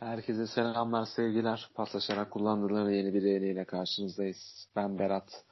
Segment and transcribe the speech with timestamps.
[0.00, 1.70] Herkese selamlar, sevgiler.
[1.74, 4.68] Paslaşarak kullandıkları yeni bir yayınıyla karşınızdayız.
[4.76, 5.44] Ben Berat,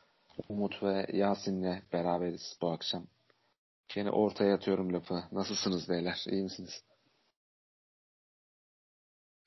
[0.49, 3.07] Umut ve Yasin'le beraberiz bu akşam.
[3.97, 5.15] Yine ortaya atıyorum lafı.
[5.33, 6.25] Nasılsınız beyler?
[6.31, 6.85] İyi misiniz?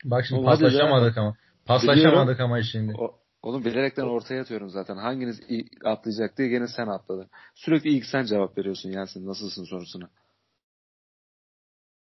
[0.05, 1.35] Bak şimdi Oğlum, paslaşamadık ama.
[1.65, 2.45] Paslaşamadık Biliyorum.
[2.45, 2.93] ama şimdi.
[2.97, 4.97] O, oğlum bilerekten ortaya atıyorum zaten.
[4.97, 5.41] Hanginiz
[5.83, 7.29] atlayacak diye gene sen atladın.
[7.55, 9.27] Sürekli ilk sen cevap veriyorsun Yasin.
[9.27, 10.09] Nasılsın sorusuna.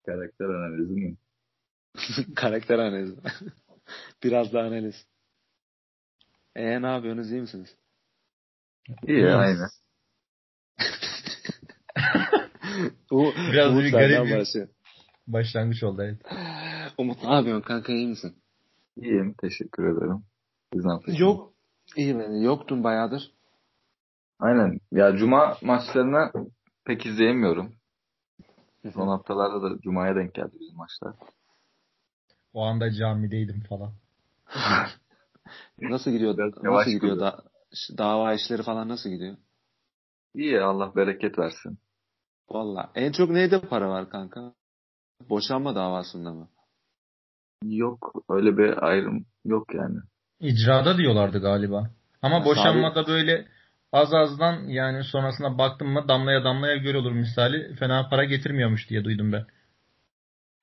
[0.06, 1.16] Karakter analizi mi?
[2.36, 3.16] Karakter analizi.
[4.22, 5.06] Biraz da analiz.
[6.56, 7.32] Eee ne yapıyorsunuz?
[7.32, 7.76] iyi misiniz?
[9.06, 9.68] İyi aynen.
[13.10, 14.68] Bu biraz bir garip bir
[15.26, 16.20] başlangıç oldu evet.
[16.98, 18.36] Umut ne yapıyorsun kanka iyi misin?
[18.96, 20.24] İyiyim teşekkür ederim.
[20.72, 21.20] Siz ne yapıyorsunuz?
[21.20, 21.52] Yok.
[21.96, 23.32] İyi ben yoktun bayağıdır.
[24.38, 24.78] Aynen.
[24.92, 26.32] Ya cuma maçlarına
[26.84, 27.74] pek izleyemiyorum.
[28.94, 31.14] Son haftalarda da cumaya denk geldi bizim maçlar.
[32.52, 33.92] O anda camideydim falan.
[35.80, 36.38] nasıl gidiyor?
[36.38, 37.42] Biraz nasıl gidiyor da
[37.98, 39.36] dava işleri falan nasıl gidiyor?
[40.34, 41.78] İyi Allah bereket versin.
[42.50, 44.52] Valla en çok neyde para var kanka?
[45.28, 46.48] Boşanma davasında mı?
[47.64, 49.98] Yok öyle bir ayrım yok yani.
[50.40, 51.90] İcrada diyorlardı galiba.
[52.22, 53.08] Ama ya boşanmada sabit...
[53.08, 53.48] böyle
[53.92, 59.04] az azdan yani sonrasında baktım mı damlaya damlaya göl olur misali fena para getirmiyormuş diye
[59.04, 59.46] duydum ben.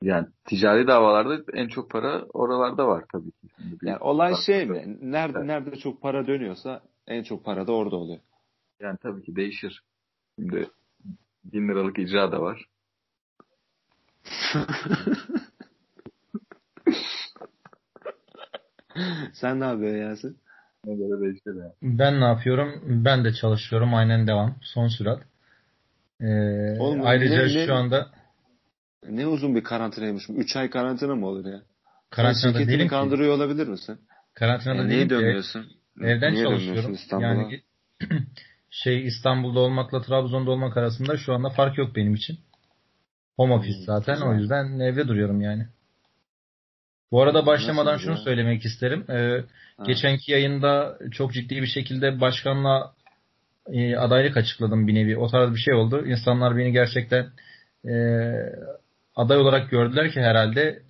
[0.01, 3.47] Yani ticari davalarda en çok para oralarda var tabii ki.
[3.81, 4.97] yani olay şey mi?
[5.01, 5.47] Nerede evet.
[5.47, 8.19] nerede çok para dönüyorsa en çok para da orada oluyor.
[8.79, 9.83] Yani tabii ki değişir.
[10.35, 10.69] Şimdi
[11.43, 12.65] bin liralık icra da var.
[19.33, 20.37] Sen ne yapıyorsun Yasin?
[20.85, 21.73] Ne göre değişir yani.
[21.81, 22.81] Ben ne yapıyorum?
[22.85, 23.93] Ben de çalışıyorum.
[23.93, 24.55] Aynen devam.
[24.61, 25.21] Son sürat.
[26.21, 28.07] Ee, Oğlum, ayrıca ne, şu anda
[29.03, 30.23] ne uzun bir karantinaymış.
[30.29, 31.61] 3 ay karantina mı olur ya?
[32.09, 33.41] Karantinada Sen değilim kandırıyor ki.
[33.41, 33.99] olabilir misin?
[34.33, 35.65] Karantinada yani değilim dönüyorsun?
[36.01, 36.95] Evden niye çalışıyorum.
[37.11, 37.61] Yani
[38.69, 42.39] şey İstanbul'da olmakla Trabzon'da olmak arasında şu anda fark yok benim için.
[43.35, 44.29] Home hmm, office zaten güzel.
[44.29, 45.67] o yüzden evde duruyorum yani.
[47.11, 48.21] Bu arada başlamadan Nasıl şunu ya?
[48.21, 49.11] söylemek isterim.
[49.11, 49.43] Ee,
[49.85, 52.93] geçenki yayında çok ciddi bir şekilde başkanla
[53.67, 55.17] e, adaylık açıkladım bir nevi.
[55.17, 56.05] O tarz bir şey oldu.
[56.05, 57.27] İnsanlar beni gerçekten
[57.85, 57.93] e,
[59.17, 60.81] aday olarak gördüler ki herhalde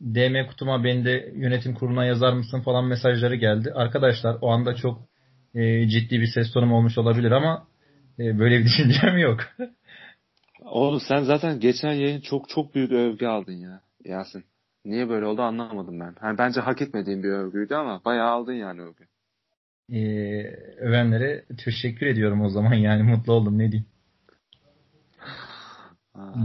[0.00, 3.72] DM kutuma beni de yönetim kuruluna yazar mısın falan mesajları geldi.
[3.74, 4.98] Arkadaşlar o anda çok
[5.54, 7.66] e, ciddi bir ses tonum olmuş olabilir ama
[8.18, 9.40] e, böyle bir düşüncem yok.
[10.64, 14.44] Oğlum sen zaten geçen yayın çok çok büyük övgü aldın ya Yasin.
[14.84, 16.14] Niye böyle oldu anlamadım ben.
[16.22, 19.04] Yani bence hak etmediğim bir övgüydü ama bayağı aldın yani övgü.
[19.92, 19.96] Ee,
[20.78, 23.86] övenlere teşekkür ediyorum o zaman yani mutlu oldum ne diyeyim.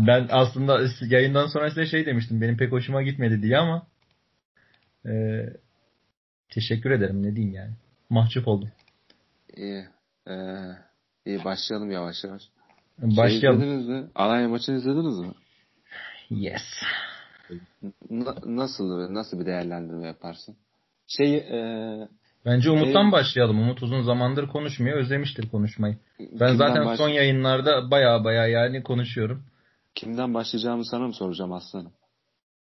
[0.08, 2.42] Ben aslında yayından sonra size şey demiştim.
[2.42, 3.88] Benim pek hoşuma gitmedi diye ama
[5.06, 5.12] e,
[6.50, 7.74] teşekkür ederim ne diyeyim yani.
[8.10, 8.70] Mahcup oldum.
[9.58, 9.86] İyi.
[10.28, 10.34] Ee,
[11.26, 12.42] iyi başlayalım yavaş yavaş.
[12.98, 13.62] Başlayalım.
[13.62, 14.10] Şey izlediniz mi?
[14.16, 15.32] Alanya maçını izlediniz mi?
[16.30, 16.64] Yes.
[18.10, 20.56] Na, nasıl nasıl bir değerlendirme yaparsın?
[21.08, 22.08] Şey e,
[22.46, 23.60] Bence Umut'tan şey, başlayalım.
[23.60, 24.98] Umut uzun zamandır konuşmuyor.
[24.98, 25.98] Özlemiştir konuşmayı.
[26.20, 26.98] Ben zaten baş...
[26.98, 29.44] son yayınlarda baya baya yani konuşuyorum.
[29.96, 31.94] Kimden başlayacağımı sana mı soracağım aslanım?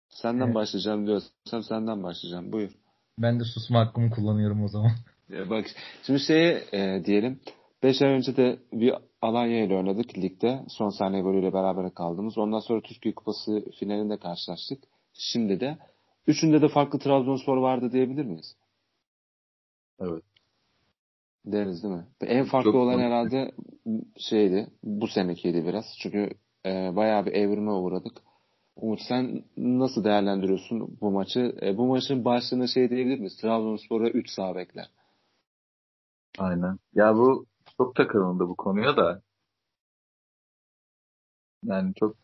[0.08, 0.54] Senden evet.
[0.54, 2.52] başlayacağım diyorsam senden başlayacağım.
[2.52, 2.70] Buyur.
[3.18, 4.92] Ben de susma hakkımı kullanıyorum o zaman.
[5.28, 5.66] Ya bak
[6.02, 7.40] şimdi şeye e, diyelim
[7.82, 10.64] 5 ay önce de bir Alanya ile oynadık ligde.
[10.68, 12.38] Son saniye golüyle beraber kaldığımız.
[12.38, 14.84] Ondan sonra Türkiye Kupası finalinde karşılaştık.
[15.12, 15.78] Şimdi de.
[16.26, 18.56] Üçünde de farklı Trabzonspor vardı diyebilir miyiz?
[20.00, 20.22] Evet.
[21.44, 22.06] Deriz değil mi?
[22.20, 23.52] En farklı Çok olan herhalde
[24.18, 24.70] şeydi.
[24.82, 25.84] Bu senekiydi biraz.
[26.02, 26.30] Çünkü
[26.66, 28.12] e, bayağı bir evrime uğradık.
[28.76, 31.56] Umut sen nasıl değerlendiriyorsun bu maçı?
[31.62, 33.36] E, bu maçın başlığına şey diyebilir miyiz?
[33.36, 34.90] Trabzonspor'a 3 sağ bekler.
[36.38, 36.78] Aynen.
[36.94, 37.46] Ya bu
[37.78, 39.22] çok takılındı bu konuya da.
[41.64, 42.16] Yani çok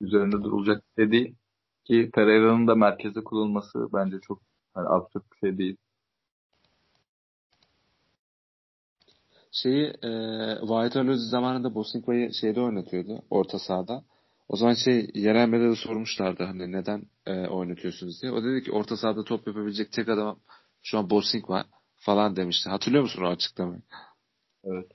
[0.00, 1.36] üzerinde durulacak bir şey değil.
[1.84, 4.42] Ki Pereira'nın da merkeze kurulması bence çok
[4.76, 5.76] yani absürt bir şey değil.
[9.62, 10.10] Şeyi e,
[10.60, 14.04] White zamanında Bosninkva'yı şeyde oynatıyordu orta sahada.
[14.48, 18.32] O zaman şey yerel medyada sormuşlardı hani neden e, oynatıyorsunuz diye.
[18.32, 20.38] O dedi ki orta sahada top yapabilecek tek adam
[20.82, 21.64] şu an Bosinkva
[21.96, 22.70] falan demişti.
[22.70, 23.82] Hatırlıyor musun o açıklamayı?
[24.64, 24.86] Evet.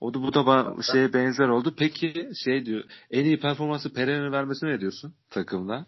[0.00, 1.74] O da bu da bana şeye benzer oldu.
[1.78, 5.86] Peki şey diyor en iyi performansı Pereira'nın vermesine ne diyorsun takımda?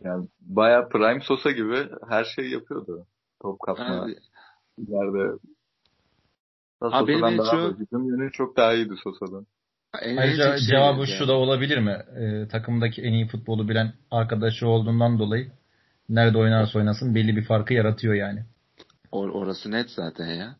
[0.00, 3.06] Yani baya prime Sosa gibi her şeyi yapıyordu.
[3.42, 4.16] Top kapma, yani,
[4.78, 5.38] ileride.
[6.80, 7.78] Ha, benim daha çok...
[7.92, 9.46] Yönü çok daha iyiydi Sosa'dan.
[10.02, 11.18] en Ayrıca şey cevabı yani.
[11.18, 11.98] şu da olabilir mi?
[12.16, 15.50] Ee, takımdaki en iyi futbolu bilen arkadaşı olduğundan dolayı
[16.08, 18.44] nerede oynarsa oynasın belli bir farkı yaratıyor yani.
[19.12, 20.56] Or orası net zaten ya.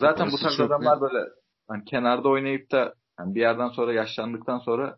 [0.00, 1.02] Zaten orası bu tarz adamlar net.
[1.02, 1.28] böyle
[1.68, 4.96] hani kenarda oynayıp da yani bir yerden sonra yaşlandıktan sonra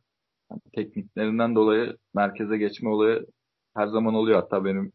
[0.50, 3.26] yani tekniklerinden dolayı merkeze geçme olayı
[3.76, 4.40] her zaman oluyor.
[4.40, 4.92] Hatta benim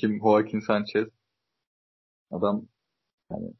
[0.00, 1.08] kim Joaquin Sanchez
[2.30, 2.62] adam
[3.32, 3.52] yani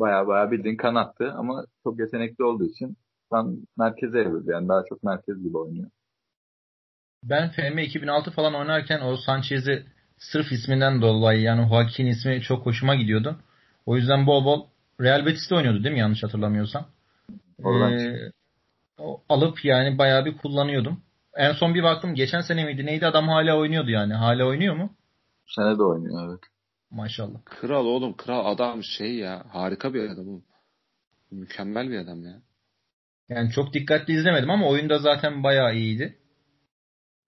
[0.00, 2.96] baya baya bildiğin kanattı ama çok yetenekli olduğu için
[3.32, 4.50] şu merkeze evrildi.
[4.50, 5.90] Yani daha çok merkez gibi oynuyor.
[7.24, 9.86] Ben FM 2006 falan oynarken o Sanchez'i
[10.18, 13.36] sırf isminden dolayı yani Joaquin ismi çok hoşuma gidiyordu.
[13.86, 14.66] O yüzden bol bol
[15.00, 16.86] Real Betis'te oynuyordu değil mi yanlış hatırlamıyorsam?
[17.64, 18.32] Ee,
[19.28, 21.00] alıp yani bayağı bir kullanıyordum.
[21.34, 24.14] En son bir baktım geçen sene miydi neydi adam hala oynuyordu yani.
[24.14, 24.90] Hala oynuyor mu?
[25.46, 26.40] Bu sene de oynuyor evet.
[26.96, 27.44] Maşallah.
[27.44, 30.42] Kral oğlum kral adam şey ya harika bir adam.
[31.30, 32.42] Mükemmel bir adam ya.
[33.28, 36.18] Yani çok dikkatli izlemedim ama oyunda zaten bayağı iyiydi.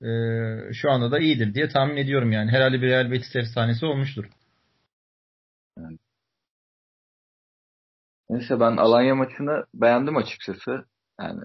[0.02, 2.50] Ee, şu anda da iyidir diye tahmin ediyorum yani.
[2.50, 4.24] Herhalde bir Real Betis efsanesi olmuştur.
[5.76, 5.98] Yani.
[8.30, 10.84] Neyse ben Alanya maçını beğendim açıkçası.
[11.20, 11.40] Yani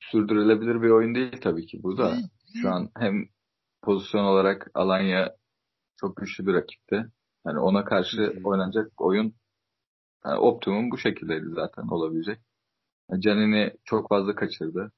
[0.00, 2.16] sürdürülebilir bir oyun değil tabii ki bu da.
[2.62, 3.28] Şu an hem
[3.82, 5.36] pozisyon olarak Alanya
[6.00, 7.06] çok güçlü bir rakipti.
[7.46, 9.34] Yani ona karşı oynanacak oyun
[10.24, 12.38] yani optimum bu şekildeydi zaten olabilecek.
[13.18, 14.92] Canini çok fazla kaçırdı.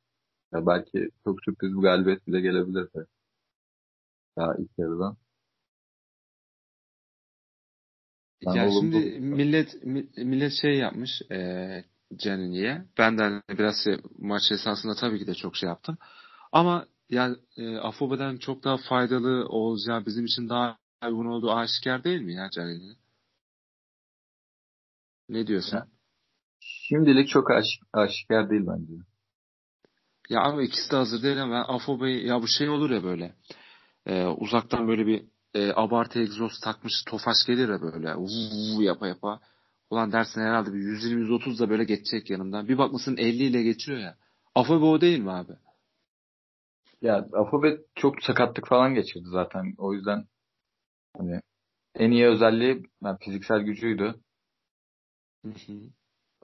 [0.52, 3.06] Ya belki çok sürpriz bir galibiyet bile gelebilirdi.
[4.36, 5.16] Daha ilk yarıdan.
[8.46, 9.84] Ben ya şimdi millet
[10.16, 11.84] millet şey yapmış e,
[12.16, 12.84] Canini'ye.
[12.98, 15.98] Ben de hani biraz şey, maç esasında tabii ki de çok şey yaptım.
[16.52, 22.20] Ama yani e, Afobe'den çok daha faydalı olacağı bizim için daha uygun olduğu aşikar değil
[22.20, 22.96] mi ya Canini?
[25.28, 25.80] Ne diyorsun?
[26.60, 28.92] Şimdilik çok aş aşikar değil bence.
[30.28, 33.34] Ya ama ikisi de hazır değil ama ben Afobe ya bu şey olur ya böyle.
[34.06, 35.24] E, uzaktan böyle bir
[35.54, 38.16] e, abartı egzoz takmış tofaş gelir ya böyle.
[38.16, 39.40] Uuu yapa yapa.
[39.90, 42.68] Ulan dersin herhalde bir 120-130 da böyle geçecek yanımdan.
[42.68, 44.16] Bir bakmışsın 50 ile geçiyor ya.
[44.54, 45.52] Afobe o değil mi abi?
[47.02, 49.74] Ya Afobe çok sakatlık falan geçirdi zaten.
[49.78, 50.24] O yüzden
[51.18, 51.40] hani
[51.94, 54.14] en iyi özelliği yani fiziksel gücüydü.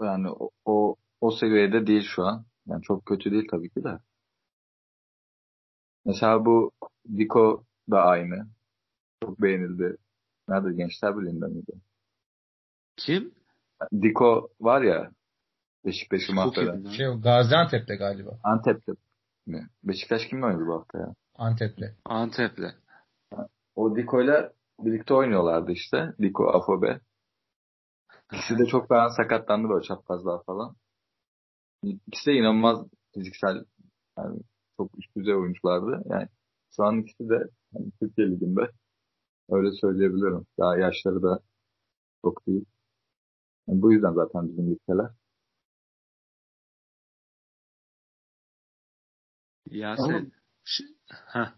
[0.00, 2.44] Yani o, o, o seviyede değil şu an.
[2.66, 3.98] Yani çok kötü değil tabii ki de.
[6.04, 6.72] Mesela bu
[7.18, 8.46] Diko da aynı.
[9.22, 9.96] Çok beğenildi.
[10.48, 10.72] Nerede?
[10.72, 11.72] Gençler Birliği'nde miydi?
[12.96, 13.34] Kim?
[14.02, 15.12] Diko var ya
[15.84, 16.90] Beşiktaş'ı mahveden.
[16.90, 18.38] Şey, Gaziantep'te galiba.
[18.42, 18.92] Antep'te
[19.46, 19.68] mi?
[19.84, 21.14] Beşiktaş kimle oynadı bu hafta ya?
[21.34, 21.96] Antep'le.
[22.04, 22.74] Antep'le.
[23.74, 26.14] O Diko'yla birlikte oynuyorlardı işte.
[26.18, 27.00] Diko, Afobe.
[28.32, 30.76] İkisi de çok daha sakatlandı böyle çaprazlar falan.
[31.82, 33.64] İkisi de inanılmaz fiziksel
[34.18, 34.40] yani
[34.76, 36.02] çok üst düzey oyunculardı.
[36.10, 36.28] Yani
[36.76, 37.34] şu an ikisi de
[37.74, 38.70] yani Türkiye Ligi'nde
[39.50, 40.46] öyle söyleyebilirim.
[40.58, 41.40] Daha yaşları da
[42.24, 42.64] çok değil.
[43.68, 45.10] Yani bu yüzden zaten bizim ligdeler.
[49.70, 50.32] Ya sen
[51.08, 51.54] ha,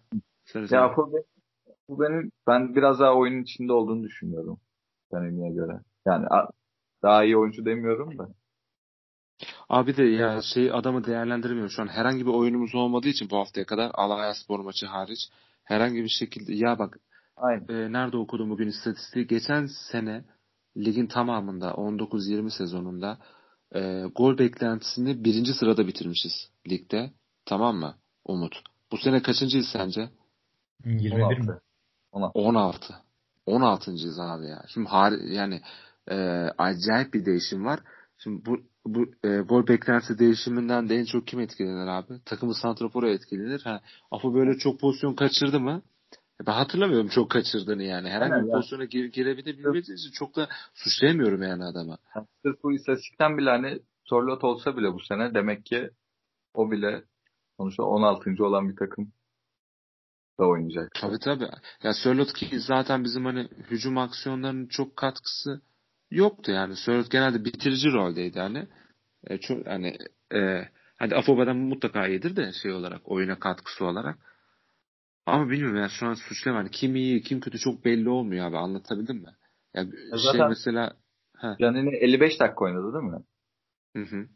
[0.70, 1.24] ya bu,
[1.88, 4.60] bu benim ben biraz daha oyunun içinde olduğunu düşünüyorum.
[5.12, 5.80] Deneyimine göre.
[6.06, 6.26] Yani
[7.02, 8.28] daha iyi oyuncu demiyorum da.
[9.68, 11.88] Abi de ya şey adamı değerlendirmiyorum şu an.
[11.88, 15.28] Herhangi bir oyunumuz olmadığı için bu haftaya kadar Alanya Spor maçı hariç
[15.64, 16.98] herhangi bir şekilde ya bak
[17.36, 17.68] Aynen.
[17.68, 20.24] E, nerede okudum bugün istatistiği geçen sene
[20.76, 23.18] ligin tamamında 19-20 sezonunda
[23.74, 27.10] e, gol beklentisini birinci sırada bitirmişiz ligde.
[27.46, 27.94] Tamam mı
[28.24, 28.62] Umut?
[28.92, 30.10] Bu sene kaçıncıyız sence?
[30.84, 31.42] 21 16.
[31.42, 31.58] mi?
[32.14, 32.38] 16.
[32.38, 32.94] 16.
[33.46, 34.62] 16.'yız abi ya.
[34.68, 35.60] Şimdi har yani
[36.10, 36.16] e,
[36.58, 37.80] acayip bir değişim var.
[38.18, 42.20] Şimdi bu bu e, gol beklentisi değişiminden de en çok kim etkilenir abi?
[42.24, 43.60] Takımı santrafora etkilenir.
[43.64, 43.80] Ha,
[44.10, 45.82] Apo böyle çok pozisyon kaçırdı mı?
[46.46, 48.08] Ben hatırlamıyorum çok kaçırdığını yani.
[48.08, 51.98] Herhangi bir pozisyona gir, girebilir bilmediği için çok da suçlayamıyorum yani adama.
[52.42, 55.90] Sırf bu istatistikten bile hani Sorlot olsa bile bu sene demek ki
[56.54, 57.04] o bile
[57.56, 58.44] sonuçta 16.
[58.44, 59.12] olan bir takım
[60.40, 60.90] da oynayacak.
[61.00, 61.48] Tabii tabii.
[61.82, 65.60] Ya Sörlot ki zaten bizim hani hücum aksiyonlarının çok katkısı
[66.10, 66.76] yoktu yani.
[66.76, 68.68] Sörlot genelde bitirici roldeydi yani.
[69.26, 69.98] E, çok hani
[70.34, 74.18] e, hadi Afoba'dan mutlaka iyidir de şey olarak oyuna katkısı olarak.
[75.26, 78.56] Ama bilmiyorum ya şu an suçlama hani kim iyi kim kötü çok belli olmuyor abi
[78.56, 79.34] anlatabildim mi?
[79.74, 80.96] Ya e şey mesela
[81.38, 81.56] he.
[81.60, 83.24] Canini 55 dakika oynadı değil mi?
[83.96, 84.28] Hı hı.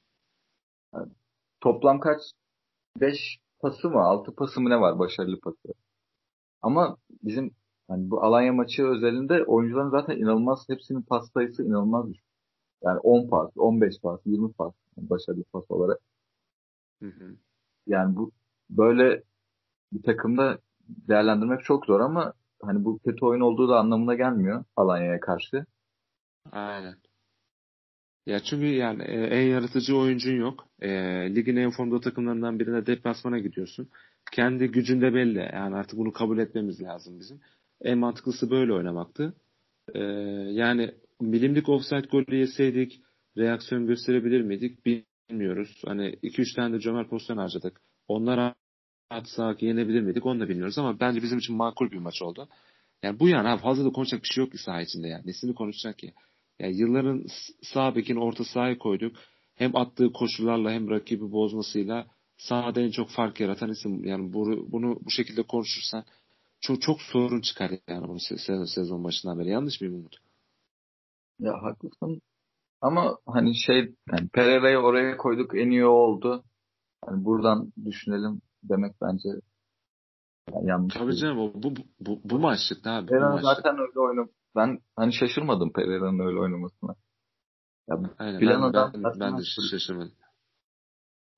[0.94, 1.12] Yani,
[1.60, 2.20] toplam kaç?
[3.00, 4.00] 5 pası mı?
[4.00, 5.74] 6 pası mı ne var başarılı pası?
[6.62, 7.50] Ama bizim
[7.88, 12.24] hani bu Alanya maçı özelinde oyuncuların zaten inanılmaz hepsinin pas sayısı inanılmaz düşük.
[12.84, 15.98] Yani 10 pas, 15 pas, 20 pas yani başarılı pas olarak.
[17.02, 17.36] Hı hı.
[17.86, 18.32] Yani bu
[18.70, 19.22] böyle
[19.92, 25.20] bir takımda değerlendirmek çok zor ama hani bu kötü oyun olduğu da anlamına gelmiyor Alanya'ya
[25.20, 25.66] karşı.
[26.52, 26.94] Aynen.
[28.26, 30.68] Ya çünkü yani e, en yaratıcı oyuncun yok.
[30.80, 30.90] E,
[31.34, 33.88] ligin en formda takımlarından birine deplasmana gidiyorsun.
[34.32, 35.38] Kendi gücünde belli.
[35.38, 37.40] Yani artık bunu kabul etmemiz lazım bizim.
[37.80, 39.34] En mantıklısı böyle oynamaktı.
[39.94, 40.00] E,
[40.52, 43.00] yani milimlik offside golü yeseydik
[43.36, 45.82] reaksiyon gösterebilir miydik bilmiyoruz.
[45.86, 47.80] Hani 2-3 tane de cömert pozisyon harcadık.
[48.08, 48.54] Onlara
[49.10, 52.48] atsak yenebilir miydik onu da bilmiyoruz ama bence bizim için makul bir maç oldu.
[53.02, 55.26] Yani bu yana fazla da konuşacak bir şey yok ki saha içinde yani.
[55.26, 56.12] Nesini konuşacak ki?
[56.58, 57.26] Yani yılların
[57.62, 59.16] sağ bekin orta sahaya koyduk.
[59.54, 62.06] Hem attığı koşullarla hem rakibi bozmasıyla
[62.38, 64.04] sahada en çok fark yaratan isim.
[64.04, 66.04] Yani bunu, bunu bu şekilde konuşursan
[66.60, 69.48] çok çok sorun çıkar yani bunu sezon, sezon başından beri.
[69.48, 70.16] Yanlış mıyım Umut?
[71.38, 72.20] Ya haklısın.
[72.80, 76.44] Ama hani şey yani Pereira'yı oraya koyduk en iyi oldu.
[77.06, 79.28] Hani buradan düşünelim demek bence
[80.52, 80.94] yani yanlış.
[80.94, 81.20] Tabii değil.
[81.20, 83.06] canım bu, bu, bu, bu maçlık abi.
[83.06, 84.30] Pereira zaten öyle oynadı.
[84.56, 86.94] Ben hani şaşırmadım Pereira'nın öyle oynamasına.
[87.88, 90.12] Ya, Aynen, ben, adam ben, ben de şaşırmadım.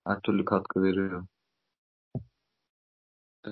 [0.07, 1.26] Her türlü katkı veriyor.
[3.47, 3.50] Ee,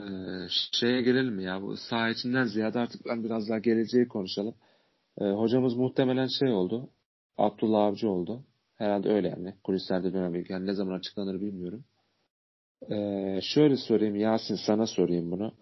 [0.72, 4.54] şeye gelelim mi ya bu saha içinden ziyade artık ben biraz daha geleceği konuşalım.
[5.20, 6.90] Ee, hocamız muhtemelen şey oldu.
[7.36, 8.44] Abdullah Avcı oldu.
[8.74, 9.54] Herhalde öyle yani.
[9.64, 11.84] Kulislerde dönem yani ne zaman açıklanır bilmiyorum.
[12.90, 15.52] Ee, şöyle sorayım Yasin sana sorayım bunu.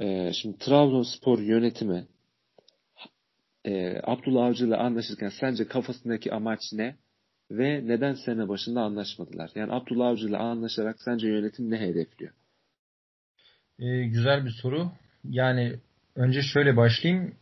[0.00, 2.06] Ee, şimdi Trabzonspor yönetimi
[3.64, 6.96] e, Abdullah Avcı ile anlaşırken sence kafasındaki amaç ne?
[7.50, 9.50] Ve neden sene başında anlaşmadılar?
[9.54, 12.32] Yani Abdullah Avcı ile anlaşarak sence yönetim ne hedefliyor?
[13.78, 14.90] Ee, güzel bir soru.
[15.24, 15.72] Yani
[16.16, 17.34] önce şöyle başlayayım.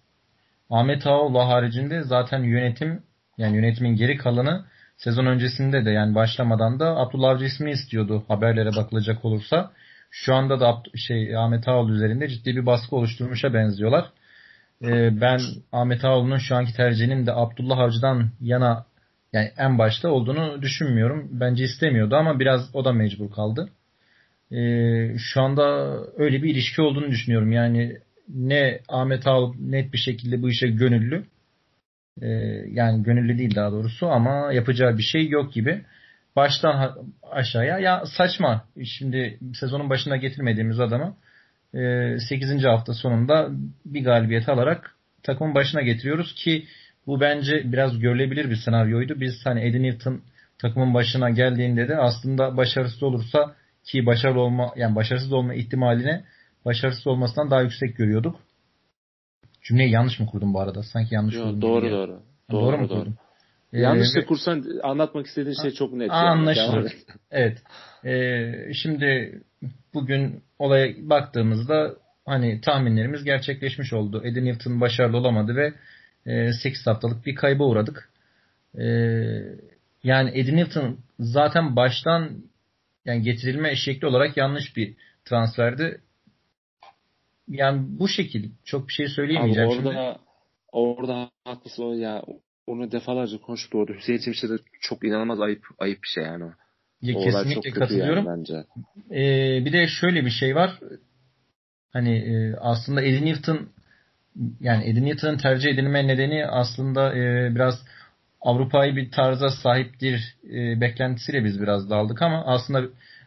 [0.70, 3.02] Ahmet Ağoğlu haricinde zaten yönetim
[3.38, 4.64] yani yönetimin geri kalanı
[4.96, 9.72] sezon öncesinde de yani başlamadan da Abdullah Avcı ismini istiyordu haberlere bakılacak olursa.
[10.10, 14.10] Şu anda da şey Ahmet Ağoğlu üzerinde ciddi bir baskı oluşturmuşa benziyorlar.
[14.82, 15.40] Ee, ben
[15.72, 18.86] Ahmet Ağoğlu'nun şu anki tercihinin de Abdullah Avcı'dan yana
[19.32, 21.28] yani en başta olduğunu düşünmüyorum.
[21.32, 23.68] Bence istemiyordu ama biraz o da mecbur kaldı.
[24.52, 27.52] Ee, şu anda öyle bir ilişki olduğunu düşünüyorum.
[27.52, 27.98] Yani
[28.28, 31.24] ne Ahmet Ağoğlu net bir şekilde bu işe gönüllü
[32.22, 32.26] ee,
[32.68, 35.84] yani gönüllü değil daha doğrusu ama yapacağı bir şey yok gibi.
[36.36, 38.64] Baştan aşağıya ya saçma.
[38.84, 41.16] Şimdi sezonun başında getirmediğimiz adamı
[41.72, 42.64] 8.
[42.64, 43.50] E, hafta sonunda
[43.86, 46.66] bir galibiyet alarak takımın başına getiriyoruz ki
[47.06, 49.20] bu bence biraz görülebilir bir senaryoydu.
[49.20, 50.22] Biz hani Eddie Newton
[50.58, 53.54] takımın başına geldiğinde de aslında başarısız olursa
[53.84, 56.24] ki başarılı olma yani başarısız olma ihtimaline
[56.64, 58.36] başarısız olmasından daha yüksek görüyorduk.
[59.62, 60.82] Cümleyi yanlış mı kurdum bu arada?
[60.82, 61.62] Sanki yanlış Yo, kurdum.
[61.62, 62.22] Doğru doğru.
[62.50, 62.98] Doğru, doğru mu doğru.
[62.98, 63.16] kurdum?
[63.72, 66.10] Ee, yanlış da kursan anlatmak istediğin şey çok net.
[66.10, 66.82] Anlaşılır.
[66.82, 66.90] Yani.
[67.30, 67.58] evet.
[68.04, 69.40] Ee, şimdi
[69.94, 71.94] bugün olaya baktığımızda
[72.26, 74.22] hani tahminlerimiz gerçekleşmiş oldu.
[74.24, 75.72] Eddie Newton başarılı olamadı ve
[76.26, 78.10] e, 8 haftalık bir kayba uğradık.
[78.78, 78.84] E,
[80.04, 82.30] yani Eddie Newton zaten baştan
[83.04, 86.00] yani getirilme şekli olarak yanlış bir transferdi
[87.48, 90.18] yani bu şekilde çok bir şey söyleyemeyeceğim Abi orada, şimdi.
[90.72, 92.22] Orada haklısın ya.
[92.66, 93.92] Onu defalarca konuştuk orada.
[93.92, 96.44] Hüseyin Çemiş'e de çok inanılmaz ayıp ayıp bir şey yani.
[97.02, 98.26] Ya, o kesinlikle katılıyorum.
[98.26, 98.54] Yani bence.
[99.10, 100.80] Ee, bir de şöyle bir şey var.
[101.92, 103.68] Hani e, aslında Eddie Newton
[104.60, 107.74] yani Eddie Newton'ın tercih edilme nedeni aslında e, biraz
[108.40, 112.82] Avrupa'yı bir tarza sahiptir e, beklentisiyle biz biraz daldık ama aslında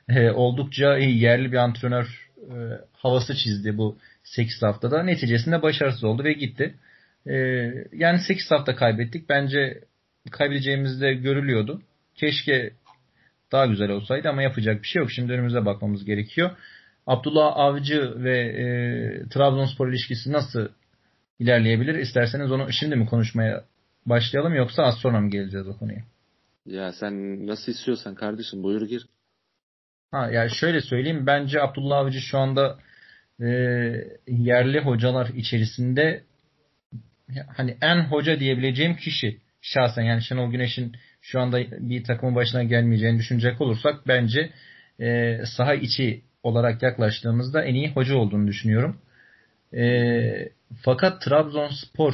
[0.10, 2.56] e, oldukça iyi yerli bir antrenör e,
[2.94, 5.04] havası çizdi bu 8 haftada.
[5.04, 6.76] Neticesinde başarısız oldu ve gitti.
[7.28, 7.36] E,
[7.94, 9.30] yani 8 hafta kaybettik.
[9.30, 9.84] Bence
[10.32, 11.82] kaybedeceğimiz de görülüyordu.
[12.16, 12.72] Keşke
[13.52, 15.12] daha güzel olsaydı ama yapacak bir şey yok.
[15.12, 16.52] Şimdi önümüze bakmamız gerekiyor.
[17.08, 18.66] Abdullah Avcı ve e,
[19.30, 20.68] Trabzonspor ilişkisi nasıl
[21.40, 21.96] ilerleyebilir?
[21.96, 23.64] İsterseniz onu şimdi mi konuşmaya
[24.06, 26.04] başlayalım yoksa az sonra mı geleceğiz o konuya?
[26.66, 29.06] Ya sen nasıl istiyorsan kardeşim buyur gir.
[30.12, 32.80] Ha yani şöyle söyleyeyim bence Abdullah Avcı şu anda
[33.40, 33.46] e,
[34.28, 36.24] yerli hocalar içerisinde
[37.48, 43.20] hani en hoca diyebileceğim kişi şahsen yani Şenol Güneş'in şu anda bir takımın başına gelmeyeceğini
[43.20, 44.50] düşünecek olursak bence
[45.00, 48.98] e, saha içi olarak yaklaştığımızda en iyi hoca olduğunu düşünüyorum.
[49.76, 50.50] E,
[50.84, 52.14] fakat Trabzonspor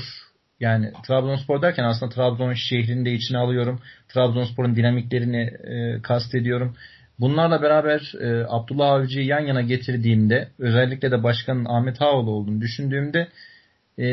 [0.60, 3.82] yani Trabzonspor derken aslında Trabzon şehrini de içine alıyorum.
[4.10, 6.76] Trabzonspor'un dinamiklerini e, kastediyorum.
[7.20, 13.28] Bunlarla beraber e, Abdullah Avcı'yı yan yana getirdiğimde özellikle de başkanın Ahmet Ağoğlu olduğunu düşündüğümde
[14.00, 14.08] e,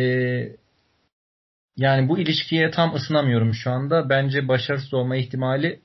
[1.77, 4.09] yani bu ilişkiye tam ısınamıyorum şu anda.
[4.09, 5.81] Bence başarısız olma ihtimali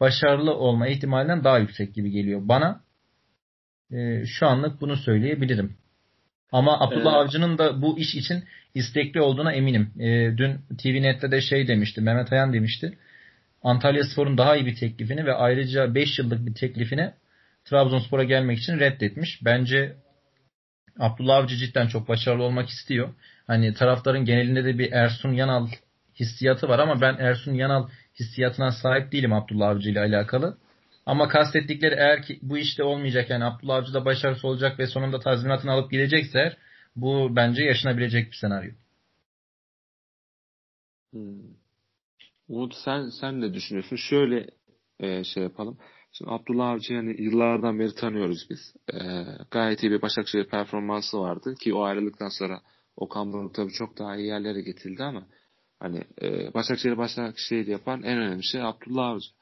[0.00, 2.40] başarılı olma ihtimalinden daha yüksek gibi geliyor.
[2.44, 2.80] Bana
[3.92, 5.76] e, şu anlık bunu söyleyebilirim.
[6.52, 7.26] Ama Abdullah evet.
[7.26, 9.90] Avcı'nın da bu iş için istekli olduğuna eminim.
[9.98, 12.98] E, dün TVNet'te de şey demişti, Mehmet Ayan demişti.
[13.62, 17.12] Antalya Spor'un daha iyi bir teklifini ve ayrıca 5 yıllık bir teklifini
[17.64, 19.40] Trabzonspor'a gelmek için reddetmiş.
[19.44, 19.96] Bence
[20.98, 23.08] Abdullah Avcı cidden çok başarılı olmak istiyor.
[23.46, 25.68] Hani taraftarın genelinde de bir Ersun Yanal
[26.20, 27.88] hissiyatı var ama ben Ersun Yanal
[28.20, 30.56] hissiyatına sahip değilim Abdullah Avcı ile alakalı.
[31.08, 35.20] Ama kastettikleri eğer ki bu işte olmayacak yani Abdullah Avcı da başarısı olacak ve sonunda
[35.20, 36.56] tazminatını alıp gidecekse
[36.96, 38.70] bu bence yaşanabilecek bir senaryo.
[41.12, 41.42] Hmm.
[42.48, 43.96] Umut sen sen ne düşünüyorsun?
[43.96, 44.46] Şöyle
[45.00, 45.78] e, şey yapalım.
[46.12, 48.74] Şimdi Abdullah Avcı yani yıllardan beri tanıyoruz biz.
[48.92, 48.98] E,
[49.50, 52.60] gayet iyi bir Başakşehir performansı vardı ki o ayrılıktan sonra
[52.96, 55.26] Okan Buruk tabii çok daha iyi yerlere getirdi ama
[55.80, 59.37] hani e, Başakşehir Başakşehir yapan en önemli şey Abdullah Avcı.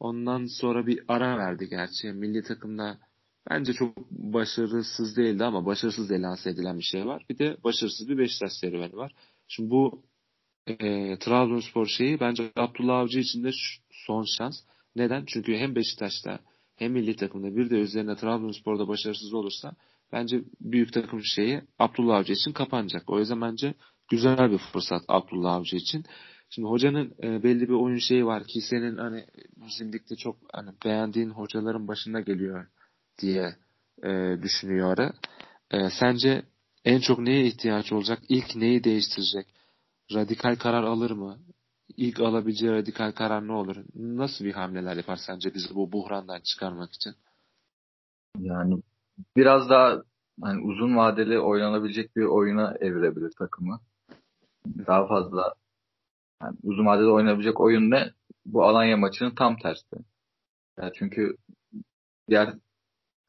[0.00, 2.12] Ondan sonra bir ara verdi gerçi.
[2.12, 2.98] Milli takımda
[3.50, 7.24] bence çok başarısız değildi ama başarısız diye lanse edilen bir şey var.
[7.30, 9.12] Bir de başarısız bir Beşiktaş serüveni var.
[9.48, 10.02] Şimdi bu
[10.66, 13.50] e, Trabzonspor şeyi bence Abdullah Avcı için de
[13.90, 14.60] son şans.
[14.96, 15.24] Neden?
[15.26, 16.40] Çünkü hem Beşiktaş'ta
[16.76, 19.72] hem milli takımda bir de üzerine Trabzonspor'da başarısız olursa
[20.12, 23.10] bence büyük takım şeyi Abdullah Avcı için kapanacak.
[23.10, 23.74] O yüzden bence
[24.08, 26.04] güzel bir fırsat Abdullah Avcı için.
[26.50, 29.26] Şimdi hocanın e, belli bir oyun şeyi var ki senin hani
[29.56, 32.66] bizim ligde çok hani beğendiğin hocaların başına geliyor
[33.18, 33.56] diye
[34.02, 34.98] e, düşünüyor.
[35.70, 36.42] E, sence
[36.84, 38.18] en çok neye ihtiyaç olacak?
[38.28, 39.46] İlk neyi değiştirecek?
[40.14, 41.38] Radikal karar alır mı?
[41.96, 43.76] İlk alabileceği radikal karar ne olur?
[43.94, 47.14] Nasıl bir hamleler yapar sence bizi bu buhrandan çıkarmak için?
[48.38, 48.82] Yani
[49.36, 50.02] biraz daha
[50.42, 53.80] hani uzun vadeli oynanabilecek bir oyuna evirebilir takımı.
[54.86, 55.54] Daha fazla
[56.42, 58.12] yani uzun vadede oynayabilecek oyun ne?
[58.46, 59.96] Bu Alanya maçının tam tersi.
[60.78, 61.36] Yani çünkü
[62.28, 62.54] diğer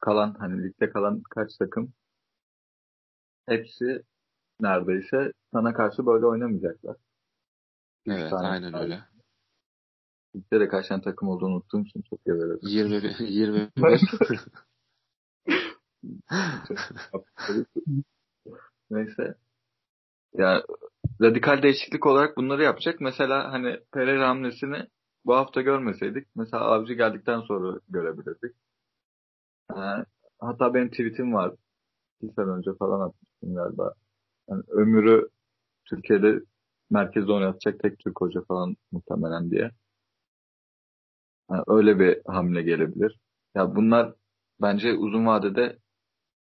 [0.00, 1.92] kalan hani ligde kalan kaç takım
[3.46, 4.02] hepsi
[4.60, 6.96] neredeyse sana karşı böyle oynamayacaklar.
[8.06, 8.80] Evet aynen var.
[8.80, 9.00] öyle.
[10.36, 12.58] Ligde de kaç tane takım olduğunu unuttuğum için çok geverim.
[12.62, 13.70] 20 20
[18.90, 19.34] Neyse.
[20.34, 20.62] Ya
[21.22, 23.00] radikal değişiklik olarak bunları yapacak.
[23.00, 24.86] Mesela hani Pereira hamlesini
[25.24, 28.56] bu hafta görmeseydik mesela Avcı geldikten sonra görebilirdik.
[29.70, 30.04] Ee,
[30.40, 31.54] hatta benim tweetim var.
[32.22, 33.94] Bir sene önce falan atmıştım galiba.
[34.50, 35.28] Yani ömrü
[35.84, 36.40] Türkiye'de
[36.90, 39.70] merkezde oynatacak tek Türk hoca falan muhtemelen diye.
[41.50, 43.18] Yani öyle bir hamle gelebilir.
[43.54, 44.14] Ya bunlar
[44.62, 45.78] bence uzun vadede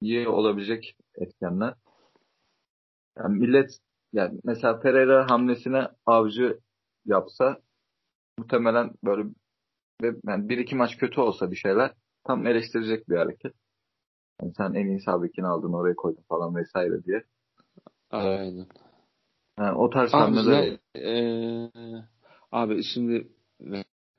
[0.02, 1.74] iyi olabilecek etkenler.
[3.18, 3.80] Yani millet
[4.18, 6.60] yani mesela Pereira hamlesine avcı
[7.06, 7.58] yapsa
[8.38, 9.30] muhtemelen böyle
[10.02, 13.54] ve yani bir iki maç kötü olsa bir şeyler tam eleştirecek bir hareket.
[14.42, 17.24] Yani sen en iyi sabikini aldın oraya koydun falan vesaire diye.
[18.12, 18.68] Aynen.
[19.60, 20.78] Yani o tarz hamleler.
[20.96, 21.72] E,
[22.52, 23.28] abi şimdi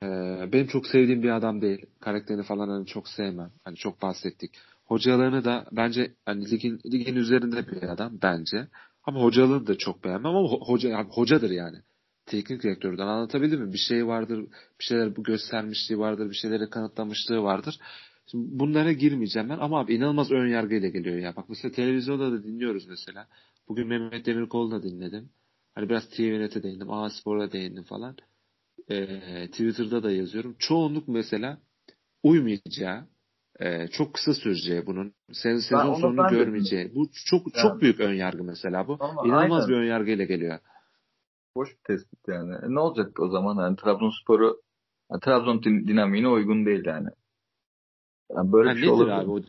[0.03, 1.85] e, benim çok sevdiğim bir adam değil.
[1.99, 3.51] Karakterini falan hani çok sevmem.
[3.63, 4.51] Hani çok bahsettik.
[4.85, 8.67] Hocalarını da bence hani ligin, ligin üzerinde bir adam bence.
[9.03, 11.77] Ama hocalığını da çok beğenmem ama hoca yani hocadır yani.
[12.25, 13.73] Teknik direktörden anlatabildim mi?
[13.73, 14.39] Bir şey vardır,
[14.79, 17.79] bir şeyler göstermişliği vardır, bir şeyleri kanıtlamışlığı vardır.
[18.31, 21.35] Şimdi bunlara girmeyeceğim ben ama abi inanılmaz ön yargıyla geliyor ya.
[21.35, 23.27] Bak mesela televizyonda da dinliyoruz mesela.
[23.67, 25.29] Bugün Mehmet Demirkol'u da dinledim.
[25.75, 28.17] Hani biraz TVNet'e değindim, A Spor'a değindim falan.
[28.89, 30.55] Ee, Twitter'da da yazıyorum.
[30.59, 31.61] Çoğunluk mesela
[32.23, 33.07] uymayacağı,
[33.59, 35.13] e, çok kısa süreceği bunun.
[35.31, 36.95] Sen, sezon sonunu görmeyeceği.
[36.95, 37.61] Bu çok yani.
[37.61, 38.97] çok büyük ön yargı mesela bu.
[38.99, 39.69] Ama İnanılmaz aynen.
[39.69, 40.59] bir ön yargıyla geliyor.
[41.55, 42.53] Boş bir tespit yani.
[42.53, 43.63] E, ne olacak o zaman?
[43.63, 44.61] Yani Trabzonspor'u
[45.11, 47.07] yani Trabzon dinamiğine uygun değil yani.
[48.35, 49.07] yani böyle ha, bir şey olur.
[49.07, 49.41] abi o,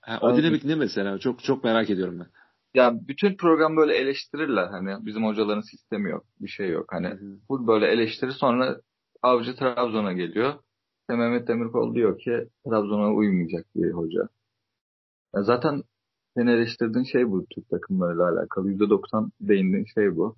[0.00, 1.18] ha, o dinamik ne mesela?
[1.18, 2.26] Çok çok merak ediyorum ben.
[2.74, 6.86] Ya bütün program böyle eleştirirler hani bizim hocaların sistemi yok, bir şey yok.
[6.92, 7.18] Hani
[7.48, 8.80] bu böyle eleştirir sonra
[9.22, 10.54] Avcı Trabzon'a geliyor.
[11.04, 14.28] İşte Mehmet Demirkol diyor ki Trabzon'a uymayacak bir hoca.
[15.34, 15.82] Ya zaten
[16.36, 18.70] seni eleştirdiğin şey bu Türk takımlarıyla alakalı.
[18.70, 20.36] %90 değindiğin şey bu.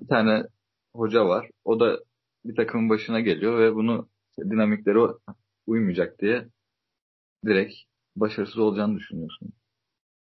[0.00, 0.42] Bir tane
[0.94, 1.50] hoca var.
[1.64, 1.98] O da
[2.44, 4.98] bir takımın başına geliyor ve bunu işte dinamikleri
[5.66, 6.48] uymayacak diye
[7.46, 7.74] direkt
[8.16, 9.52] başarısız olacağını düşünüyorsun.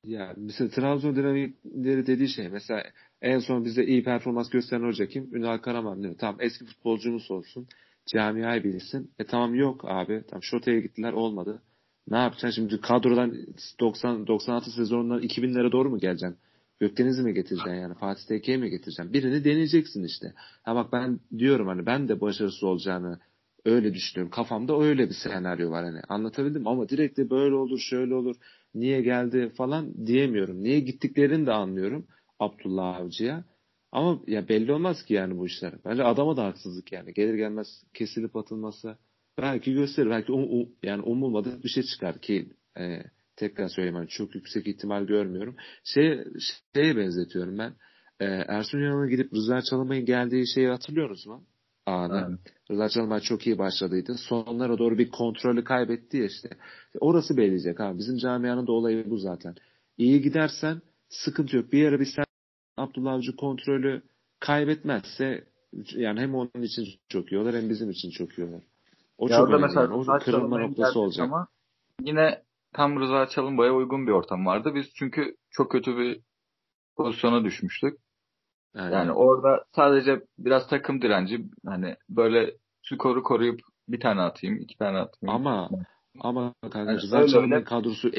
[0.05, 2.83] Ya mesela Trabzon dinamikleri dediği şey mesela
[3.21, 5.35] en son bize iyi performans gösteren hoca kim?
[5.35, 6.19] Ünal Karaman değil mi?
[6.21, 7.69] Tamam eski futbolcumuz olsun
[8.07, 9.11] camiayı bilsin.
[9.19, 10.25] E tamam yok abi.
[10.29, 11.63] Tamam Şota'ya gittiler olmadı.
[12.09, 13.37] Ne yapacaksın şimdi kadrodan
[13.81, 16.39] 90 96 sezonundan 2000'lere doğru mu geleceksin?
[16.81, 17.95] Gökdeniz'i mi getireceksin yani?
[17.95, 19.13] Fatih Teke'yi mi getireceksin?
[19.13, 20.33] Birini deneyeceksin işte.
[20.63, 23.19] Ha bak ben diyorum hani ben de başarısız olacağını
[23.65, 24.31] Öyle düşünüyorum.
[24.31, 26.01] Kafamda öyle bir senaryo var hani.
[26.09, 28.37] Anlatabildim ama direkt de böyle olur, şöyle olur,
[28.75, 30.63] niye geldi falan diyemiyorum.
[30.63, 32.07] Niye gittiklerini de anlıyorum
[32.39, 33.45] Abdullah Avcı'ya.
[33.93, 35.75] Ama ya belli olmaz ki yani bu işler.
[35.85, 37.15] Bence adama da haksızlık yani.
[37.15, 38.97] Gelir gelmez kesilip atılması
[39.39, 40.11] belki gösterir.
[40.11, 43.03] Belki um, um, yani umulmadık bir şey çıkar ki e,
[43.37, 45.57] tekrar söyleyeyim yani çok yüksek ihtimal görmüyorum.
[45.85, 46.25] Şey,
[46.75, 47.75] şeye benzetiyorum ben.
[48.21, 51.45] E, Ersun Yanal'a gidip Rıza Çalınbay'ın geldiği şeyi hatırlıyoruz mu?
[51.87, 52.29] Anı.
[52.29, 52.55] Evet.
[52.71, 54.15] Rıza Çalınbay çok iyi başladıydı.
[54.15, 56.49] Sonlara doğru bir kontrolü kaybetti ya işte.
[57.01, 57.99] Orası belirleyecek abi.
[57.99, 59.55] Bizim camianın da olayı bu zaten.
[59.99, 61.73] İyi gidersen sıkıntı yok.
[61.73, 62.25] Bir ara bir sen
[62.77, 64.03] Abdullah Avcı kontrolü
[64.41, 65.45] kaybetmezse
[65.95, 68.63] yani hem onun için çok iyi olur hem bizim için çok iyi olur.
[69.19, 69.63] O ya çok önemli.
[69.63, 69.95] Mesela yani.
[69.95, 71.27] O kırılma noktası olacak.
[71.27, 71.49] Ama
[72.01, 74.75] yine tam Rıza Çalınbay'a uygun bir ortam vardı.
[74.75, 76.21] Biz çünkü çok kötü bir
[76.97, 77.99] pozisyona düşmüştük.
[78.75, 84.79] Yani, yani orada sadece biraz takım direnci hani böyle skoru koruyup bir tane atayım, iki
[84.79, 85.35] tane atayım.
[85.35, 85.71] Ama
[86.21, 88.11] ama kanka yani Rıza Çalınbay'ın kadrosu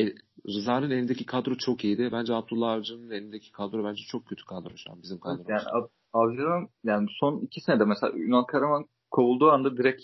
[0.47, 2.09] Rıza'nın elindeki kadro çok iyiydi.
[2.11, 5.49] Bence Abdullah Avcı'nın elindeki kadro bence çok kötü kadro şu an bizim kadromuz.
[5.49, 10.01] Yani Avcı'nın yani son iki senede mesela Ünal Karaman kovulduğu anda direkt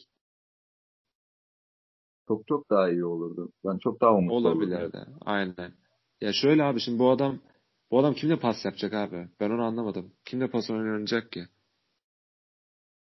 [2.28, 3.52] çok çok daha iyi olurdu.
[3.66, 4.98] Ben çok daha umutlu Olabilirdi.
[4.98, 5.18] Olurdum.
[5.26, 5.74] Aynen.
[6.22, 7.40] Ya şöyle abi şimdi bu adam
[7.92, 9.28] bu adam kimle pas yapacak abi?
[9.40, 10.14] Ben onu anlamadım.
[10.26, 11.48] Kimle pas oynanacak ki?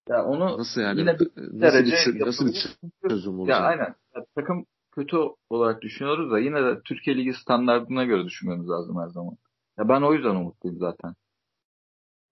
[0.09, 1.01] Ya onu nasıl yani?
[1.01, 3.61] Yine bir nasıl bir, nasıl bir çözüm olacak?
[3.61, 3.95] Ya aynen.
[4.17, 5.17] Ya, takım kötü
[5.51, 9.37] olarak düşünüyoruz da yine de Türkiye Ligi standartına göre düşünmemiz lazım her zaman.
[9.79, 11.15] Ya ben o yüzden umutluyum zaten.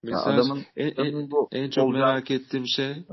[0.03, 2.01] Mesela ya adamın, en, en, bu, en çok olacak...
[2.01, 3.05] merak ettiğim şey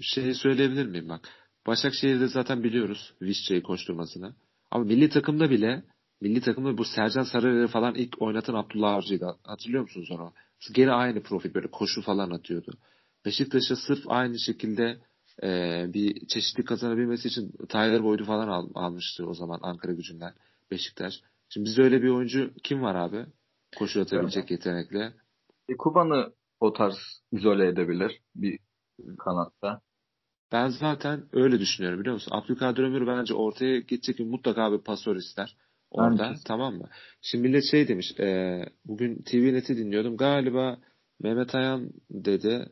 [0.00, 1.28] şeyi söyleyebilir miyim bak.
[1.66, 4.34] Başakşehir'de zaten biliyoruz Vişça'yı koşturmasını.
[4.70, 5.82] Ama milli takımda bile
[6.20, 9.36] milli takımda bu Sercan Sarıer'i falan ilk oynatan Abdullah Avcı'ydı.
[9.44, 10.32] Hatırlıyor musunuz onu?
[10.74, 12.72] Gene aynı profil böyle koşu falan atıyordu.
[13.24, 14.98] Beşiktaş'a sırf aynı şekilde
[15.42, 20.34] e, bir çeşitli kazanabilmesi için Tyler Boyd'u falan al, almıştı o zaman Ankara gücünden
[20.70, 21.14] Beşiktaş.
[21.48, 23.26] Şimdi bizde öyle bir oyuncu kim var abi?
[23.76, 24.50] Koşu atabilecek evet.
[24.50, 25.12] yetenekle.
[25.68, 26.96] E, Kuban'ı o tarz
[27.32, 28.58] izole edebilir bir
[29.18, 29.80] kanatta.
[30.52, 32.32] Ben zaten öyle düşünüyorum biliyor musun?
[32.34, 35.56] Abdülkadir Ömür bence ortaya gidecek mutlaka bir pasör ister.
[35.90, 36.40] Orada Bence.
[36.44, 36.88] tamam mı?
[37.22, 38.20] Şimdi millet şey demiş.
[38.20, 40.16] E, bugün TV Net'i dinliyordum.
[40.16, 40.78] Galiba
[41.20, 42.66] Mehmet Ayan dedi.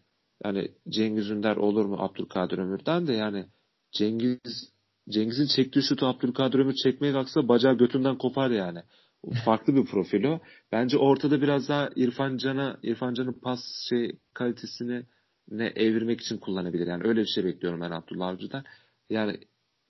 [0.44, 3.46] Yani Cengiz Ünder olur mu Abdülkadir Ömür'den de yani
[3.92, 4.76] Cengiz
[5.08, 8.78] Cengiz'in çektiği şutu Abdülkadir Ömür çekmeye kalksa bacağı götünden kopar yani.
[9.44, 10.40] Farklı bir profil o.
[10.72, 15.06] Bence ortada biraz daha İrfan Can'a İrfan Can'ın pas şey kalitesini
[15.50, 16.86] ne evirmek için kullanabilir.
[16.86, 18.64] Yani öyle bir şey bekliyorum ben Abdullah Avcı'dan.
[19.10, 19.40] Yani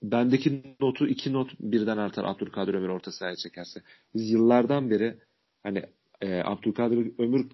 [0.03, 3.81] bendeki notu iki not birden artar Abdülkadir Ömür orta sahaya çekerse.
[4.13, 5.17] Biz yıllardan beri
[5.63, 5.83] hani
[6.21, 7.47] e, Abdülkadir Ömür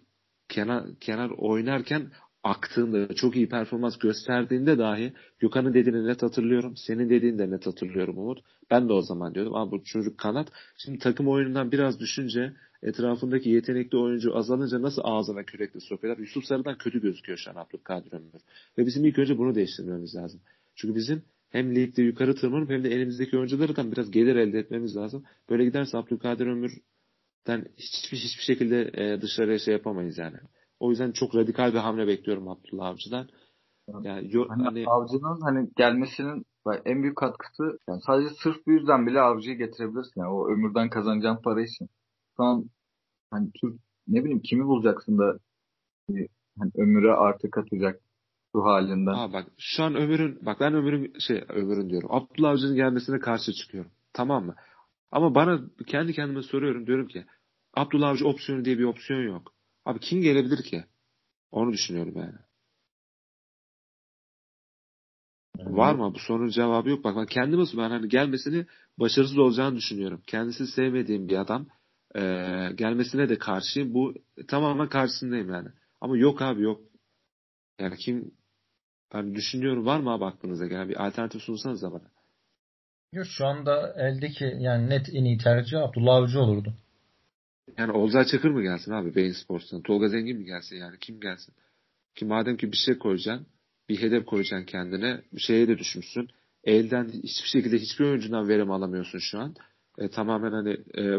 [0.50, 2.12] kenar, kenar oynarken
[2.44, 6.78] aktığında, çok iyi performans gösterdiğinde dahi Gökhan'ın dediğini net hatırlıyorum.
[6.78, 8.40] Senin dediğini de net hatırlıyorum Umut.
[8.72, 9.56] Ben de o zaman diyordum.
[9.56, 10.48] Ama bu çocuk kanat.
[10.78, 12.54] Şimdi takım oyunundan biraz düşünce
[12.84, 16.22] etrafındaki yetenekli oyuncu azalınca nasıl ağzına kürekle sokuyorlar.
[16.22, 18.42] Yusuf Sarı'dan kötü gözüküyor şu an Abdülkadir Ömür.
[18.78, 20.42] Ve bizim ilk önce bunu değiştirmemiz lazım.
[20.76, 25.24] Çünkü bizim hem ligde yukarı tırmanıp hem de elimizdeki oyunculardan biraz gelir elde etmemiz lazım.
[25.50, 30.38] Böyle giderse Abdülkadir Ömür'den hiçbir hiçbir şekilde e, dışarıya şey yapamayız yani.
[30.80, 33.30] O yüzden çok radikal bir hamle bekliyorum Abdullah Avcı'dan.
[34.02, 36.46] Yani, yo, hani, hani Avcı'nın hani gelmesinin
[36.86, 40.22] en büyük katkısı yani sadece sırf bu yüzden bile Avcı'yı getirebilirsin.
[40.22, 41.90] Yani o ömürden kazanacağın para için.
[42.38, 42.70] Şu an
[43.32, 45.40] hani Türk ne bileyim kimi bulacaksın da
[46.60, 48.03] hani ömüre artı katacak
[48.54, 49.12] bu halinden.
[49.12, 52.10] Aa bak şu an Ömür'ün bak ben Ömür'ün şey Ömür'ün diyorum.
[52.12, 53.92] Abdullah Avcı'nın gelmesine karşı çıkıyorum.
[54.14, 54.56] Tamam mı?
[55.12, 57.26] Ama bana kendi kendime soruyorum diyorum ki
[57.74, 59.54] Abdullah Avcı opsiyonu diye bir opsiyon yok.
[59.86, 60.86] Abi kim gelebilir ki?
[61.52, 62.36] Onu düşünüyorum yani.
[65.60, 65.78] Evet.
[65.78, 66.14] Var mı?
[66.14, 67.04] Bu sorunun cevabı yok.
[67.04, 68.66] Bak ben kendime ben hani gelmesini
[69.00, 70.22] başarısız olacağını düşünüyorum.
[70.28, 71.68] Kendisi sevmediğim bir adam.
[72.16, 73.94] Ee, gelmesine de karşıyım.
[73.94, 74.14] Bu
[74.48, 75.70] tamamen karşısındayım yani.
[76.02, 76.82] Ama yok abi yok.
[77.80, 78.32] Yani kim
[79.14, 82.12] ben düşünüyorum var mı abi aklınıza gelen bir alternatif sunsanız da bana.
[83.14, 86.74] Yok şu anda eldeki yani net en iyi tercih Abdullah Avcı olurdu.
[87.78, 89.82] Yani Olcay Çakır mı gelsin abi Beyin Sports'tan?
[89.82, 90.98] Tolga Zengin mi gelsin yani?
[91.00, 91.54] Kim gelsin?
[92.16, 93.48] Ki madem ki bir şey koyacaksın,
[93.90, 96.30] bir hedef koyacaksın kendine, bir şeye de düşmüşsün.
[96.64, 99.56] Elden hiçbir şekilde hiçbir oyuncudan verim alamıyorsun şu an.
[99.98, 101.18] E, tamamen hani e,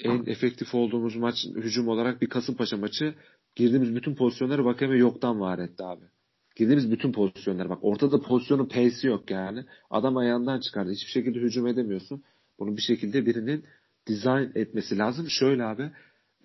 [0.00, 3.14] en efektif olduğumuz maç hücum olarak bir Kasımpaşa maçı
[3.54, 6.04] girdiğimiz bütün pozisyonları Vakeme yoktan var etti abi.
[6.56, 9.64] Girdiğimiz bütün pozisyonları bak ortada pozisyonun pace'i yok yani.
[9.90, 10.90] Adam ayağından çıkardı.
[10.90, 12.22] Hiçbir şekilde hücum edemiyorsun.
[12.58, 13.64] Bunu bir şekilde birinin
[14.06, 15.26] dizayn etmesi lazım.
[15.30, 15.90] Şöyle abi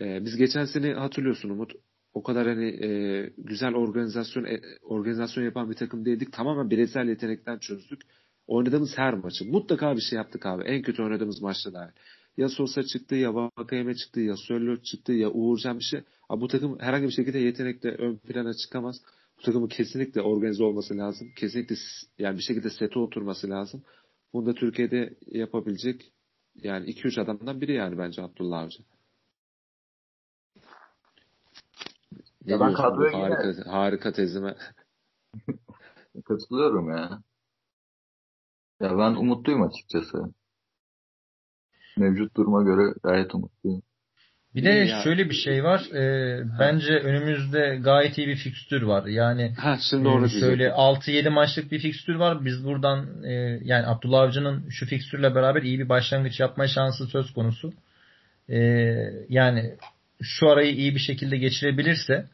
[0.01, 1.71] e, biz geçen sene hatırlıyorsun Umut
[2.13, 2.89] o kadar hani e,
[3.37, 6.33] güzel organizasyon e, organizasyon yapan bir takım değildik.
[6.33, 8.01] Tamamen bireysel yetenekten çözdük.
[8.47, 9.45] Oynadığımız her maçı.
[9.45, 10.63] Mutlaka bir şey yaptık abi.
[10.63, 11.93] En kötü oynadığımız maçta da.
[12.37, 16.01] Ya Sosa çıktı ya Vakayeme çıktı ya Sörlot çıktı ya Uğurcan bir şey.
[16.29, 19.01] Abi bu takım herhangi bir şekilde yetenekle ön plana çıkamaz.
[19.37, 21.31] Bu takımın kesinlikle organize olması lazım.
[21.35, 21.75] Kesinlikle
[22.17, 23.83] yani bir şekilde sete oturması lazım.
[24.33, 26.13] Bunu da Türkiye'de yapabilecek
[26.55, 28.83] yani 2-3 adamdan biri yani bence Abdullah Avcı.
[32.45, 33.61] Ya ben kadroya harika, yine...
[33.61, 34.55] harika tezime.
[36.25, 37.23] Katılıyorum ya.
[38.79, 40.33] Ya ben umutluyum açıkçası.
[41.97, 43.81] Mevcut duruma göre gayet umutluyum.
[44.57, 45.01] Bir de ya.
[45.03, 45.81] şöyle bir şey var.
[45.93, 49.05] E, bence önümüzde gayet iyi bir fikstür var.
[49.05, 52.45] Yani ha, şimdi e, şöyle 6-7 maçlık bir fikstür var.
[52.45, 57.33] Biz buradan e, yani Abdullah Avcı'nın şu fikstürle beraber iyi bir başlangıç yapma şansı söz
[57.33, 57.73] konusu.
[58.49, 58.57] E,
[59.29, 59.73] yani
[60.21, 62.25] şu arayı iyi bir şekilde geçirebilirse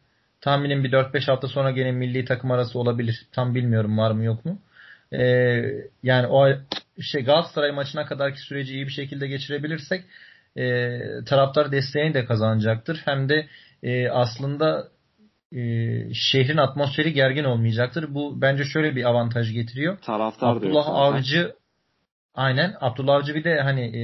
[0.42, 3.26] tahminim bir 4-5 hafta sonra gene milli takım arası olabilir.
[3.32, 4.60] Tam bilmiyorum var mı yok mu.
[5.12, 5.26] E,
[6.04, 6.50] yani o
[7.02, 10.04] şey Galatasaray maçına kadarki süreci iyi bir şekilde geçirebilirsek
[10.56, 13.02] e, taraftar desteğini de kazanacaktır.
[13.06, 13.48] Hem de
[13.84, 14.88] e, aslında
[15.52, 15.60] e,
[16.14, 18.16] şehrin atmosferi gergin olmayacaktır.
[18.16, 19.98] Bu bence şöyle bir avantaj getiriyor.
[20.02, 21.56] Taraftar Abdullah Avcı
[22.36, 24.04] aynen Abdullah Avcı bir de hani e,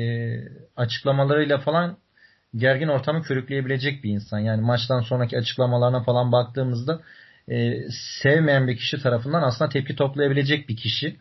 [0.76, 1.98] açıklamalarıyla falan
[2.56, 4.40] gergin ortamı körükleyebilecek bir insan.
[4.40, 7.02] Yani maçtan sonraki açıklamalarına falan baktığımızda
[7.48, 7.74] e,
[8.22, 11.16] sevmeyen bir kişi tarafından aslında tepki toplayabilecek bir kişi.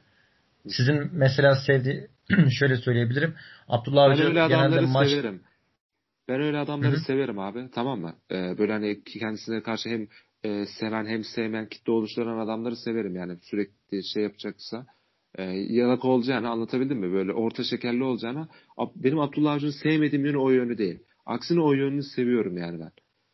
[0.66, 2.11] Sizin mesela sevdi
[2.59, 3.35] şöyle söyleyebilirim.
[3.68, 5.11] Abdullah Avcı ben öyle adamları maç...
[5.11, 5.42] severim.
[6.29, 7.01] Ben öyle adamları Hı-hı.
[7.01, 7.68] severim abi.
[7.75, 8.14] Tamam mı?
[8.31, 10.09] Ee, böyle hani kendisine karşı hem
[10.44, 13.37] e, seven hem sevmeyen kitle oluşturan adamları severim yani.
[13.42, 14.87] Sürekli şey yapacaksa
[15.35, 17.12] e, yanak olacağını anlatabildim mi?
[17.12, 18.49] Böyle orta şekerli olacağını.
[18.97, 20.99] Benim Abdullah Avcı'nın sevmediğim yönü o yönü değil.
[21.27, 22.90] Aksine o yönünü seviyorum yani ben.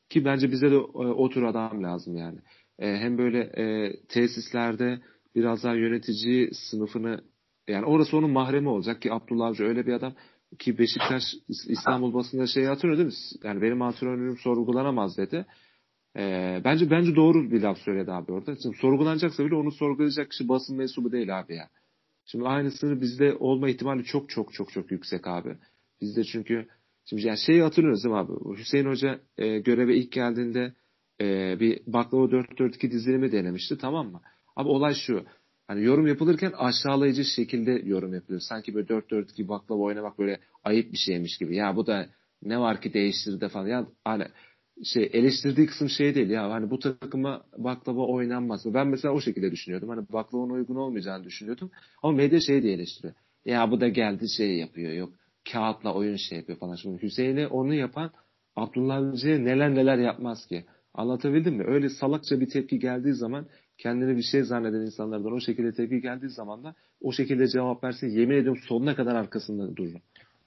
[0.09, 2.39] Ki bence bize de e, o tür adam lazım yani.
[2.79, 5.01] E, hem böyle e, tesislerde
[5.35, 7.21] biraz daha yönetici sınıfını
[7.69, 10.15] yani orası onun mahremi olacak ki Abdullah Avcı öyle bir adam
[10.59, 11.23] ki Beşiktaş
[11.69, 13.49] İstanbul basında şeyi hatırlıyor değil mi?
[13.49, 15.47] Yani benim antrenörüm sorgulanamaz dedi.
[16.17, 18.57] Ee, bence bence doğru bir laf söyledi abi orada.
[18.63, 21.69] Şimdi sorgulanacaksa bile onu sorgulayacak kişi basın mensubu değil abi ya.
[22.27, 25.57] Şimdi aynısını bizde olma ihtimali çok çok çok çok yüksek abi.
[26.01, 26.67] Bizde çünkü
[27.05, 28.59] şimdi yani şeyi hatırlıyoruz değil mi abi?
[28.59, 30.73] Hüseyin Hoca e, göreve ilk geldiğinde
[31.21, 34.21] e, bir baklava 4-4-2 dizilimi denemişti tamam mı?
[34.57, 35.25] Abi olay şu.
[35.69, 38.41] Hani yorum yapılırken aşağılayıcı şekilde yorum yapılıyor.
[38.41, 41.57] Sanki böyle 4-4 baklava oynamak böyle ayıp bir şeymiş gibi.
[41.57, 42.07] Ya bu da
[42.43, 43.67] ne var ki değiştirdi falan.
[43.67, 44.25] Ya hani
[44.85, 48.75] şey eleştirdiği kısım şey değil ya hani bu takıma baklava oynanmaz.
[48.75, 49.89] Ben mesela o şekilde düşünüyordum.
[49.89, 51.71] Hani baklavanın uygun olmayacağını düşünüyordum.
[52.03, 53.15] Ama medya şey diye eleştiriyor.
[53.45, 55.13] Ya bu da geldi şey yapıyor yok
[55.53, 56.75] kağıtla oyun şey yapıyor falan.
[56.75, 58.11] Şimdi Hüseyin'e onu yapan
[58.57, 60.65] Abdullah Avcı'ya neler neler yapmaz ki.
[60.95, 61.65] Anlatabildim mi?
[61.67, 63.47] Öyle salakça bir tepki geldiği zaman
[63.79, 68.09] kendini bir şey zanneden insanlardan o şekilde tepki geldiği zaman da o şekilde cevap versin
[68.09, 70.01] yemin ediyorum sonuna kadar arkasında dururum.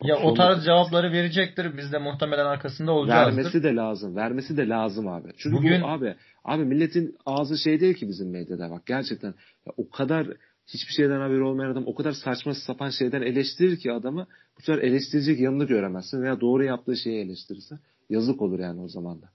[0.03, 1.77] Ya sonuna o tarz cevapları verecektir.
[1.77, 3.27] Biz de muhtemelen arkasında olacağız.
[3.27, 4.15] Vermesi de lazım.
[4.15, 5.29] Vermesi de lazım abi.
[5.37, 5.81] Çünkü Bugün...
[5.81, 9.33] bu abi abi milletin ağzı şey değil ki bizim medyada bak gerçekten
[9.65, 10.27] ya o kadar
[10.67, 14.81] hiçbir şeyden haberi olmayan adam o kadar saçma sapan şeyden eleştirir ki adamı bu sefer
[14.81, 17.75] eleştirecek yanını göremezsin veya doğru yaptığı şeyi eleştirirse
[18.09, 19.29] yazık olur yani o zaman da.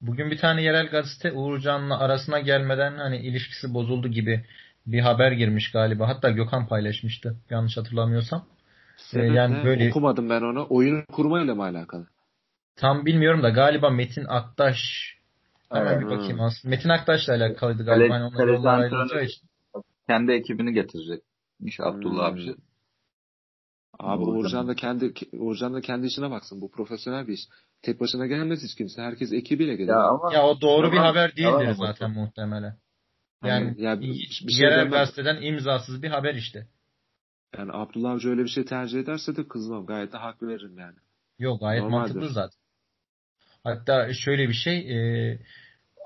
[0.00, 4.44] Bugün bir tane yerel gazete Uğurcan'la arasına gelmeden hani ilişkisi bozuldu gibi
[4.86, 6.08] bir haber girmiş galiba.
[6.08, 8.46] Hatta Gökhan paylaşmıştı yanlış hatırlamıyorsam.
[9.14, 9.64] Ee, yani ne?
[9.64, 10.66] böyle okumadım ben onu.
[10.70, 12.06] Oyun kurmayla mı alakalı?
[12.76, 14.76] Tam bilmiyorum da galiba Metin Aktaş
[15.72, 16.00] Hemen evet.
[16.00, 16.76] bir bakayım aslında.
[16.76, 18.30] Metin Aktaş'la alakalıydı galiba.
[18.30, 18.56] Kale, hani
[18.96, 19.48] onlar için.
[20.08, 22.38] Kendi ekibini getirecekmiş Abdullah hmm.
[22.38, 22.54] Avcı.
[23.98, 26.60] Abi Uğurcan da kendi Uğurcan da kendi işine baksın.
[26.60, 27.40] Bu profesyonel bir iş.
[27.82, 29.02] Tek başına gelmez hiç kimse.
[29.02, 29.88] Herkes ekibiyle gelir.
[29.88, 32.76] Ya, ama, ya o doğru bir haber değildir ama, zaten muhtemelen.
[33.44, 36.66] Yani, yani bir şey yerel gazeteden imzasız bir haber işte.
[37.58, 39.86] Yani Abdullah Avcı öyle bir şey tercih ederse de kızmam.
[39.86, 40.96] Gayet de hak veririm yani.
[41.38, 42.00] Yok gayet Normaldir.
[42.00, 42.58] mantıklı zaten.
[43.64, 45.38] Hatta şöyle bir şey e,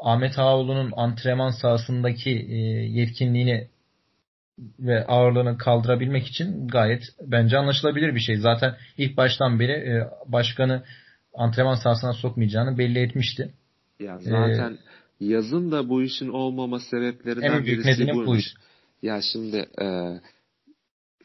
[0.00, 2.57] Ahmet Ağoğlu'nun antrenman sahasındaki e,
[3.00, 3.69] yetkinliğini
[4.81, 8.37] ve ağırlığını kaldırabilmek için gayet bence anlaşılabilir bir şey.
[8.37, 10.83] Zaten ilk baştan beri e, başkanı
[11.35, 13.55] antrenman sahasına sokmayacağını belli etmişti.
[14.01, 18.27] Ya zaten ee, yazın da bu işin olmama sebeplerinden birisi buymuş.
[18.27, 18.55] Bu iş.
[19.03, 19.87] Ya şimdi e,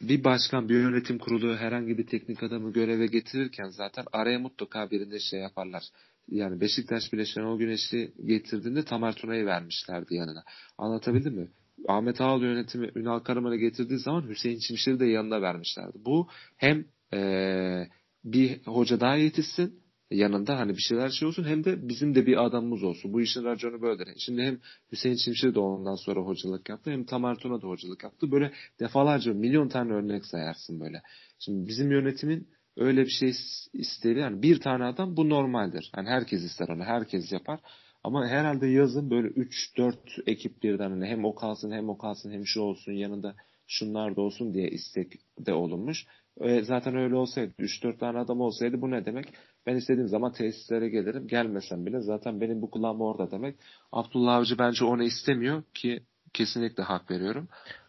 [0.02, 5.20] bir başkan, bir yönetim kurulu herhangi bir teknik adamı göreve getirirken zaten araya mutlaka birinde
[5.20, 5.84] şey yaparlar.
[6.28, 10.44] Yani Beşiktaş bile Şenol Güneş'i getirdiğinde Tamer Tuna'yı vermişlerdi yanına.
[10.78, 11.48] Anlatabildim mi?
[11.88, 15.98] Ahmet Ağalı yönetimi Ünal Karaman'ı getirdiği zaman Hüseyin Çimşir'i de yanına vermişlerdi.
[16.06, 17.88] Bu hem e,
[18.24, 22.46] bir hoca daha yetişsin yanında hani bir şeyler şey olsun hem de bizim de bir
[22.46, 23.14] adamımız olsun.
[23.14, 24.14] Bu işin raconu böyledir.
[24.18, 24.60] Şimdi hem
[24.92, 28.32] Hüseyin Çimşir de ondan sonra hocalık yaptı hem Tamer Tuna da hocalık yaptı.
[28.32, 31.02] Böyle defalarca milyon tane örnek sayarsın böyle.
[31.40, 33.34] Şimdi bizim yönetimin öyle bir şey
[33.74, 34.20] istedi.
[34.20, 35.92] Yani bir tane adam bu normaldir.
[35.98, 36.84] Yani herkes ister onu.
[36.84, 37.60] Herkes yapar.
[38.06, 39.96] Ama herhalde yazın böyle 3-4
[40.28, 43.36] ekip birden hani hem o kalsın hem o kalsın hem şu olsun yanında
[43.68, 46.06] şunlar da olsun diye istek de olunmuş.
[46.42, 49.26] E, zaten öyle olsaydı 3-4 tane adam olsaydı bu ne demek?
[49.66, 51.28] Ben istediğim zaman tesislere gelirim.
[51.28, 53.56] Gelmesem bile zaten benim bu kulağım orada demek.
[53.92, 57.48] Abdullah Avcı bence onu istemiyor ki kesinlikle hak veriyorum.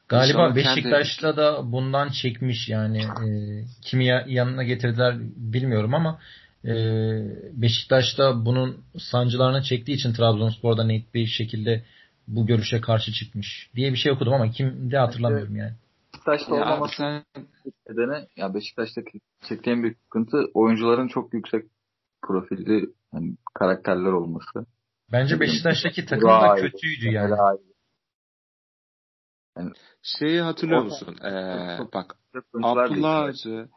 [0.09, 1.37] Galiba İnşallah Beşiktaş'ta kendi...
[1.37, 3.29] da bundan çekmiş yani e,
[3.83, 6.19] kimi yanına getirdiler bilmiyorum ama
[7.53, 11.85] Beşiktaş'ta bunun sancılarına çektiği için Trabzonspor'da net bir şekilde
[12.29, 15.73] bu görüşe karşı çıkmış diye bir şey okudum ama kimde hatırlamıyorum yani.
[16.15, 17.25] Beşiktaş'ta olmaması sen...
[17.89, 21.65] nedeni ya Beşiktaş'taki çektiğim bir sıkıntı oyuncuların çok yüksek
[22.23, 24.67] profilli yani karakterler olması.
[25.13, 27.35] Bence Beşiktaş'taki takım da kötüydü yani.
[29.57, 31.17] yani Şeyi hatırlıyor musun?
[31.25, 32.17] Ee, bak
[32.63, 33.69] Abdullah Avcı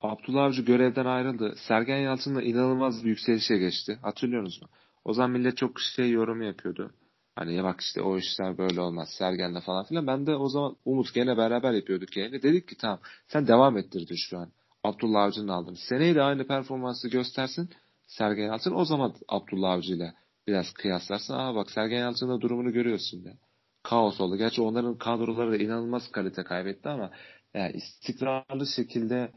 [0.00, 1.54] Abdullah Avcı görevden ayrıldı.
[1.68, 3.98] Sergen Yalçın'la inanılmaz bir yükselişe geçti.
[4.02, 4.68] Hatırlıyor musun?
[5.04, 6.90] O zaman millet çok şey yorum yapıyordu.
[7.34, 9.08] Hani ya bak işte o işler böyle olmaz.
[9.18, 10.06] Sergen'le falan filan.
[10.06, 12.42] Ben de o zaman Umut gene beraber yapıyorduk yani.
[12.42, 14.52] Dedik ki tamam sen devam ettirdin şu an.
[14.84, 15.76] Abdullah Avcı'nın aldım.
[15.76, 17.70] Seneye de aynı performansı göstersin.
[18.06, 20.14] Sergen Yalçın o zaman Abdullah Avcı ile
[20.46, 21.34] biraz kıyaslarsın.
[21.34, 23.36] Aa bak Sergen Yalçın'ın durumunu görüyorsun de.
[23.82, 24.36] Kaos oldu.
[24.36, 27.10] Gerçi onların kadroları da inanılmaz kalite kaybetti ama
[27.54, 29.32] yani istikrarlı şekilde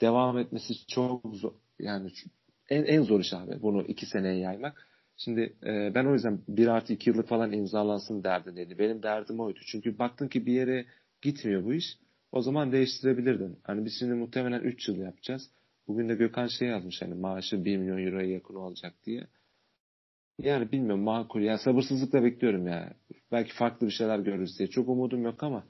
[0.00, 1.52] devam etmesi çok zor.
[1.78, 2.10] Yani
[2.70, 3.62] en, en zor iş abi.
[3.62, 4.86] Bunu iki seneye yaymak.
[5.16, 8.78] Şimdi e, ben o yüzden 1 artı 2 yıllık falan imzalansın derdindeydi.
[8.78, 9.58] Benim derdim oydu.
[9.66, 10.86] Çünkü baktın ki bir yere
[11.22, 11.98] gitmiyor bu iş.
[12.32, 13.58] O zaman değiştirebilirdin.
[13.62, 15.50] Hani biz şimdi muhtemelen 3 yıl yapacağız.
[15.88, 19.26] Bugün de Gökhan şey yazmış hani maaşı 1 milyon euroya yakın olacak diye.
[20.38, 21.40] Yani bilmiyorum makul.
[21.40, 22.94] Ya sabırsızlıkla bekliyorum ya.
[23.32, 24.68] Belki farklı bir şeyler görürüz diye.
[24.68, 25.64] Çok umudum yok ama.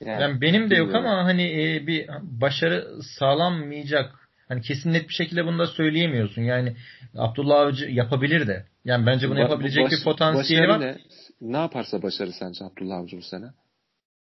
[0.00, 4.14] Yani, yani benim de yok ama hani e, bir başarı sağlanmayacak.
[4.48, 6.42] Hani kesin net bir şekilde bunu da söyleyemiyorsun.
[6.42, 6.76] Yani
[7.14, 8.66] Abdullah Avcı yapabilir de.
[8.84, 10.80] Yani bence bunu yapabilecek baş, bir potansiyeli var.
[10.80, 10.96] Ne?
[11.40, 13.46] ne yaparsa başarı sence Abdullah Avcı bu sene?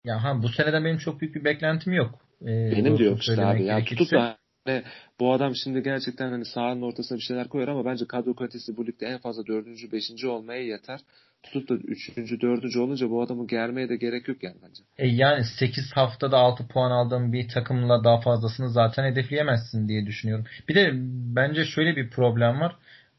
[0.05, 2.19] Ya ha bu seneden benim çok büyük bir beklentim yok.
[2.43, 3.65] Ee, benim de yok işte abi.
[3.65, 4.83] Ya tutup da hani
[5.21, 8.87] bu adam şimdi gerçekten hani sahanın ortasına bir şeyler koyar ama bence kadro kalitesi bu
[8.87, 11.01] ligde en fazla dördüncü, beşinci olmaya yeter.
[11.43, 14.83] Tutup da üçüncü, dördüncü olunca bu adamı germeye de gerek yok yani bence.
[14.99, 20.45] E yani 8 haftada 6 puan aldığın bir takımla daha fazlasını zaten hedefleyemezsin diye düşünüyorum.
[20.69, 20.91] Bir de
[21.37, 22.77] bence şöyle bir problem var.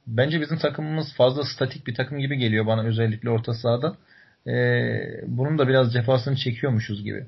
[0.08, 3.98] Bence bizim takımımız fazla statik bir takım gibi geliyor bana özellikle orta sahada.
[4.48, 7.26] Ee, bunun da biraz cefasını çekiyormuşuz gibi.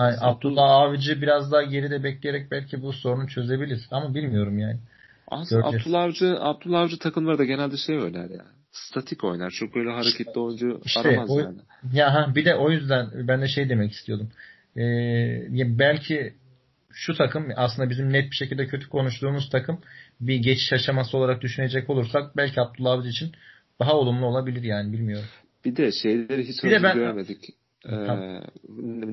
[0.00, 3.80] Yani Abdullah Avcı biraz daha geride bekleyerek belki bu sorunu çözebilir.
[3.90, 4.78] Ama bilmiyorum yani.
[5.28, 8.44] Aslında Abdullah Avcı, Abdullah Avcı takımları da genelde şey oynar ya.
[8.72, 9.50] Statik oynar.
[9.50, 11.58] Çok böyle hareketli oyuncu işte, aramaz o, yani.
[11.92, 14.30] Ya ha, bir de o yüzden ben de şey demek istiyordum.
[14.76, 16.34] Ee, belki
[16.92, 19.80] şu takım aslında bizim net bir şekilde kötü konuştuğumuz takım
[20.20, 23.32] bir geçiş aşaması olarak düşünecek olursak belki Abdullah Avcı için
[23.80, 25.28] daha olumlu olabilir yani bilmiyorum.
[25.64, 27.54] Bir de şeyleri hiç bir hazır ben, görmedik.
[27.88, 28.40] Ee,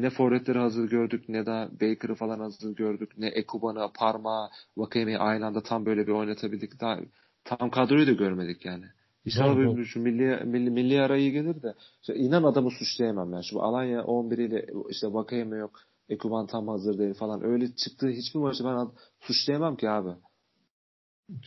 [0.02, 3.12] ne forvetleri hazır gördük ne de Baker'ı falan hazır gördük.
[3.18, 6.80] Ne Ekuban'ı, Parma, Vakame'yi aynı anda tam böyle bir oynatabildik.
[6.80, 7.00] Daha,
[7.44, 8.86] tam kadroyu da görmedik yani.
[9.26, 11.74] İnşallah böyle şu milli, milli, milli arayı gelir de.
[12.02, 13.44] İşte inan adamı suçlayamam yani.
[13.46, 15.80] Şu Alanya 11 ile işte Vakayeme yok.
[16.10, 17.44] Ekuban tam hazır değil falan.
[17.44, 18.88] Öyle çıktığı hiçbir maçı ben
[19.20, 20.10] suçlayamam ki abi.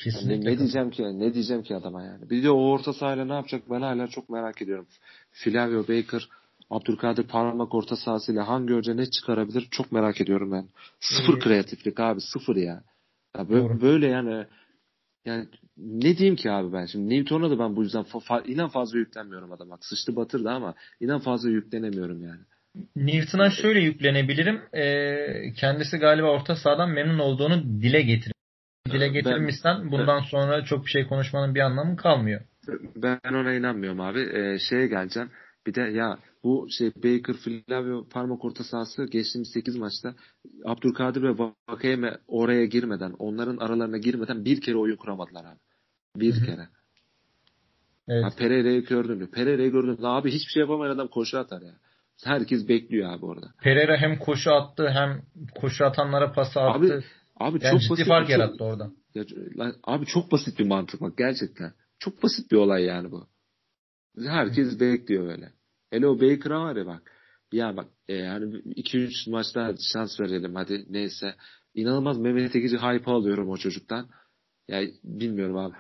[0.04, 0.35] Kesinlikle.
[0.35, 2.30] Yani ne diyeceğim ki ne diyeceğim ki adama yani.
[2.30, 4.87] Bir de o orta sahayla ne yapacak ben hala çok merak ediyorum.
[5.30, 6.28] Flavio Baker,
[6.70, 10.68] Abdülkadir parmak orta sahasıyla hangi hoca ne çıkarabilir çok merak ediyorum ben.
[11.00, 11.42] Sıfır evet.
[11.42, 12.83] kreatiflik abi sıfır ya.
[13.37, 14.46] ya böyle, böyle yani
[15.24, 18.98] yani ne diyeyim ki abi ben şimdi Newton'a da ben bu yüzden fa- inan fazla
[18.98, 22.40] yüklenmiyorum adam bak sıçtı batırdı ama inan fazla yüklenemiyorum yani.
[22.96, 24.61] Newton'a şöyle yüklenebilirim.
[24.72, 28.33] Ee, kendisi galiba orta sahadan memnun olduğunu dile getir.
[28.90, 32.40] Dile getirmişsen bundan sonra çok bir şey konuşmanın bir anlamı kalmıyor.
[32.96, 34.20] Ben ona inanmıyorum abi.
[34.20, 35.30] Ee, şeye geleceğim.
[35.66, 40.14] Bir de ya bu şey Baker, Flavio parmak orta sahası geçtiğimiz 8 maçta
[40.64, 41.38] Abdülkadir ve
[41.68, 45.59] Vakayeme oraya girmeden, onların aralarına girmeden bir kere oyun kuramadılar abi.
[46.16, 46.47] Bir Hı-hı.
[46.47, 46.68] kere.
[48.09, 48.24] Evet.
[48.24, 49.30] Ha, Pereira'yı gördün mü?
[49.30, 49.97] Pereira'yı gördün mü?
[50.03, 51.74] Abi hiçbir şey yapamayan adam koşu atar ya.
[52.24, 53.55] Herkes bekliyor abi orada.
[53.62, 55.22] Pereira hem koşu attı hem
[55.55, 56.78] koşu atanlara pas attı.
[56.78, 57.05] Abi,
[57.36, 58.91] abi yani çok ciddi basit, fark çok, yarattı orada.
[59.14, 59.24] Ya,
[59.84, 61.72] abi çok basit bir mantık bak gerçekten.
[61.99, 63.26] Çok basit bir olay yani bu.
[64.18, 64.80] Herkes Hı.
[64.80, 65.53] bekliyor öyle.
[65.91, 67.12] Hele o Baker'a var ya bak.
[67.53, 71.34] Ya bak e, yani 2-3 maçta şans verelim hadi neyse.
[71.74, 74.09] İnanılmaz Mehmet Ekici hype alıyorum o çocuktan.
[74.68, 75.74] Yani bilmiyorum abi.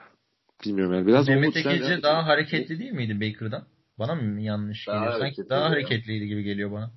[0.64, 1.06] Bilmiyorum yani.
[1.06, 3.66] Biraz Mehmet Ekici daha hareketli değil miydi Baker'dan?
[3.98, 5.20] Bana mı yanlış daha geliyor?
[5.20, 5.70] Sanki daha ya.
[5.70, 6.90] hareketliydi gibi geliyor bana.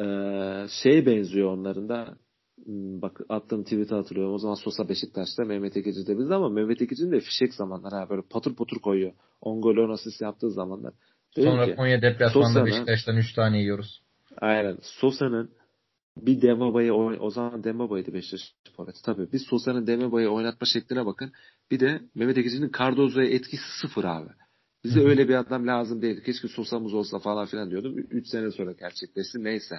[0.00, 2.18] Ee, şey benziyor onların da
[2.64, 4.34] hmm, bak attığım tweet'i hatırlıyorum.
[4.34, 8.10] O zaman Sosa Beşiktaş'ta Mehmet Ekici de bizde ama Mehmet Ekici'nin de fişek zamanlar ha
[8.10, 9.12] böyle patır patır koyuyor.
[9.40, 10.94] 10 gol 10 asist yaptığı zamanlar.
[11.36, 14.02] Dedim Sonra ki, Konya deplasmanda Beşiktaş'tan 3 tane yiyoruz.
[14.36, 14.78] Aynen.
[14.82, 15.50] Sosa'nın
[16.16, 19.02] bir Dembaba'yı o zaman Dembaba'ydı Beşiktaş forveti.
[19.02, 21.32] Tabii biz Sosa'nın Dembaba'yı oynatma şekline bakın.
[21.70, 24.28] Bir de Mehmet Ekici'nin Cardozo'ya etkisi sıfır abi.
[24.84, 25.08] Bize Hı-hı.
[25.08, 26.20] öyle bir adam lazım değil.
[26.20, 27.98] Keşke Sosa'mız olsa falan filan diyordum.
[27.98, 29.44] 3 sene sonra gerçekleşti.
[29.44, 29.74] Neyse.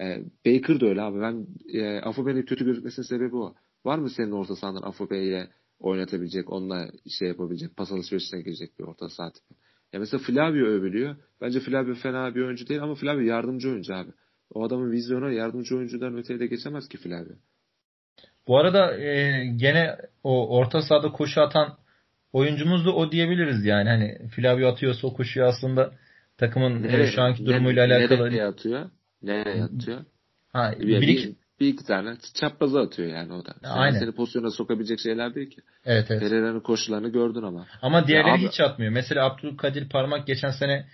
[0.00, 1.20] E, Baker da öyle abi.
[1.20, 3.54] Ben e, Afobe'nin kötü gözükmesinin sebebi o.
[3.84, 8.84] Var mı senin orta sahandan Afobe ile oynatabilecek, onunla şey yapabilecek, pas alışverişine girecek bir
[8.84, 9.54] orta saha tipi?
[9.94, 11.16] Ya mesela Flavio övülüyor.
[11.40, 14.10] Bence Flavio fena bir oyuncu değil ama Flavio yardımcı oyuncu abi.
[14.54, 17.34] O adamın vizyonu yardımcı oyuncudan öteye de geçemez ki Flavio.
[18.48, 21.76] Bu arada e, gene o orta sahada koşu atan
[22.32, 23.88] oyuncumuz da o diyebiliriz yani.
[23.88, 25.92] Hani Flavio atıyorsa o koşuyu aslında
[26.38, 28.26] takımın e, nereye, şu anki durumuyla nereye, alakalı.
[28.26, 28.90] Nereye atıyor?
[29.22, 30.04] Nereye atıyor?
[30.52, 33.54] Ha, bir, bir, bir iki tane çapraza atıyor yani o da.
[33.62, 33.98] Aynen.
[33.98, 35.60] Seni pozisyona sokabilecek şeyler değil ki.
[35.84, 36.20] Evet evet.
[36.20, 37.66] Pereira'nın koşularını gördün ama.
[37.82, 38.92] Ama diğerleri ya hiç abi, atmıyor.
[38.92, 40.86] Mesela Abdülkadir Parmak geçen sene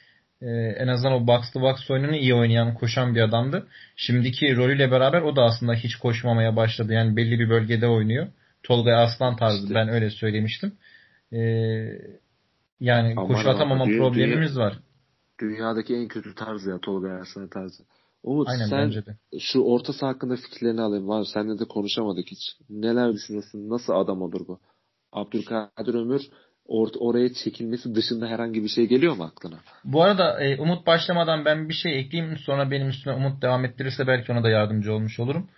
[0.43, 0.47] e,
[0.79, 3.67] en azından o box to box oyununu iyi oynayan, koşan bir adamdı.
[3.97, 6.93] Şimdiki rolüyle beraber o da aslında hiç koşmamaya başladı.
[6.93, 8.27] Yani belli bir bölgede oynuyor.
[8.63, 9.75] Tolga Aslan tarzı işte.
[9.75, 10.73] ben öyle söylemiştim.
[11.33, 11.39] E,
[12.81, 14.79] yani Aman koşu atamama dünya, problemimiz var.
[15.41, 17.83] Dünyadaki en kötü tarzı ya Tolga Aslan tarzı.
[18.23, 19.05] Umut Aynen, sen
[19.39, 21.09] şu orta saha hakkında fikirlerini alayım.
[21.09, 22.57] Var seninle de konuşamadık hiç.
[22.71, 23.71] Neler düşünüyorsun?
[23.71, 24.61] Nasıl adam olur bu?
[25.13, 26.23] Abdülkadir Ömür
[26.71, 29.57] or oraya çekilmesi dışında herhangi bir şey geliyor mu aklına?
[29.85, 32.37] Bu arada e, Umut başlamadan ben bir şey ekleyeyim.
[32.37, 35.49] Sonra benim üstüne Umut devam ettirirse belki ona da yardımcı olmuş olurum.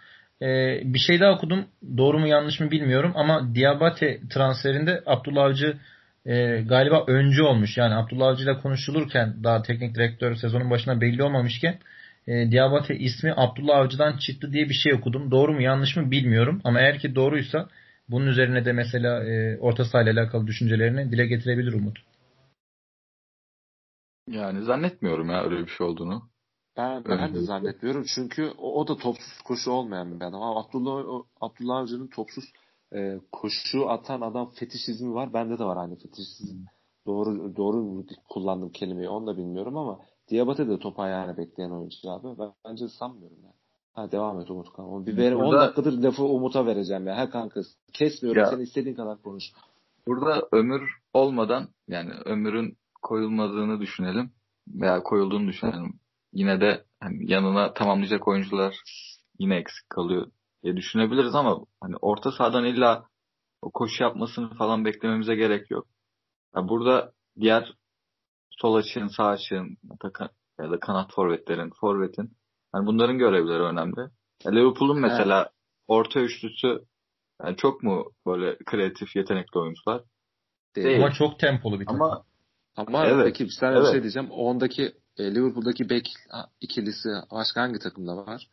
[0.42, 0.46] E,
[0.84, 1.64] bir şey daha okudum.
[1.96, 5.78] Doğru mu yanlış mı bilmiyorum ama Diabate transferinde Abdullah Avcı
[6.26, 7.76] e, galiba öncü olmuş.
[7.76, 11.78] Yani Abdullah Avcı ile konuşulurken daha teknik direktör sezonun başına belli olmamışken
[12.26, 15.30] e, Diabate ismi Abdullah Avcı'dan çıktı diye bir şey okudum.
[15.30, 16.60] Doğru mu yanlış mı bilmiyorum.
[16.64, 17.68] Ama eğer ki doğruysa
[18.08, 21.98] bunun üzerine de mesela e, orta sahayla alakalı düşüncelerini dile getirebilir Umut.
[24.28, 26.22] Yani zannetmiyorum ya öyle bir şey olduğunu.
[26.76, 30.42] Ben, ben de zannetmiyorum çünkü o, o da topsuz koşu olmayan bir adam.
[30.42, 32.44] Ama Abdullah, Abdullah Avcı'nın topsuz
[32.94, 35.32] e, koşu atan adam fetişizmi var.
[35.32, 36.64] Bende de var aynı fetişizm.
[37.06, 39.98] Doğru doğru kullandım kelimeyi onu da bilmiyorum ama
[40.32, 42.38] Diabate de top ayağına bekleyen oyuncu abi.
[42.38, 43.54] Ben bence sanmıyorum yani.
[43.92, 45.06] Ha devam et Umut kanka.
[45.06, 47.16] Bir ver, Burada, 10 dakikadır lafı Umut'a vereceğim ya.
[47.16, 47.60] Ha kanka
[47.92, 48.40] kesmiyorum.
[48.40, 49.44] Ya, Sen istediğin kadar konuş.
[50.06, 50.82] Burada ömür
[51.14, 54.32] olmadan yani ömürün koyulmadığını düşünelim
[54.68, 56.00] veya koyulduğunu düşünelim.
[56.32, 58.82] Yine de hani yanına tamamlayacak oyuncular
[59.38, 60.26] yine eksik kalıyor
[60.62, 63.04] diye düşünebiliriz ama hani orta sahadan illa
[63.62, 65.86] o koşu yapmasını falan beklememize gerek yok.
[66.56, 67.74] Yani burada diğer
[68.62, 69.76] sol açığın, sağ açığın
[70.60, 72.36] ya da kanat forvetlerin, forvetin
[72.74, 74.10] yani bunların görevleri önemli.
[74.46, 75.52] Liverpool'un mesela evet.
[75.88, 76.84] orta üçlüsü
[77.44, 80.02] yani çok mu böyle kreatif, yetenekli oyuncular?
[80.76, 80.96] Değil.
[80.96, 82.02] Ama çok tempolu bir takım.
[82.02, 82.24] Ama
[82.76, 83.86] ama evet, peki bir tane evet.
[83.86, 84.30] bir şey diyeceğim.
[84.30, 86.08] Ondaki e, Liverpool'daki bek
[86.60, 88.48] ikilisi başka hangi takımda var?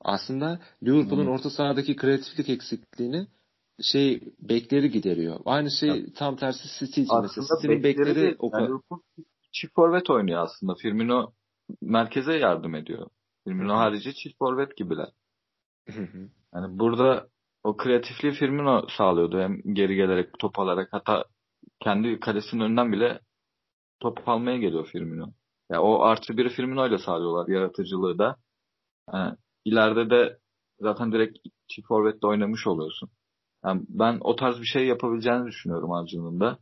[0.00, 1.32] Aslında Liverpool'un hmm.
[1.32, 3.26] orta sahadaki kreatiflik eksikliğini
[3.80, 5.40] şey bekleri gideriyor.
[5.44, 6.06] Aynı şey ya.
[6.14, 7.46] tam tersi City için mesela.
[7.56, 8.68] City'nin bekleri, bekleri o kadar.
[8.68, 8.80] Yani
[9.52, 10.74] çift forvet oynuyor aslında.
[10.74, 11.32] Firmino
[11.80, 13.06] merkeze yardım ediyor.
[13.44, 15.08] Firmino harici çift forvet gibiler.
[16.54, 17.28] yani burada
[17.64, 19.40] o kreatifliği Firmino sağlıyordu.
[19.40, 21.24] Hem geri gelerek top alarak hatta
[21.80, 23.20] kendi kalesinin önünden bile
[24.00, 25.22] top almaya geliyor Firmino.
[25.22, 25.32] Ya
[25.70, 28.36] yani o artı biri Firmino ile sağlıyorlar yaratıcılığı da.
[29.12, 30.38] Yani ileride de
[30.80, 33.10] zaten direkt çift forvetle oynamış oluyorsun.
[33.64, 36.58] Yani ben o tarz bir şey yapabileceğini düşünüyorum Avcı'nın da.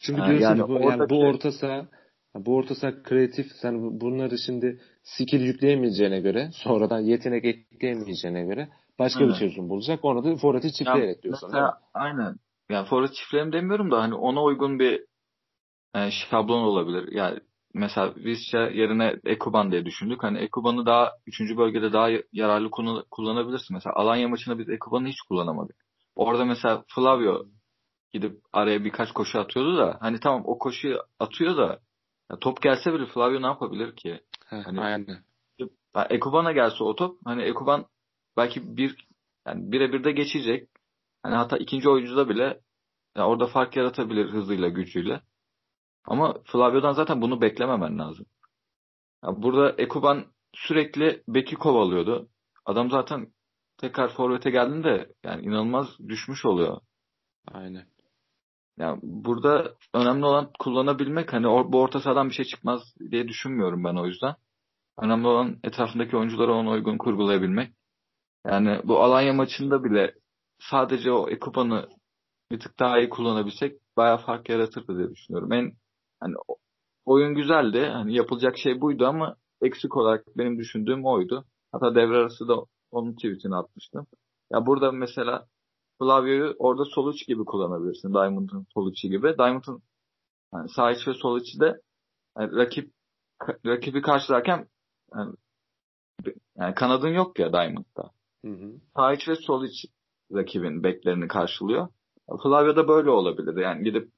[0.00, 0.90] Çünkü yani diyorsun yani bu, oradaki...
[0.90, 1.88] yani bu orta saha
[2.34, 8.68] bu orta saha kreatif sen bunları şimdi skill yükleyemeyeceğine göre sonradan yetenek ekleyemeyeceğine göre
[8.98, 9.34] başka Aynen.
[9.34, 10.04] bir çözüm bulacak.
[10.04, 11.48] Onu da forveti çiftleyerek yani diyorsun.
[11.52, 12.36] Mesela, aynen.
[12.70, 15.06] Yani forvet çiftleyelim demiyorum da hani ona uygun bir
[15.94, 17.12] e, şablon olabilir.
[17.12, 17.40] Yani
[17.74, 20.22] mesela Visca yerine Ekuban diye düşündük.
[20.22, 21.56] Hani Ekuban'ı daha 3.
[21.56, 22.70] bölgede daha yararlı
[23.10, 23.74] kullanabilirsin.
[23.74, 25.76] Mesela Alanya maçında biz Ekuban'ı hiç kullanamadık.
[26.16, 27.44] Orada mesela Flavio
[28.12, 31.80] gidip araya birkaç koşu atıyordu da hani tamam o koşuyu atıyor da
[32.30, 34.20] ya top gelse bile Flavio ne yapabilir ki?
[34.46, 35.24] Heh, hani, aynen.
[36.10, 37.84] Ekuban'a gelse o top hani Ekuban
[38.36, 38.96] belki bir
[39.46, 40.68] yani birebir de geçecek.
[41.22, 42.60] Hani hatta ikinci oyuncuda bile
[43.16, 45.20] yani orada fark yaratabilir hızıyla, gücüyle.
[46.04, 48.26] Ama Flavio'dan zaten bunu beklememen lazım.
[49.24, 50.24] Yani burada Ekuban
[50.54, 52.28] sürekli beki kovalıyordu.
[52.66, 53.32] Adam zaten
[53.78, 56.80] tekrar forvete geldiğinde yani inanılmaz düşmüş oluyor.
[57.52, 57.86] Aynen.
[58.78, 61.32] Yani burada önemli olan kullanabilmek.
[61.32, 64.34] Hani or, bu orta sahadan bir şey çıkmaz diye düşünmüyorum ben o yüzden.
[64.98, 67.74] Önemli olan etrafındaki oyuncuları ona uygun kurgulayabilmek.
[68.46, 70.14] Yani bu Alanya maçında bile
[70.58, 71.88] sadece o Ekuban'ı
[72.50, 75.52] bir tık daha iyi kullanabilsek bayağı fark yaratırdı diye düşünüyorum.
[75.52, 75.72] En
[76.22, 76.34] hani
[77.04, 77.86] oyun güzeldi.
[77.92, 81.44] Hani yapılacak şey buydu ama eksik olarak benim düşündüğüm oydu.
[81.72, 82.56] Hatta devre arası da
[82.90, 84.06] onun tweetini atmıştım.
[84.52, 85.46] Ya burada mesela
[85.98, 88.14] Flavio'yu orada sol iç gibi kullanabilirsin.
[88.14, 89.38] Diamond'ın sol içi gibi.
[89.38, 89.82] Diamond'ın
[90.54, 91.80] yani sağ iç ve sol içi de
[92.38, 92.92] yani rakip
[93.66, 94.68] rakibi karşılarken
[95.14, 95.34] yani,
[96.56, 98.10] yani kanadın yok ya Diamond'da.
[98.44, 98.72] Hı hı.
[98.96, 99.84] Sağ iç ve sol iç
[100.34, 101.88] rakibin beklerini karşılıyor.
[102.42, 103.60] Flavio da böyle olabilirdi.
[103.60, 104.12] Yani gidip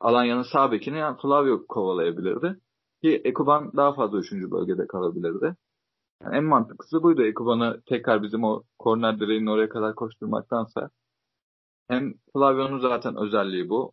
[0.00, 2.60] Alanya'nın sağ bekini yani Flavio kovalayabilirdi.
[3.02, 5.56] Ki Ekuban daha fazla üçüncü bölgede kalabilirdi.
[6.22, 7.22] Yani en mantıklısı buydu.
[7.22, 10.90] Ekuban'ı tekrar bizim o korner direğinin oraya kadar koşturmaktansa.
[11.88, 13.92] Hem Flavio'nun zaten özelliği bu.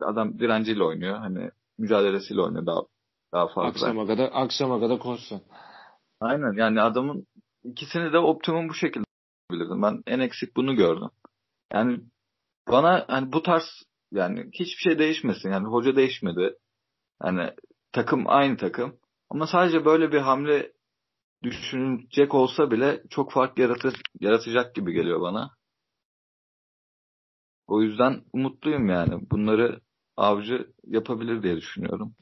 [0.00, 1.16] Adam direnciyle oynuyor.
[1.18, 2.82] Hani mücadelesiyle oynuyor daha
[3.32, 3.68] daha fazla.
[3.68, 5.42] Akşama kadar akşama kadar koşsun.
[6.20, 7.26] Aynen yani adamın
[7.64, 9.04] ikisini de optimum bu şekilde
[9.50, 9.82] bilirdim.
[9.82, 11.08] Ben en eksik bunu gördüm.
[11.72, 12.00] Yani
[12.68, 13.64] bana hani bu tarz
[14.14, 15.50] yani hiçbir şey değişmesin.
[15.50, 16.54] Yani hoca değişmedi.
[17.24, 17.50] Yani
[17.92, 18.98] takım aynı takım.
[19.30, 20.72] Ama sadece böyle bir hamle
[21.42, 25.50] düşünecek olsa bile çok fark yaratır, yaratacak gibi geliyor bana.
[27.66, 29.30] O yüzden umutluyum yani.
[29.30, 29.80] Bunları
[30.16, 32.14] avcı yapabilir diye düşünüyorum.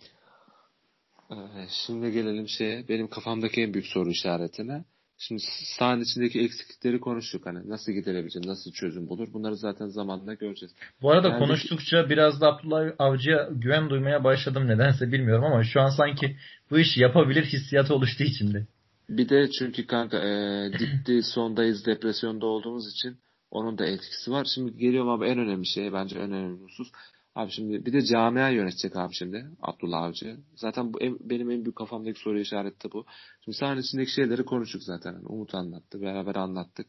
[1.68, 2.88] Şimdi gelelim şeye.
[2.88, 4.84] Benim kafamdaki en büyük soru işaretine.
[5.19, 5.43] Şimdi
[5.79, 7.47] sahanın içindeki eksiklikleri konuştuk.
[7.47, 9.33] Hani nasıl giderebilecek, nasıl çözüm bulur?
[9.33, 10.75] Bunları zaten zamanla göreceğiz.
[11.03, 15.81] Bu arada yani konuştukça biraz da Abdullah Avcı'ya güven duymaya başladım nedense bilmiyorum ama şu
[15.81, 16.37] an sanki
[16.71, 18.67] bu işi yapabilir hissiyatı oluştu içimde.
[19.09, 23.17] Bir de çünkü kanka e, dipti sondayız depresyonda olduğumuz için
[23.51, 24.47] onun da etkisi var.
[24.55, 26.89] Şimdi geliyorum abi en önemli şey bence en önemli husus.
[27.35, 30.37] Abi şimdi bir de camia yönetecek abi şimdi Abdullah Avcı.
[30.55, 33.07] Zaten bu en, benim en büyük kafamdaki soru işareti de bu.
[33.45, 35.12] Şimdi sahanın içindeki şeyleri konuştuk zaten.
[35.12, 36.87] Yani Umut anlattı, beraber anlattık.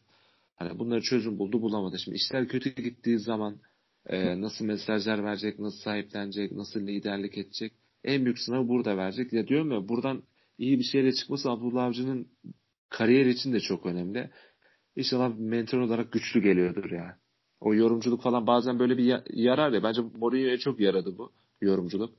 [0.56, 2.00] Hani bunları çözüm buldu bulamadı.
[2.00, 3.60] Şimdi işler kötü gittiği zaman
[4.06, 7.74] e, nasıl mesajlar verecek, nasıl sahiplenecek, nasıl liderlik edecek.
[8.04, 9.34] En büyük sınavı burada verecek.
[9.34, 10.24] Ya diyorum ya buradan
[10.58, 12.28] iyi bir şeyle çıkması Abdullah Avcı'nın
[12.89, 14.32] kariyer için de çok önemli.
[14.96, 17.23] İnşallah mental olarak güçlü geliyordur ya.
[17.64, 19.84] O yorumculuk falan bazen böyle bir yarar ya.
[19.84, 22.14] Bence Mourinho'ya çok yaradı bu yorumculuk.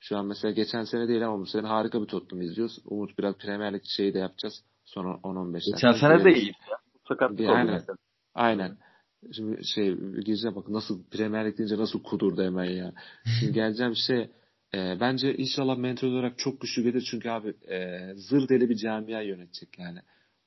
[0.00, 2.78] Şu an mesela geçen sene değil ama bu sene harika bir Tottenham izliyoruz.
[2.84, 4.64] Umut biraz Premier Lig şeyi de yapacağız.
[4.84, 5.70] Sonra 10-15 dakika.
[5.70, 7.28] Geçen sene de iyiydi ya.
[7.28, 7.74] Oldu aynen.
[7.74, 7.96] Mesela.
[8.34, 8.76] Aynen.
[9.32, 12.92] Şimdi şey gireceğim bak nasıl Premier Lig deyince nasıl kudurdu hemen ya.
[13.40, 14.30] Şimdi geleceğim şey
[14.74, 19.20] e, bence inşallah mental olarak çok güçlü gelir çünkü abi e, zır deli bir camia
[19.20, 19.98] yönetecek yani.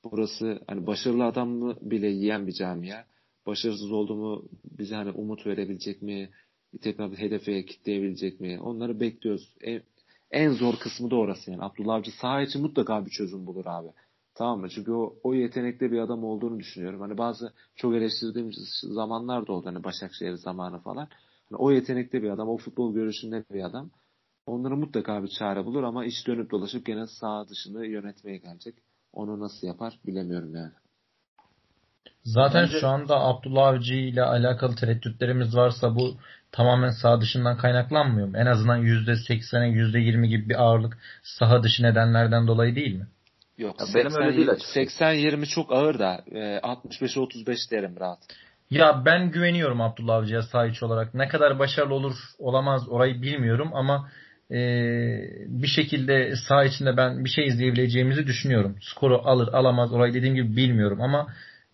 [0.04, 3.04] Burası hani başarılı adamı bile yiyen bir camia
[3.46, 4.44] başarısız olduğumu
[4.78, 6.30] bize hani umut verebilecek mi?
[6.82, 8.60] Tekrar bir hedefe kitleyebilecek mi?
[8.60, 9.54] Onları bekliyoruz.
[9.60, 9.82] En,
[10.30, 11.62] en zor kısmı da orası yani.
[11.62, 13.88] Abdullah Avcı saha için mutlaka bir çözüm bulur abi.
[14.34, 14.68] Tamam mı?
[14.68, 17.00] Çünkü o, o yetenekli bir adam olduğunu düşünüyorum.
[17.00, 18.50] Hani bazı çok eleştirdiğim
[18.82, 19.66] zamanlar da oldu.
[19.66, 21.08] Hani Başakşehir zamanı falan.
[21.50, 23.90] Hani o yetenekli bir adam, o futbol görüşünde bir adam.
[24.46, 28.74] Onları mutlaka bir çare bulur ama iş dönüp dolaşıp gene sağ dışını yönetmeye gelecek.
[29.12, 30.72] Onu nasıl yapar bilemiyorum yani.
[32.24, 32.80] Zaten Bence...
[32.80, 36.16] şu anda Abdullah Avcı ile alakalı tereddütlerimiz varsa bu
[36.52, 38.36] tamamen saha dışından kaynaklanmıyor mu?
[38.36, 43.06] En azından %80'e %20 gibi bir ağırlık saha dışı nedenlerden dolayı değil mi?
[43.58, 48.18] Yok ya 80, benim öyle değil 80-20 çok ağır da e, 65'e 35 derim rahat.
[48.70, 51.14] Ya ben güveniyorum Abdullah Avcı'ya saha olarak.
[51.14, 54.10] Ne kadar başarılı olur olamaz orayı bilmiyorum ama
[54.50, 54.56] e,
[55.46, 58.76] bir şekilde saha içinde ben bir şey izleyebileceğimizi düşünüyorum.
[58.80, 61.26] Skoru alır alamaz orayı dediğim gibi bilmiyorum ama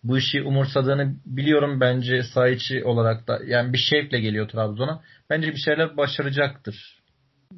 [0.03, 5.01] bu işi umursadığını biliyorum bence sahiçi olarak da yani bir şevkle geliyor Trabzon'a.
[5.29, 7.01] Bence bir şeyler başaracaktır.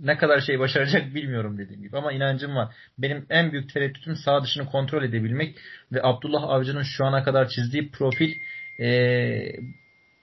[0.02, 2.76] Ne kadar şey başaracak bilmiyorum dediğim gibi ama inancım var.
[2.98, 5.56] Benim en büyük tereddütüm sağ dışını kontrol edebilmek
[5.92, 8.34] ve Abdullah Avcı'nın şu ana kadar çizdiği profil
[8.80, 9.54] ee,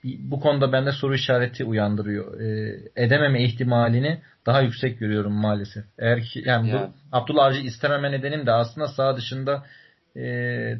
[0.03, 2.41] bu konuda bende soru işareti uyandırıyor.
[2.41, 5.83] E, edememe ihtimalini daha yüksek görüyorum maalesef.
[5.99, 6.75] Eğer ki yani ya.
[6.75, 9.65] bu Abdullah Avcı istememe nedenim de aslında sağ dışında
[10.15, 10.23] e,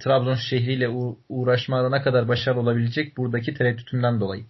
[0.03, 0.89] Trabzon şehriyle
[1.29, 4.45] uğraşmada ne kadar başarılı olabilecek buradaki tereddütümden dolayı.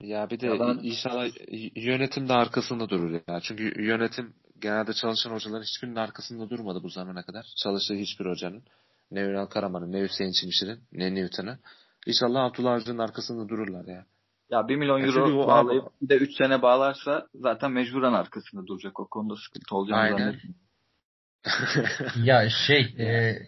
[0.00, 0.78] Ya bir de ya ben...
[0.82, 1.28] inşallah
[1.76, 3.40] yönetim de arkasında durur ya.
[3.42, 7.46] Çünkü yönetim genelde çalışan hocaların hiçbirinin arkasında durmadı bu zamana kadar.
[7.62, 8.62] Çalıştığı hiçbir hocanın.
[9.10, 11.58] Ne Ünal Karaman'ın, ne Hüseyin Çimşir'in, ne Newton'ın.
[12.06, 14.04] İnşallah Abdullah Avcı'nın arkasında dururlar ya.
[14.50, 15.90] Ya 1 milyon euro ya bağlayıp abi...
[16.02, 19.00] bir de 3 sene bağlarsa zaten mecburen arkasında duracak.
[19.00, 20.60] O konuda sıkıntı olacağını zannetmiyorum.
[22.24, 23.38] ya şey e,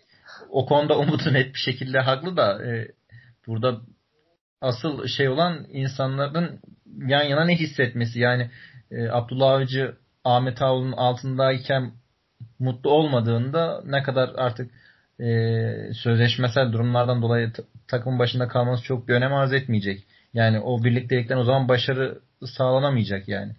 [0.50, 2.88] o konuda Umut'u net bir şekilde haklı da e,
[3.46, 3.80] burada
[4.60, 6.60] asıl şey olan insanların
[7.06, 8.20] yan yana ne hissetmesi.
[8.20, 8.50] Yani
[8.90, 11.92] e, Abdullah Avcı Ahmet Ağol'un altındayken
[12.58, 14.70] mutlu olmadığında ne kadar artık
[15.20, 15.28] e,
[15.94, 17.52] sözleşmesel durumlardan dolayı
[17.88, 20.04] takım başında kalması çok bir önem arz etmeyecek.
[20.34, 23.52] Yani o birliktelikten o zaman başarı sağlanamayacak yani.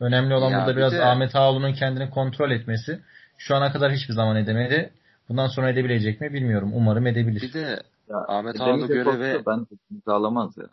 [0.00, 1.04] Önemli olan ya burada biraz de...
[1.04, 3.00] Ahmet Ağoğlu'nun kendini kontrol etmesi.
[3.38, 4.90] Şu ana kadar hiçbir zaman edemedi.
[5.28, 6.70] Bundan sonra edebilecek mi bilmiyorum.
[6.74, 7.42] Umarım edebilir.
[7.42, 9.46] Bir de ya, Ahmet Ağoğlu göreve...
[9.46, 10.66] Ben imzalamaz ya.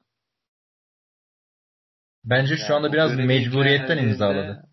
[2.26, 4.64] Bence şu anda biraz mecburiyetten imzaladı.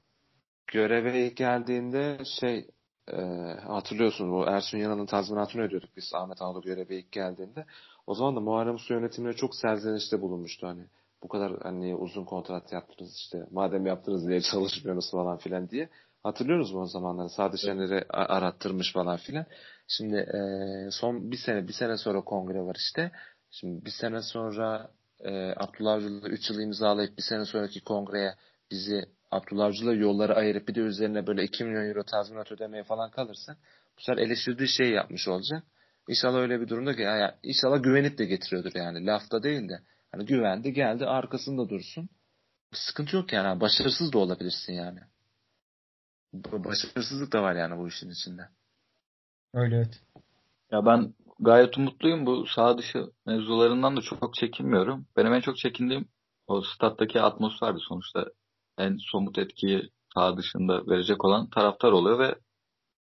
[0.66, 2.66] Göreve ilk geldiğinde şey
[3.12, 3.22] e,
[3.66, 7.64] hatırlıyorsun bu Ersun Yanal'ın tazminatını ödüyorduk biz Ahmet Ağoğlu göreve ilk geldiğinde.
[8.06, 10.86] O zaman da Muharrem Su yönetimine çok serzenişte bulunmuştu hani.
[11.22, 15.88] Bu kadar hani uzun kontrat yaptınız işte madem yaptınız diye çalışmıyorsunuz falan filan diye.
[16.22, 17.28] Hatırlıyoruz mu o zamanları?
[17.28, 19.46] Sadık Şener'i arattırmış falan filan.
[19.96, 20.40] Şimdi e,
[20.90, 23.12] son bir sene bir sene sonra kongre var işte.
[23.50, 24.90] Şimdi bir sene sonra
[25.20, 28.34] e, Abdullah Avcı'yla 3 yıl imzalayıp bir sene sonraki kongreye
[28.70, 33.10] bizi Abdullah Avcı'la yolları ayırıp bir de üzerine böyle 2 milyon euro tazminat ödemeye falan
[33.10, 33.56] kalırsak
[33.98, 35.62] bu sefer eleştirdiği şey yapmış olacak.
[36.08, 39.80] İnşallah öyle bir durumda ki yani inşallah güvenip de getiriyordur yani lafta değil de
[40.12, 42.08] hani güvendi geldi arkasında dursun.
[42.72, 45.00] Bir sıkıntı yok yani başarısız da olabilirsin yani.
[46.32, 48.48] Başarısızlık da var yani bu işin içinde.
[49.54, 50.02] Öyle evet.
[50.70, 52.26] Ya ben gayet umutluyum.
[52.26, 55.06] Bu sağ dışı mevzularından da çok çekinmiyorum.
[55.16, 56.08] Benim en çok çekindiğim
[56.46, 58.26] o stat'taki atmosferdi sonuçta.
[58.78, 62.34] En somut etkiyi sağ dışında verecek olan taraftar oluyor ve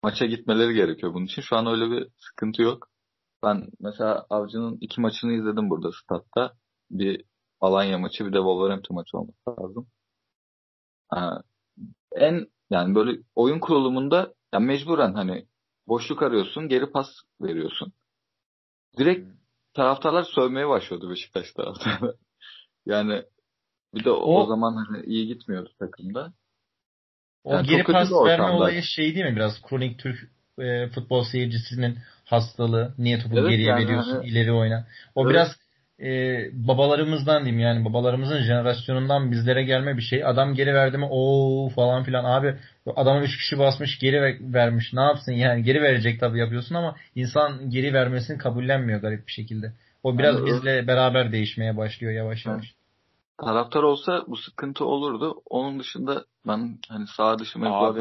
[0.03, 1.43] maça gitmeleri gerekiyor bunun için.
[1.43, 2.89] Şu an öyle bir sıkıntı yok.
[3.45, 6.53] Ben mesela Avcı'nın iki maçını izledim burada statta.
[6.91, 7.25] Bir
[7.61, 9.89] Alanya maçı bir de Wolverhampton maçı olması lazım.
[12.13, 15.47] en yani böyle oyun kurulumunda yani mecburen hani
[15.89, 17.09] boşluk arıyorsun, geri pas
[17.41, 17.93] veriyorsun.
[18.99, 19.33] Direkt hmm.
[19.75, 22.15] taraftarlar sövmeye başlıyordu Beşiktaş taraftarı.
[22.87, 23.23] yani
[23.95, 26.33] bir de o, o zaman hani iyi gitmiyordu takımda.
[27.45, 31.99] O yani geri pas verme olayı şey değil mi biraz kronik Türk e, futbol seyircisinin
[32.25, 32.95] hastalığı.
[32.99, 34.87] Niye topu evet, geriye yani veriyorsun, hani, ileri oyna.
[35.15, 35.31] O evet.
[35.31, 35.49] biraz
[36.03, 40.25] e, babalarımızdan diyeyim yani babalarımızın jenerasyonundan bizlere gelme bir şey.
[40.25, 42.57] Adam geri verdi mi o falan filan abi
[42.97, 47.71] adamı üç kişi basmış geri vermiş ne yapsın yani geri verecek tabii yapıyorsun ama insan
[47.71, 49.73] geri vermesini kabullenmiyor garip bir şekilde.
[50.03, 52.65] O biraz yani, bizle beraber değişmeye başlıyor yavaş yavaş.
[52.65, 52.75] Evet.
[53.45, 55.43] Taraftar olsa bu sıkıntı olurdu.
[55.51, 58.01] Onun dışında ben hani sağ dışı Abi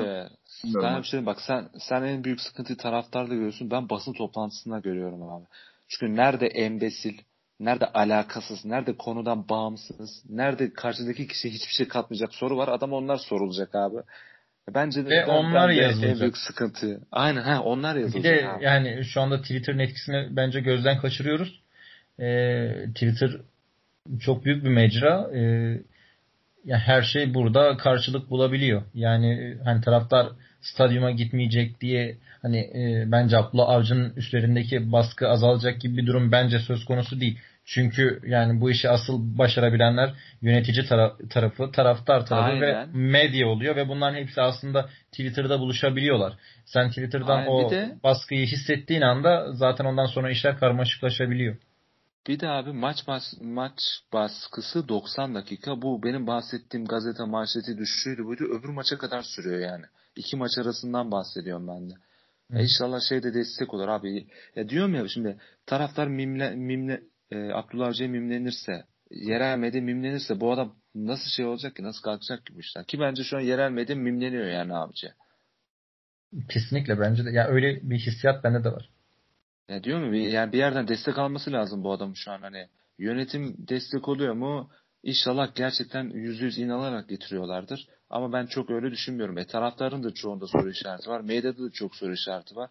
[0.83, 3.71] ben bir şey bak sen sen en büyük sıkıntıyı taraftarda görüyorsun.
[3.71, 5.45] Ben basın toplantısında görüyorum abi.
[5.87, 7.17] Çünkü nerede embesil,
[7.59, 12.67] nerede alakasız, nerede konudan bağımsız, nerede karşıdaki kişi hiçbir şey katmayacak soru var.
[12.67, 13.97] Adam onlar sorulacak abi.
[14.75, 16.11] Bence de Ve onlar yazılacak.
[16.11, 17.01] En büyük sıkıntı.
[17.11, 18.35] Aynen ha onlar yazılacak.
[18.35, 18.63] Bir de abi.
[18.63, 21.61] yani şu anda Twitter'ın etkisini bence gözden kaçırıyoruz.
[22.19, 23.31] Ee, Twitter
[24.19, 25.29] çok büyük bir mecra.
[25.33, 25.39] Ee,
[26.65, 28.83] yani her şey burada karşılık bulabiliyor.
[28.93, 30.27] Yani hani taraftar
[30.61, 36.59] stadyuma gitmeyecek diye hani e, bence Abdullah Avcı'nın üstlerindeki baskı azalacak gibi bir durum bence
[36.59, 37.39] söz konusu değil.
[37.65, 42.61] Çünkü yani bu işi asıl başarabilenler yönetici tara- tarafı, taraftar tarafı Aynen.
[42.61, 46.33] ve medya oluyor ve bunların hepsi aslında Twitter'da buluşabiliyorlar.
[46.65, 47.51] Sen Twitter'dan Aynen.
[47.51, 51.55] o de, baskıyı hissettiğin anda zaten ondan sonra işler karmaşıklaşabiliyor.
[52.27, 53.79] Bir de abi maç maç, maç
[54.13, 55.81] baskısı 90 dakika.
[55.81, 58.43] Bu benim bahsettiğim gazete manşeti düşüşüydü buydu.
[58.43, 59.85] Öbür maça kadar sürüyor yani.
[60.17, 61.93] İki maç arasından bahsediyorum ben de.
[62.53, 64.27] E inşallah şey de destek olur abi.
[64.55, 67.01] Ya diyorum ya şimdi taraftar mimle, mimle
[67.31, 71.83] e, Abdullah Avcı'ya mimlenirse yerel medya mimlenirse bu adam nasıl şey olacak ki?
[71.83, 72.85] Nasıl kalkacak ki bu işler?
[72.85, 75.13] Ki bence şu an yerel medya mimleniyor yani abici.
[76.49, 77.29] Kesinlikle bence de.
[77.29, 78.89] Ya yani öyle bir hissiyat bende de var.
[79.69, 80.15] Ya diyor mu?
[80.15, 82.67] Yani bir yerden destek alması lazım bu adam şu an hani.
[82.99, 84.69] Yönetim destek oluyor mu?
[85.03, 87.87] İnşallah gerçekten yüz yüz inanarak getiriyorlardır.
[88.09, 89.37] Ama ben çok öyle düşünmüyorum.
[89.37, 91.21] E taraftarın da çoğunda soru işareti var.
[91.21, 92.69] Medyada da çok soru işareti var.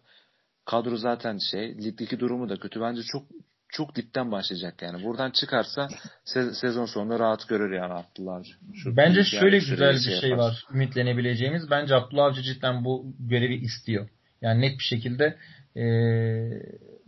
[0.65, 2.81] Kadro zaten şey, ligdeki durumu da kötü.
[2.81, 3.23] Bence çok
[3.69, 5.03] çok dipten başlayacak yani.
[5.03, 5.87] Buradan çıkarsa
[6.25, 8.51] se- sezon sonunda rahat görür yani Abdullah Avcı.
[8.73, 11.69] Şu Bence şöyle güzel bir şey, şey var ümitlenebileceğimiz.
[11.71, 14.09] Bence Abdullah Avcı cidden bu görevi istiyor.
[14.41, 15.37] Yani net bir şekilde
[15.75, 15.83] e,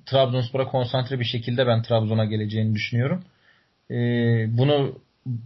[0.06, 3.24] Trabzonspor'a konsantre bir şekilde ben Trabzon'a geleceğini düşünüyorum.
[3.92, 3.96] E,
[4.58, 5.00] bunu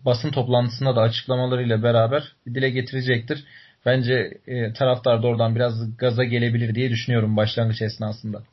[0.06, 3.46] basın toplantısında da açıklamalarıyla beraber dile getirecektir.
[3.86, 8.44] Bence e, taraftar da oradan biraz gaza gelebilir diye düşünüyorum başlangıç esnasında.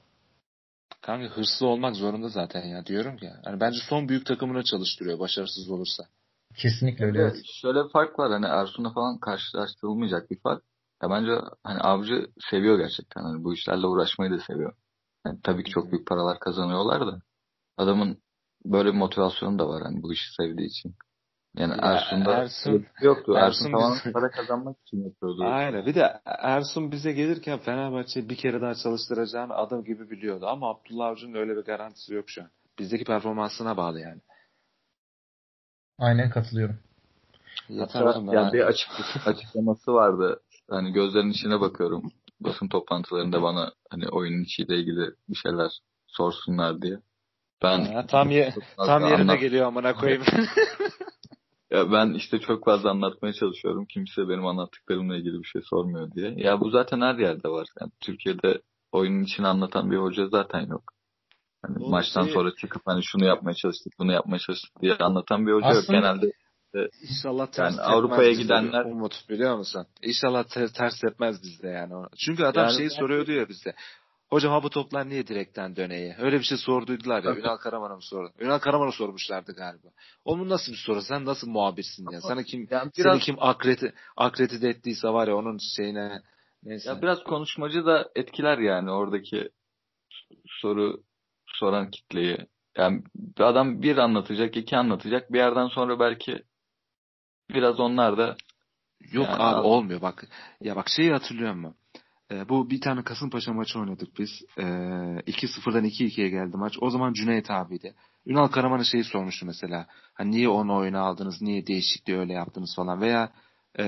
[1.03, 3.41] Kanka hırslı olmak zorunda zaten ya diyorum ya.
[3.47, 6.05] Yani bence son büyük takımına çalıştırıyor başarısız olursa.
[6.57, 7.21] Kesinlikle öyle.
[7.21, 7.37] Evet.
[7.63, 10.63] Şöyle bir fark var hani Ersun'la falan karşılaştırılmayacak bir fark.
[11.03, 11.33] Ya bence
[11.65, 13.23] hani avcı seviyor gerçekten.
[13.23, 14.75] Hani bu işlerle uğraşmayı da seviyor.
[15.27, 17.23] Yani tabii ki çok büyük paralar kazanıyorlar da
[17.77, 18.19] adamın
[18.65, 20.95] böyle bir motivasyonu da var hani bu işi sevdiği için.
[21.57, 23.35] Yani ya Ersun'da Ersun, yoktu.
[23.37, 24.13] Ersun, Ersun tamamen bize...
[24.13, 25.45] para kazanmak için yapıyordu.
[25.45, 25.87] Aynen.
[25.87, 30.47] Bir de Ersun bize gelirken Fenerbahçe bir kere daha çalıştıracağını adam gibi biliyordu.
[30.47, 32.51] Ama Abdullah Avcı'nın öyle bir garantisi yok şu an.
[32.79, 34.21] Bizdeki performansına bağlı yani.
[35.99, 36.79] Aynen katılıyorum.
[37.69, 38.91] Yeter Hatta, yani bir açık,
[39.27, 40.41] açıklaması vardı.
[40.71, 42.13] Hani gözlerinin içine bakıyorum.
[42.41, 45.71] Basın toplantılarında bana hani oyunun içiyle ilgili bir şeyler
[46.07, 46.99] sorsunlar diye.
[47.63, 49.41] Ben ya, tam ye tam yerine anlat...
[49.41, 50.23] geliyor amına koyayım.
[51.71, 53.87] ya ben işte çok fazla anlatmaya çalışıyorum.
[53.87, 56.35] Kimse benim anlattıklarımla ilgili bir şey sormuyor diye.
[56.37, 57.67] Ya bu zaten her yerde var.
[57.81, 58.61] Yani Türkiye'de
[58.93, 60.83] oyunun içini anlatan bir hoca zaten yok.
[61.63, 62.33] Hani o maçtan şey...
[62.33, 65.97] sonra çıkıp hani şunu yapmaya çalıştık, bunu yapmaya çalıştık diye anlatan bir hoca Aslında...
[65.97, 66.05] yok.
[66.05, 66.33] Genelde
[67.03, 69.87] İnşallah ters yani Avrupa'ya gidenler umut biliyor musun?
[70.03, 71.93] İnşallah ters, ters etmez bizde yani.
[72.27, 73.75] Çünkü adam yani şeyi soruyordu ya bizde.
[74.31, 76.17] Hocam ha bu toplar niye direkten döneye?
[76.19, 77.37] Öyle bir şey sorduydular ya.
[77.37, 78.33] Ünal Karaman'a mı sordu?
[78.39, 79.89] Ünal Karaman'a sormuşlardı galiba.
[80.25, 81.03] Onun nasıl bir soru?
[81.03, 82.21] Sen nasıl muhabirsin ya?
[82.21, 86.23] Sana kim yani biraz, seni kim akredi akredite ettiyse var ya onun şeyine
[86.63, 86.89] neyse.
[86.89, 89.51] Ya biraz konuşmacı da etkiler yani oradaki
[90.47, 91.03] soru
[91.47, 92.39] soran kitleyi.
[92.77, 93.03] Yani
[93.39, 95.33] adam bir anlatacak, iki anlatacak.
[95.33, 96.43] Bir yerden sonra belki
[97.51, 98.37] biraz onlar da
[99.13, 100.25] Yok yani abi, abi olmuyor bak.
[100.61, 101.77] Ya bak şeyi hatırlıyor musun?
[102.31, 104.31] E, bu bir tane Kasımpaşa maçı oynadık biz.
[104.59, 106.77] E, 2-0'dan 2-2'ye geldi maç.
[106.81, 107.95] O zaman Cüneyt abiydi.
[108.27, 109.87] Ünal Karaman'a şeyi sormuştu mesela.
[110.15, 111.43] Hani niye onu oyuna aldınız?
[111.43, 113.01] Niye değişikliği öyle yaptınız falan.
[113.01, 113.33] Veya
[113.79, 113.85] e,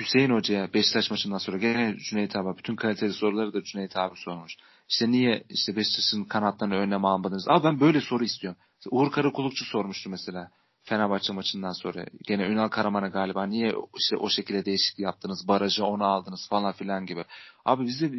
[0.00, 4.56] Hüseyin Hoca'ya Beşiktaş maçından sonra gene Cüneyt abi bütün kaliteli soruları da Cüneyt abi sormuş.
[4.88, 7.48] İşte niye işte Beşiktaş'ın kanatlarını önlem almadınız?
[7.48, 8.60] Abi ben böyle soru istiyorum.
[8.90, 10.50] Uğur Karakulukçu sormuştu mesela.
[10.88, 16.04] Fenerbahçe maçından sonra gene Ünal Karaman'a galiba niye işte o şekilde değişiklik yaptınız, barajı onu
[16.04, 17.24] aldınız falan filan gibi.
[17.64, 18.10] Abi bizde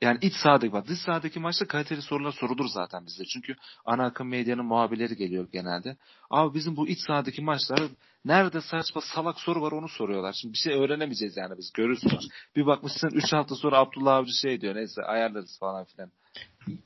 [0.00, 3.24] yani iç sahadaki bak dış sahadaki maçta kaliteli sorular sorulur zaten bizde.
[3.24, 5.96] Çünkü ana akım medyanın muhabirleri geliyor genelde.
[6.30, 7.80] Abi bizim bu iç sahadaki maçlar
[8.24, 10.32] nerede saçma salak soru var onu soruyorlar.
[10.32, 12.28] Şimdi bir şey öğrenemeyeceğiz yani biz görürsünüz.
[12.56, 16.10] Bir bakmışsın 3 hafta sonra Abdullah Avcı şey diyor neyse ayarlarız falan filan.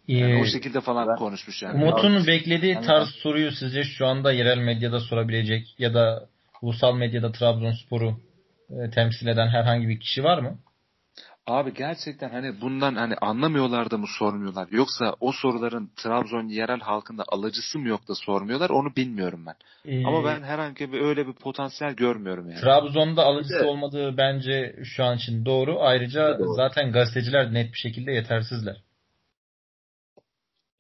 [0.08, 1.84] Yani ee, o şekilde falan ben, konuşmuş yani.
[1.84, 6.28] Umut'un beklediği yani, tarz soruyu sizce şu anda yerel medyada sorabilecek ya da
[6.62, 8.20] ulusal medyada Trabzonspor'u
[8.70, 10.58] e, temsil eden herhangi bir kişi var mı?
[11.46, 17.24] Abi gerçekten hani bundan hani anlamıyorlar da mı sormuyorlar yoksa o soruların Trabzon yerel halkında
[17.28, 19.54] alıcısı mı yok da sormuyorlar onu bilmiyorum ben.
[19.84, 22.60] Ee, Ama ben herhangi bir öyle bir potansiyel görmüyorum yani.
[22.60, 23.66] Trabzon'da alıcısı evet.
[23.66, 25.80] olmadığı bence şu an için doğru.
[25.80, 26.54] Ayrıca doğru.
[26.54, 28.76] zaten gazeteciler net bir şekilde yetersizler.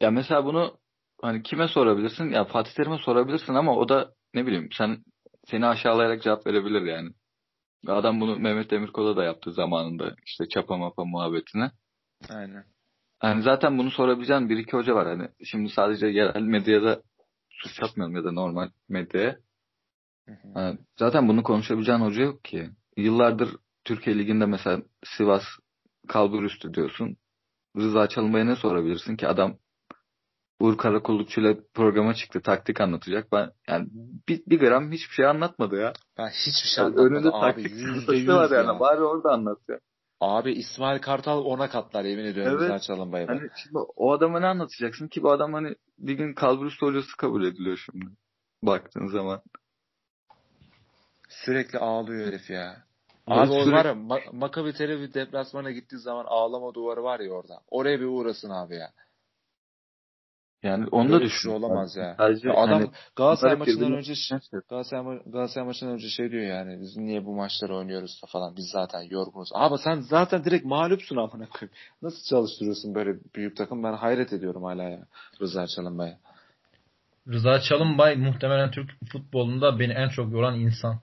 [0.02, 0.78] Ya mesela bunu
[1.22, 2.30] hani kime sorabilirsin?
[2.30, 5.04] Ya Fatih Terim'e sorabilirsin ama o da ne bileyim sen
[5.46, 7.10] seni aşağılayarak cevap verebilir yani.
[7.86, 10.14] Adam bunu Mehmet Demirkol'a da yaptı zamanında.
[10.26, 11.70] işte çapa mapa muhabbetine.
[12.30, 12.64] Aynen.
[13.22, 15.06] Yani zaten bunu sorabileceğin bir iki hoca var.
[15.06, 17.02] Hani şimdi sadece yerel medyada
[17.50, 19.36] suç atmayalım ya da normal medyaya.
[20.56, 22.70] Yani zaten bunu konuşabileceğin hoca yok ki.
[22.96, 25.42] Yıllardır Türkiye Ligi'nde mesela Sivas
[26.08, 27.16] kalbur üstü diyorsun.
[27.76, 29.58] Rıza Çalınbay'a ne sorabilirsin ki adam
[30.62, 32.40] Uğur Karakullukçu ile programa çıktı.
[32.40, 33.32] Taktik anlatacak.
[33.32, 33.88] Ben yani
[34.28, 35.92] bir, bir gram hiçbir şey anlatmadı ya.
[36.18, 37.14] Ben hiçbir şey anlatmadım.
[37.14, 38.66] Önünde abi, taktik yüzde var yani.
[38.66, 38.80] Ya.
[38.80, 39.78] Bari orada anlat ya.
[40.20, 42.70] Abi İsmail Kartal ona katlar yemin ediyorum evet.
[42.70, 43.28] Rıza Çalınbay'a.
[43.28, 47.44] Hani şimdi o adama ne anlatacaksın ki bu adam hani bir gün kalburüstü hocası kabul
[47.44, 48.06] ediliyor şimdi.
[48.62, 49.42] Baktığın zaman.
[51.28, 52.76] Sürekli ağlıyor herif ya.
[53.26, 53.94] Abi o var ya
[54.32, 57.60] Makabi Tel Aviv deplasmana gittiği zaman ağlama duvarı var ya orada.
[57.70, 58.90] Oraya bir uğrasın abi ya.
[60.62, 61.48] Yani onda Böyle düşün.
[61.48, 62.14] Şey olamaz ya.
[62.18, 64.12] Sadece ya adam hani, Galatasaray maçından önce
[64.68, 69.02] Galatasaray, Galatasaray maçından önce şey diyor yani biz niye bu maçları oynuyoruz falan biz zaten
[69.02, 69.48] yorgunuz.
[69.54, 71.76] Abi sen zaten direkt mağlupsun amına koyayım.
[72.02, 75.06] Nasıl çalıştırıyorsun böyle büyük takım ben hayret ediyorum hala ya
[75.40, 76.18] Rıza Çalınbay'a.
[77.28, 81.00] Rıza Çalınbay muhtemelen Türk futbolunda beni en çok yoran insan.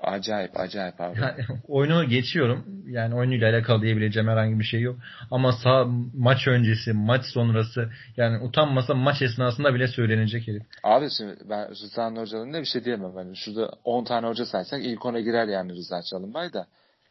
[0.00, 1.20] Acayip acayip abi.
[1.20, 1.34] Yani,
[1.68, 2.64] oyunu geçiyorum.
[2.86, 4.98] Yani oyunuyla alakalı diyebileceğim herhangi bir şey yok.
[5.30, 10.62] Ama sağ maç öncesi, maç sonrası yani utanmasa maç esnasında bile söylenecek herif.
[10.82, 13.12] Abi şimdi ben Rıza Hoca'nın bir şey diyemem.
[13.18, 16.66] Yani şurada 10 tane hoca saysak ilk ona girer yani Rıza Çalınbay da.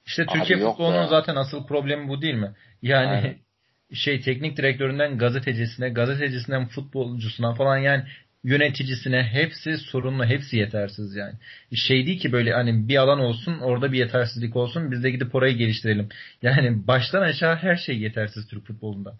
[0.05, 2.51] İşte Türkiye futbolunun zaten asıl problemi bu değil mi?
[2.81, 3.35] Yani Aynen.
[3.93, 8.03] şey teknik direktöründen gazetecisine, gazetecisinden futbolcusuna falan yani
[8.47, 11.33] yöneticisine hepsi sorunlu, hepsi yetersiz yani.
[11.75, 15.35] Şey değil ki böyle hani bir alan olsun, orada bir yetersizlik olsun, biz de gidip
[15.35, 16.09] orayı geliştirelim.
[16.41, 19.13] Yani baştan aşağı her şey yetersiz Türk futbolunda.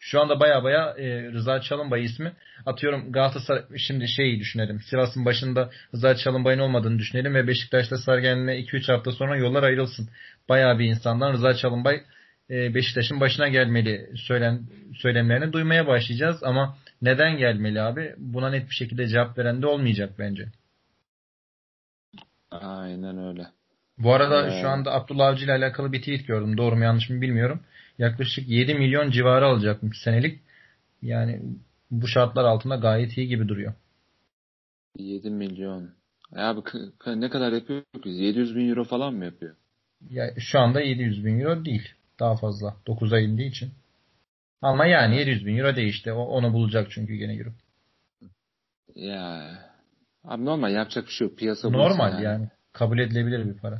[0.00, 2.32] Şu anda baya baya e, Rıza Çalınbay ismi.
[2.66, 4.80] Atıyorum Galatasaray şimdi şeyi düşünelim.
[4.80, 10.08] Sivas'ın başında Rıza Çalınbay'ın olmadığını düşünelim ve Beşiktaş'ta Sergen'le 2-3 hafta sonra yollar ayrılsın.
[10.48, 12.02] Baya bir insandan Rıza Çalınbay
[12.50, 14.60] e, Beşiktaş'ın başına gelmeli söylen
[14.94, 18.14] söylemlerini duymaya başlayacağız ama neden gelmeli abi?
[18.18, 20.48] Buna net bir şekilde cevap veren de olmayacak bence.
[22.50, 23.46] Aynen öyle.
[23.98, 24.62] Bu arada ee...
[24.62, 26.56] şu anda Abdullah Avcı ile alakalı bir tweet gördüm.
[26.56, 27.60] Doğru mu yanlış mı bilmiyorum.
[27.98, 30.40] Yaklaşık 7 milyon civarı alacakmış senelik.
[31.02, 31.42] Yani
[31.90, 33.74] bu şartlar altında gayet iyi gibi duruyor.
[34.98, 35.90] 7 milyon.
[36.36, 36.60] Ya abi
[37.06, 38.08] ne kadar yapıyor ki?
[38.08, 39.54] 700 bin euro falan mı yapıyor?
[40.10, 41.94] Ya şu anda 700 bin euro değil.
[42.20, 42.76] Daha fazla.
[42.86, 43.70] 9'a indiği için.
[44.62, 46.12] Ama yani 700 bin euro değişti.
[46.12, 47.50] O, onu bulacak çünkü gene euro.
[48.94, 49.50] Ya
[50.24, 51.38] abi normal yapacak bir şey yok.
[51.38, 52.24] Piyasa normal yani.
[52.24, 52.48] yani.
[52.72, 53.76] Kabul edilebilir bir para.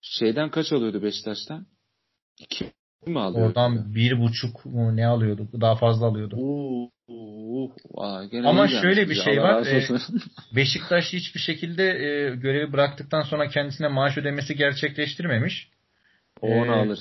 [0.00, 1.66] Şeyden kaç alıyordu Beşiktaş'tan?
[2.38, 2.72] 2
[3.06, 3.48] mi alıyordu?
[3.48, 5.48] Oradan bir buçuk mu ne alıyordu?
[5.60, 6.36] Daha fazla alıyordu.
[6.36, 9.66] Oo, oo, aa, Ama şöyle bir şey var.
[9.66, 9.88] E,
[10.56, 15.70] Beşiktaş hiçbir şekilde e, görevi bıraktıktan sonra kendisine maaş ödemesi gerçekleştirmemiş.
[16.40, 16.98] O onu ee, alır.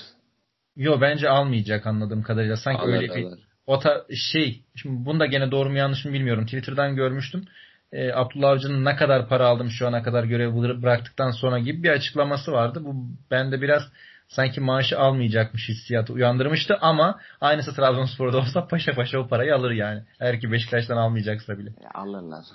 [0.75, 2.57] Yo bence almayacak anladığım kadarıyla.
[2.57, 3.27] Sanki alır, öyle bir
[3.67, 6.45] o ta, şey şimdi bunu da gene doğru mu yanlış mı bilmiyorum.
[6.45, 7.45] Twitter'dan görmüştüm.
[7.91, 11.89] E, Abdullah Avcı'nın ne kadar para aldım şu ana kadar görev bıraktıktan sonra gibi bir
[11.89, 12.81] açıklaması vardı.
[12.83, 12.95] Bu
[13.31, 13.81] bende biraz
[14.27, 20.03] sanki maaşı almayacakmış hissiyatı uyandırmıştı ama aynısı Trabzonspor'da olsa paşa paşa o parayı alır yani.
[20.19, 21.69] Eğer ki Beşiktaş'tan almayacaksa bile.
[21.83, 22.45] Ya alırlar.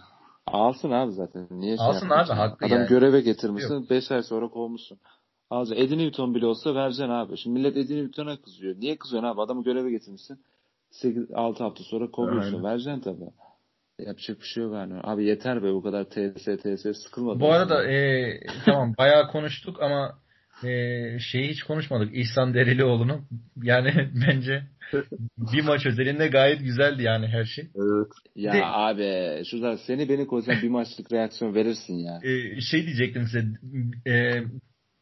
[0.46, 1.46] Alsın abi zaten.
[1.50, 2.88] Niye şey Alsın abi haklı Adam yani.
[2.88, 4.98] göreve getirmişsin 5 ay sonra kovmuşsun.
[5.50, 5.84] Alacaksın.
[5.84, 7.36] Edin Newton bile olsa vereceksin abi.
[7.36, 8.74] Şimdi millet Edin Newton'a kızıyor.
[8.78, 9.40] Niye kızıyorsun abi?
[9.40, 10.38] Adamı göreve getirmişsin.
[10.90, 12.52] 8, 6 hafta sonra kovuyorsun.
[12.52, 12.64] Aynen.
[12.64, 13.30] Vereceksin tabii.
[14.06, 14.94] Yapacak bir şey yok yani.
[15.02, 17.40] Abi yeter be bu kadar TS TS sıkılmadı.
[17.40, 20.18] Bu arada e, tamam bayağı konuştuk ama
[20.64, 22.16] e, şeyi hiç konuşmadık.
[22.16, 23.20] İhsan Derilioğlu'nu.
[23.62, 23.92] Yani
[24.28, 24.62] bence
[25.52, 27.64] bir maç özelinde gayet güzeldi yani her şey.
[27.76, 28.12] Evet.
[28.36, 32.20] Ya De, abi şurada seni beni koysan bir maçlık reaksiyon verirsin ya.
[32.22, 33.46] E, şey diyecektim size.
[34.10, 34.42] E,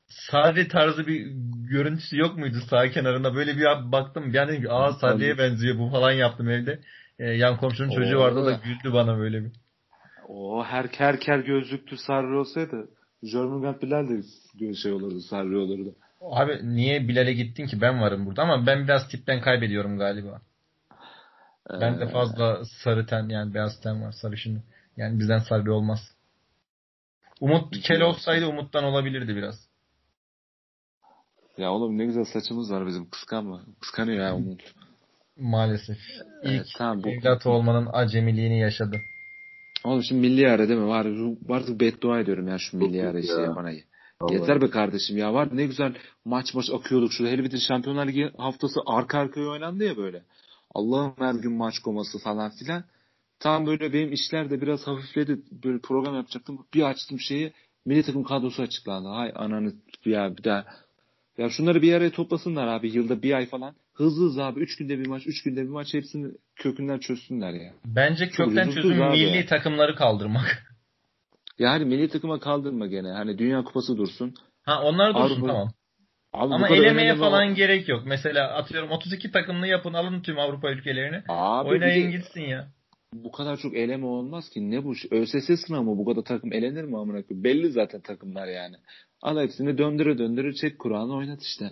[0.08, 1.26] Sarri tarzı bir
[1.70, 3.34] görüntüsü yok muydu sağ kenarında?
[3.34, 4.34] Böyle bir baktım.
[4.34, 6.80] Yani dedim ki aa Sarri'ye benziyor bu falan yaptım evde.
[7.18, 9.52] E, yan komşunun çocuğu vardı da güldü bana böyle bir.
[10.28, 12.88] O her her ker gözlüktür Sarri olsaydı
[13.22, 15.94] Jörmungand Bilal de şey olurdu, Sarri olurdu.
[16.20, 17.80] Abi niye Bilal'e gittin ki?
[17.80, 20.40] Ben varım burada ama ben biraz tipten kaybediyorum galiba.
[21.70, 21.80] Ee...
[21.80, 24.62] Ben de fazla sarı ten yani beyaz ten var sarışın.
[24.96, 26.00] Yani bizden sarı olmaz.
[27.40, 29.67] Umut kel olsaydı Umut'tan olabilirdi biraz.
[31.58, 33.10] Ya oğlum ne güzel saçımız var bizim.
[33.10, 33.60] Kıskanma.
[33.80, 34.62] Kıskanıyor ya Umut.
[35.38, 35.96] Maalesef.
[36.42, 37.08] İlk evet, tamam, bu...
[37.08, 39.00] evlat olmanın acemiliğini yaşadı.
[39.84, 40.88] Oğlum şimdi milli ara değil mi?
[40.88, 41.06] Var,
[41.48, 43.82] artık beddua ediyorum ya şu milli ara işi yapanayı.
[44.30, 45.94] Yeter be kardeşim ya var ne güzel
[46.24, 47.32] maç maç akıyorduk şurada.
[47.32, 50.22] Hele bir de Şampiyonlar Ligi haftası arka arkaya oynandı ya böyle.
[50.74, 52.84] Allah'ım her gün maç koması falan filan.
[53.40, 55.38] Tam böyle benim işler de biraz hafifledi.
[55.64, 56.66] Böyle program yapacaktım.
[56.74, 57.52] Bir açtım şeyi.
[57.84, 59.08] Milli takım kadrosu açıklandı.
[59.08, 59.72] Hay ananı
[60.04, 60.64] ya bir daha
[61.38, 63.74] ya şunları bir araya toplasınlar abi yılda bir ay falan.
[63.94, 64.60] Hızlı hızlı abi.
[64.60, 67.72] Üç günde bir maç, üç günde bir maç hepsini kökünden çözsünler ya.
[67.84, 69.46] Bence kökten çözüm milli ya.
[69.46, 70.64] takımları kaldırmak.
[71.58, 73.08] Yani milli takıma kaldırma gene.
[73.08, 74.34] Hani Dünya Kupası dursun.
[74.62, 75.46] Ha onlar dursun Avrupa...
[75.46, 75.72] tamam.
[76.32, 77.54] Abi Ama elemeye falan var.
[77.54, 78.02] gerek yok.
[78.06, 81.22] Mesela atıyorum 32 takımlı yapın alın tüm Avrupa ülkelerini.
[81.28, 82.68] Abi Oynayın gitsin ya.
[83.12, 84.70] Bu kadar çok eleme olmaz ki.
[84.70, 84.94] Ne bu?
[85.10, 85.98] ÖSS sınavı mı?
[85.98, 87.22] Bu kadar takım elenir mi amına?
[87.30, 88.76] Belli zaten takımlar yani.
[89.22, 91.70] Al hepsini döndüre döndüre çek Kur'an'ı oynat işte.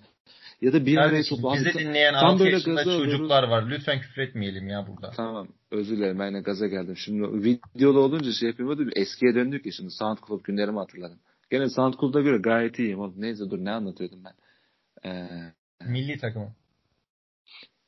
[0.61, 1.55] Ya da bir araya topla.
[1.55, 3.51] Bizi dinleyen 6 yaşında çocuklar alıyoruz.
[3.51, 3.71] var.
[3.71, 5.11] Lütfen küfür etmeyelim ya burada.
[5.17, 5.49] Tamam.
[5.71, 6.19] Özür dilerim.
[6.19, 6.97] Ben de gaza geldim.
[6.97, 8.91] Şimdi videolu olunca şey yapayım.
[8.97, 9.91] Eskiye döndük ya şimdi.
[9.91, 11.19] SoundCloud günlerimi hatırladım.
[11.51, 13.01] Gene SoundCloud'a göre gayet iyiyim.
[13.01, 14.35] Oğlum, neyse dur ne anlatıyordum ben.
[15.11, 15.29] Ee,
[15.87, 16.53] Milli takımı.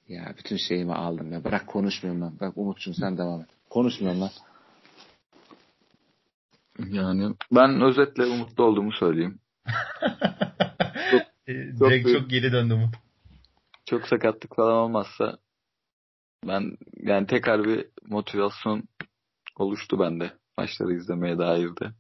[0.09, 1.45] Ya bütün şeyimi aldım ya.
[1.45, 2.41] Bırak konuşmuyorum ben.
[2.41, 3.47] Bak Umut'cum sen devam et.
[3.71, 4.31] Konuşmuyorum lan.
[6.79, 9.39] Yani ben özetle umutlu olduğumu söyleyeyim.
[11.11, 12.95] çok, e, Direkt çok, çok geri döndü Umut.
[13.87, 15.39] Çok sakatlık falan olmazsa
[16.47, 18.83] ben yani tekrar bir motivasyon
[19.57, 21.93] oluştu bende maçları izlemeye dair de.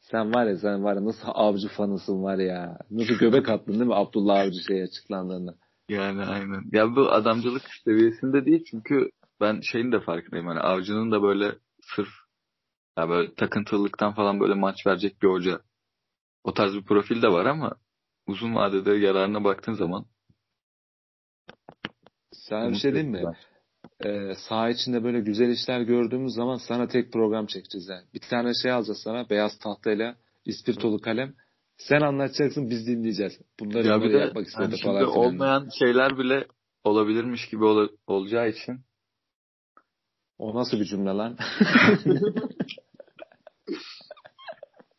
[0.00, 2.78] Sen var ya sen var ya nasıl avcı fanısın var ya.
[2.90, 5.54] Nasıl göbek attın değil mi Abdullah Avcı şey açıklandığında.
[5.88, 6.62] Yani aynen.
[6.72, 9.10] Ya bu adamcılık seviyesinde değil çünkü
[9.40, 10.46] ben şeyin de farkındayım.
[10.46, 11.54] Hani avcının da böyle
[11.96, 12.08] sırf
[12.98, 15.60] ya böyle takıntılılıktan falan böyle maç verecek bir hoca.
[16.44, 17.76] O tarz bir profil de var ama
[18.26, 20.06] uzun vadede yararına baktığın zaman
[22.32, 23.22] sana bir şey diyeyim mi?
[24.04, 27.88] Ee, saha içinde böyle güzel işler gördüğümüz zaman sana tek program çekeceğiz.
[27.88, 28.04] Yani.
[28.14, 31.34] Bir tane şey alacağız sana beyaz tahtayla ispirtolu kalem.
[31.88, 33.40] Sen anlatacaksın biz dinleyeceğiz.
[33.60, 35.16] Bunları, ya bunları de, yapmak istedi yani falan.
[35.16, 36.46] olmayan şeyler bile
[36.84, 38.80] olabilirmiş gibi ol, olacağı için.
[40.38, 41.36] O nasıl bir cümle lan?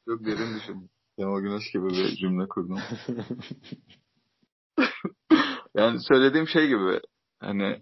[0.08, 0.90] Çok derin düşün.
[1.18, 2.80] Kemal Güneş gibi bir cümle kurdum.
[5.76, 7.00] yani söylediğim şey gibi
[7.40, 7.82] hani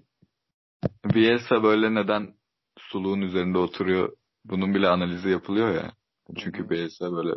[1.06, 2.34] Bielsa böyle neden
[2.80, 5.94] suluğun üzerinde oturuyor bunun bile analizi yapılıyor ya.
[6.38, 7.34] Çünkü Bielsa böyle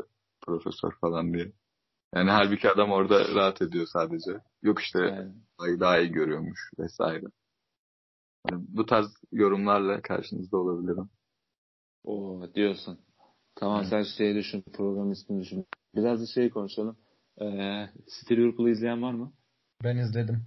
[0.47, 1.53] profesör falan diye.
[2.15, 4.41] Yani halbuki adam orada rahat ediyor sadece.
[4.63, 5.81] Yok işte yani.
[5.81, 7.27] daha iyi görüyormuş vesaire.
[8.51, 11.11] Yani bu tarz yorumlarla karşınızda olabilirim.
[12.05, 12.99] Oo diyorsun.
[13.55, 13.91] Tamam evet.
[13.91, 15.67] sen şey düşün, program ismini düşün.
[15.95, 16.97] Biraz da şey konuşalım.
[17.41, 17.89] Ee,
[18.19, 19.33] City Liverpool'u izleyen var mı?
[19.85, 20.47] Ben izledim.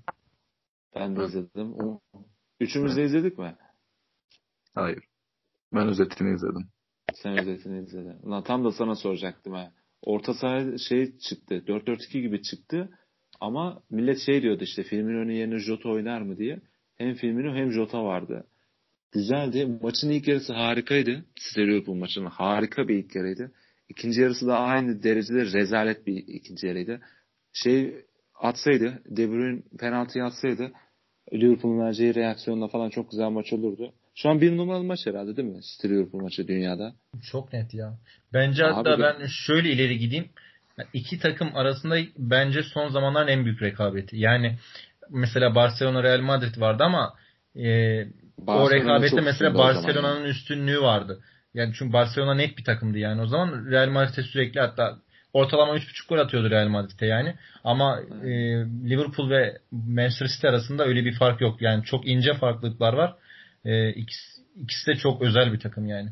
[0.96, 1.74] Ben de izledim.
[1.74, 2.00] O,
[2.60, 3.56] üçümüz de izledik mi?
[4.76, 5.04] Hayır.
[5.74, 6.70] Ben özetini izledim.
[7.14, 8.32] Sen özetini izledin.
[8.32, 9.74] Lan tam da sana soracaktım ha.
[10.02, 11.64] Orta saha şey çıktı.
[11.68, 12.90] 4-4-2 gibi çıktı.
[13.42, 16.60] Ama millet şey diyordu işte Firmino'nun yerine Jota oynar mı diye.
[16.96, 18.48] Hem Firmino hem Jota vardı.
[19.12, 19.66] Güzeldi.
[19.82, 21.26] Maçın ilk yarısı harikaydı.
[21.58, 23.52] Liverpool maçının harika bir ilk yarıydı.
[23.90, 27.02] İkinci yarısı da aynı derecede rezalet bir ikinci yarıydı.
[27.54, 30.72] Şey atsaydı, De Bruyne penaltıyı atsaydı
[31.34, 33.94] Liverpool'un vereceği reaksiyonla falan çok güzel maç olurdu.
[34.18, 35.62] Şu an bir numaralı maç herhalde değil mi?
[35.62, 36.94] City Liverpool maçı dünyada.
[37.32, 37.94] Çok net ya.
[38.34, 39.04] Bence Abi hatta de...
[39.04, 40.30] ben şöyle ileri gideyim.
[40.94, 44.18] İki takım arasında bence son zamanların en büyük rekabeti.
[44.18, 44.58] Yani
[45.10, 47.14] mesela Barcelona Real Madrid vardı ama
[47.56, 48.02] e,
[48.48, 51.20] o rekabette mesela Barcelona'nın üstünlüğü vardı.
[51.54, 53.22] Yani çünkü Barcelona net bir takımdı yani.
[53.22, 54.98] O zaman Real Madrid'e sürekli hatta
[55.34, 57.36] ortalama 3.5 gol atıyordu Real Madrid'e yani.
[57.64, 58.30] Ama e,
[58.90, 61.62] Liverpool ve Manchester City arasında öyle bir fark yok.
[61.62, 63.16] Yani çok ince farklılıklar var.
[63.66, 66.10] E, ikisi, ikisi de çok özel bir takım yani.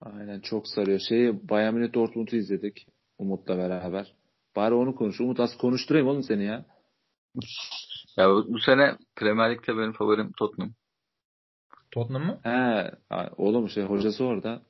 [0.00, 1.00] Aynen çok sarıyor.
[1.08, 2.86] Şeyi Bayern Münih Dortmund'u izledik
[3.18, 4.12] Umut'la beraber.
[4.56, 5.20] Bari onu konuş.
[5.20, 6.64] Umut az konuşturayım oğlum seni ya.
[8.16, 10.72] Ya bu, bu sene Premier Lig'de benim favorim Tottenham.
[11.90, 12.40] Tottenham mı?
[12.42, 12.90] He,
[13.36, 14.62] oğlum şey hocası orada.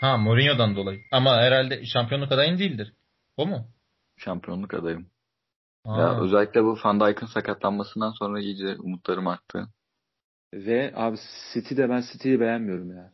[0.00, 1.00] Ha Mourinho'dan dolayı.
[1.12, 2.92] Ama herhalde şampiyonluk adayın değildir.
[3.36, 3.68] O mu?
[4.16, 5.06] Şampiyonluk adayım.
[5.84, 6.00] Aa.
[6.00, 9.68] Ya özellikle bu Van Dijk'ın sakatlanmasından sonra iyice umutlarım arttı.
[10.54, 11.16] Ve abi
[11.52, 13.12] City'de ben City'yi beğenmiyorum ya.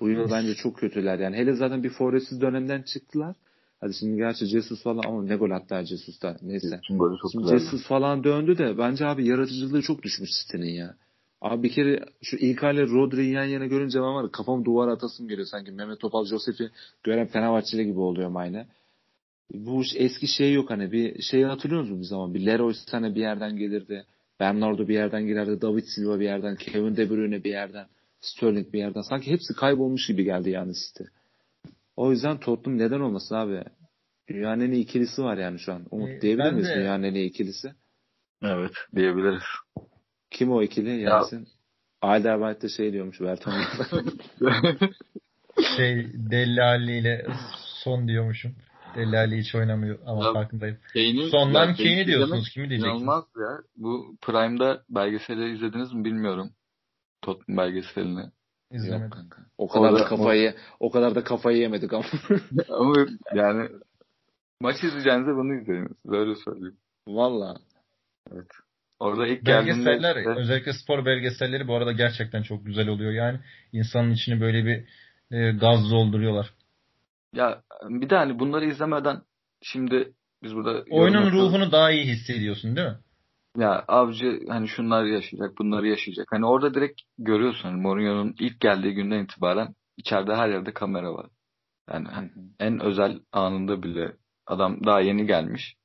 [0.00, 1.36] Bu yıl bence çok kötüler yani.
[1.36, 3.36] Hele zaten bir forvetsiz dönemden çıktılar.
[3.80, 6.80] Hadi şimdi gerçi Jesus falan ama ne gol attı Jesus da neyse.
[7.32, 10.94] Şimdi Jesus falan döndü de bence abi yaratıcılığı çok düşmüş City'nin ya.
[11.40, 15.28] Abi bir kere şu ilk hali Rodri'yi yan yana görünce ben var kafam duvara atasım
[15.28, 15.70] geliyor sanki.
[15.70, 16.70] Mehmet Topal Josef'i
[17.04, 18.66] gören Fenerbahçeli gibi oluyorum aynı.
[19.54, 22.34] Bu eski şey yok hani bir şey hatırlıyor musunuz bir zaman?
[22.34, 24.04] Bir Leroy Sané bir yerden gelirdi.
[24.40, 25.60] Bernardo bir yerden girerdi.
[25.60, 26.56] David Silva bir yerden.
[26.56, 27.86] Kevin De Bruyne bir yerden.
[28.20, 29.02] Sterling bir yerden.
[29.02, 31.04] Sanki hepsi kaybolmuş gibi geldi yani City.
[31.96, 33.64] O yüzden Tottenham neden olmasın abi?
[34.28, 35.86] Dünyanın en iyi ikilisi var yani şu an.
[35.90, 36.74] Umut ee, diyebilir miyiz de...
[36.74, 37.72] dünyanın en iyi ikilisi?
[38.42, 39.42] Evet diyebiliriz.
[40.30, 41.48] Kim o ikili Yasin?
[42.02, 43.52] Alderweireld şey diyormuş Berton.
[45.76, 47.26] şey Deli Ali ile
[47.84, 48.54] son diyormuşum.
[48.94, 50.78] Deli Ali hiç oynamıyor ama ya, farkındayım.
[50.92, 52.50] Kane'i, Sondan Kane'i diyorsunuz.
[52.50, 53.02] Kimi diyeceksiniz?
[53.02, 53.58] İnanılmaz ya.
[53.76, 56.50] Bu Prime'da belgeseli izlediniz mi bilmiyorum.
[57.22, 58.30] Tottenham belgeselini.
[58.70, 59.10] İzlemedim.
[59.10, 59.42] kanka.
[59.58, 62.04] O kadar da kafayı o kadar da kafayı yemedik ama.
[62.68, 62.94] ama
[63.34, 63.68] yani
[64.60, 65.88] maç izleyeceğinize bunu izleyin.
[66.06, 66.76] Böyle söyleyeyim.
[67.08, 67.56] Valla.
[68.32, 68.46] Evet.
[69.00, 70.30] Orada ilk belgeseller işte...
[70.30, 73.40] özellikle spor belgeselleri bu arada gerçekten çok güzel oluyor yani.
[73.72, 74.84] insanın içini böyle bir
[75.36, 76.50] e, gaz dolduruyorlar.
[77.38, 79.22] Ya bir de hani bunları izlemeden
[79.62, 80.12] şimdi
[80.42, 82.98] biz burada oyunun ruhunu daha iyi hissediyorsun değil mi?
[83.56, 86.26] Ya avcı hani şunlar yaşayacak, bunları yaşayacak.
[86.30, 91.26] Hani orada direkt görüyorsun hani Mourinho'nun ilk geldiği günden itibaren içeride her yerde kamera var.
[91.90, 92.30] Yani hani
[92.60, 94.16] en özel anında bile
[94.46, 95.76] adam daha yeni gelmiş.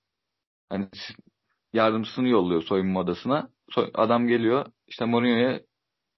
[0.70, 0.89] Hani
[1.74, 3.49] yardımcısını yolluyor soyunma odasına.
[3.93, 5.62] Adam geliyor işte Mourinho'ya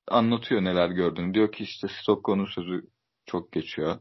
[0.07, 1.33] anlatıyor neler gördüğünü.
[1.33, 2.81] Diyor ki işte Stokko'nun sözü
[3.25, 3.99] çok geçiyor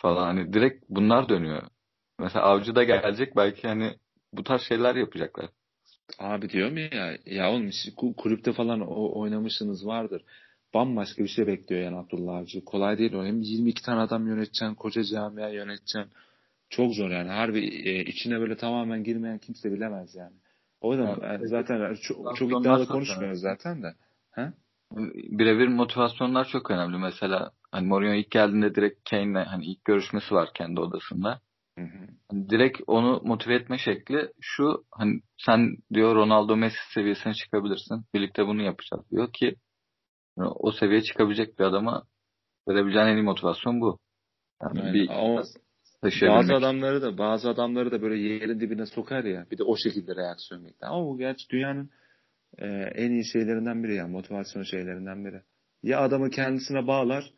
[0.00, 0.24] falan.
[0.24, 1.62] Hani direkt bunlar dönüyor.
[2.18, 3.94] Mesela avcı da gelecek belki hani
[4.32, 5.48] bu tarz şeyler yapacaklar.
[6.18, 7.70] Abi diyorum ya ya oğlum
[8.16, 10.22] kulüpte falan o, oynamışsınız vardır.
[10.74, 12.64] Bambaşka bir şey bekliyor yani Abdullah Avcı.
[12.64, 13.24] Kolay değil o.
[13.24, 16.12] Hem 22 tane adam yöneteceksin, koca camia yöneteceksin.
[16.70, 17.28] Çok zor yani.
[17.28, 20.34] Harbi e, içine böyle tamamen girmeyen kimse bilemez yani.
[20.80, 23.94] O yüzden yani, zaten çok, çok iddialı konuşmuyoruz zaten de.
[24.30, 24.52] Ha?
[25.30, 26.98] Birebir motivasyonlar çok önemli.
[26.98, 31.40] Mesela hani Mourinho ilk geldiğinde direkt Kane'le hani ilk görüşmesi var kendi odasında.
[31.78, 32.06] Hı hı.
[32.30, 38.04] Hani direkt onu motive etme şekli şu hani sen diyor Ronaldo Messi seviyesine çıkabilirsin.
[38.14, 39.56] Birlikte bunu yapacak diyor ki
[40.36, 42.02] o seviyeye çıkabilecek bir adama
[42.68, 43.98] verebileceğin en iyi motivasyon bu.
[44.62, 45.08] Yani yani bir
[46.28, 49.46] bazı adamları da bazı adamları da böyle yerin dibine sokar ya.
[49.50, 50.88] Bir de o şekilde reaksiyon bekler.
[50.88, 51.90] Ama bu gerçi dünyanın
[52.58, 54.08] e, en iyi şeylerinden biri ya.
[54.08, 55.42] Motivasyon şeylerinden biri.
[55.82, 57.30] Ya adamı kendisine bağlar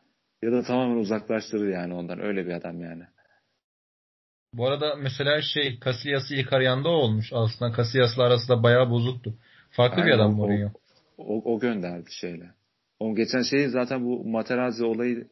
[0.42, 2.20] ya da tamamen uzaklaştırır yani ondan.
[2.20, 3.02] Öyle bir adam yani.
[4.54, 7.32] Bu arada mesela şey Casillas ilk arayan da olmuş.
[7.32, 9.34] Aslında Casillas'la arası da bayağı bozuktu.
[9.70, 10.70] Farklı Aynen, bir adam Mourinho.
[11.18, 12.50] O, o, o gönderdi şeyle.
[13.00, 15.28] O geçen şeyi zaten bu Materazzi olayı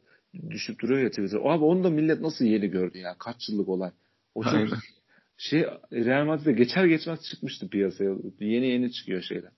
[0.49, 1.39] düşüp duruyor ya Twitter.
[1.43, 3.15] Abi onu da millet nasıl yeni gördü ya.
[3.19, 3.91] Kaç yıllık olay.
[4.35, 4.53] O çok
[5.37, 8.15] şey Real Madrid'de geçer geçmez çıkmıştı piyasaya.
[8.39, 9.51] Yeni yeni çıkıyor şeyler.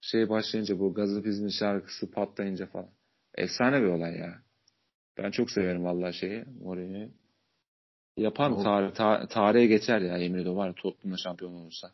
[0.00, 2.90] Şey başlayınca bu Gazapiz'in şarkısı patlayınca falan.
[3.34, 4.38] Efsane bir olay ya.
[5.18, 7.08] Ben çok severim vallahi şeyi Mourinho'yu.
[8.16, 8.62] Yapar mı?
[8.62, 11.90] Tarih, ta, tarihe geçer ya yemin ediyorum var Tottenham'la şampiyon olursa.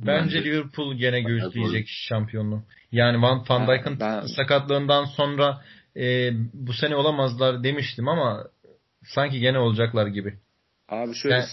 [0.00, 2.62] Bence, Bence Liverpool gene göğüsleyecek şampiyonluğu.
[2.92, 4.26] Yani Van, Van Dijk'ın ben...
[4.26, 5.64] sakatlığından sonra
[5.96, 8.46] e, bu sene olamazlar demiştim ama
[9.04, 10.38] sanki gene olacaklar gibi.
[10.88, 11.46] Abi şöyle yani,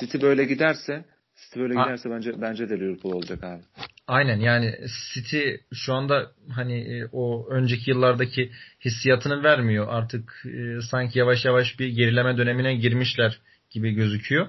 [0.00, 1.04] City böyle giderse
[1.36, 3.62] City böyle giderse bence bence de Liverpool olacak abi.
[4.08, 4.74] Aynen yani
[5.14, 8.50] City şu anda hani e, o önceki yıllardaki
[8.84, 9.86] hissiyatını vermiyor.
[9.88, 13.38] Artık e, sanki yavaş yavaş bir gerileme dönemine girmişler
[13.70, 14.48] gibi gözüküyor.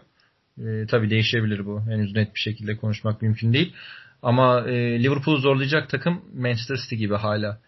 [0.58, 1.82] E, tabii değişebilir bu.
[1.82, 3.74] Henüz net bir şekilde konuşmak mümkün değil.
[4.22, 7.62] Ama e, Liverpool'u zorlayacak takım Manchester City gibi hala.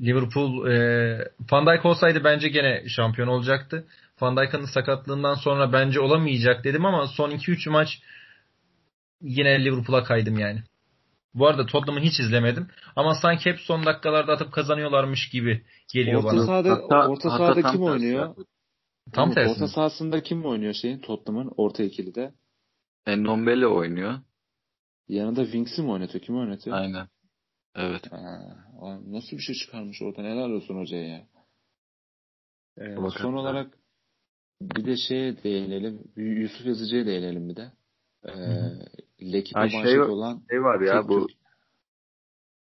[0.00, 3.86] Liverpool e, Van Dijk olsaydı bence gene şampiyon olacaktı.
[4.20, 8.00] Van Dijk'ın sakatlığından sonra bence olamayacak dedim ama son 2-3 maç
[9.22, 10.62] yine Liverpool'a kaydım yani.
[11.34, 12.68] Bu arada Tottenham'ı hiç izlemedim.
[12.96, 16.46] Ama sanki hep son dakikalarda atıp kazanıyorlarmış gibi geliyor orta bana.
[16.46, 18.34] Sahada, hatta, orta sahada hatta kim oynuyor?
[19.12, 19.50] Tam tersi.
[19.50, 22.34] Orta sahasında kim oynuyor şeyin Tottenham'ın orta ikili de?
[23.06, 24.14] Endombele oynuyor.
[25.08, 26.24] Yanında Winks'i mi oynatıyor?
[26.24, 26.76] Kim oynatıyor?
[26.76, 27.08] Aynen.
[27.76, 28.12] Evet.
[28.12, 30.22] Ha, nasıl bir şey çıkarmış orada?
[30.22, 31.26] Neler olsun hocaya ya.
[32.78, 33.78] Ee, son olarak
[34.62, 36.12] bir de şeye değinelim.
[36.16, 37.72] Yusuf Yazıcı'ya değinelim bir de.
[38.24, 38.32] Ee,
[39.32, 41.26] Lekip'e şey, olan şey var ya Türk bu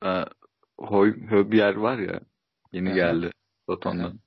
[0.04, 0.24] e,
[0.78, 2.20] Hoy, Höbier var ya
[2.72, 3.30] yeni geldi
[3.68, 4.18] Soton'dan.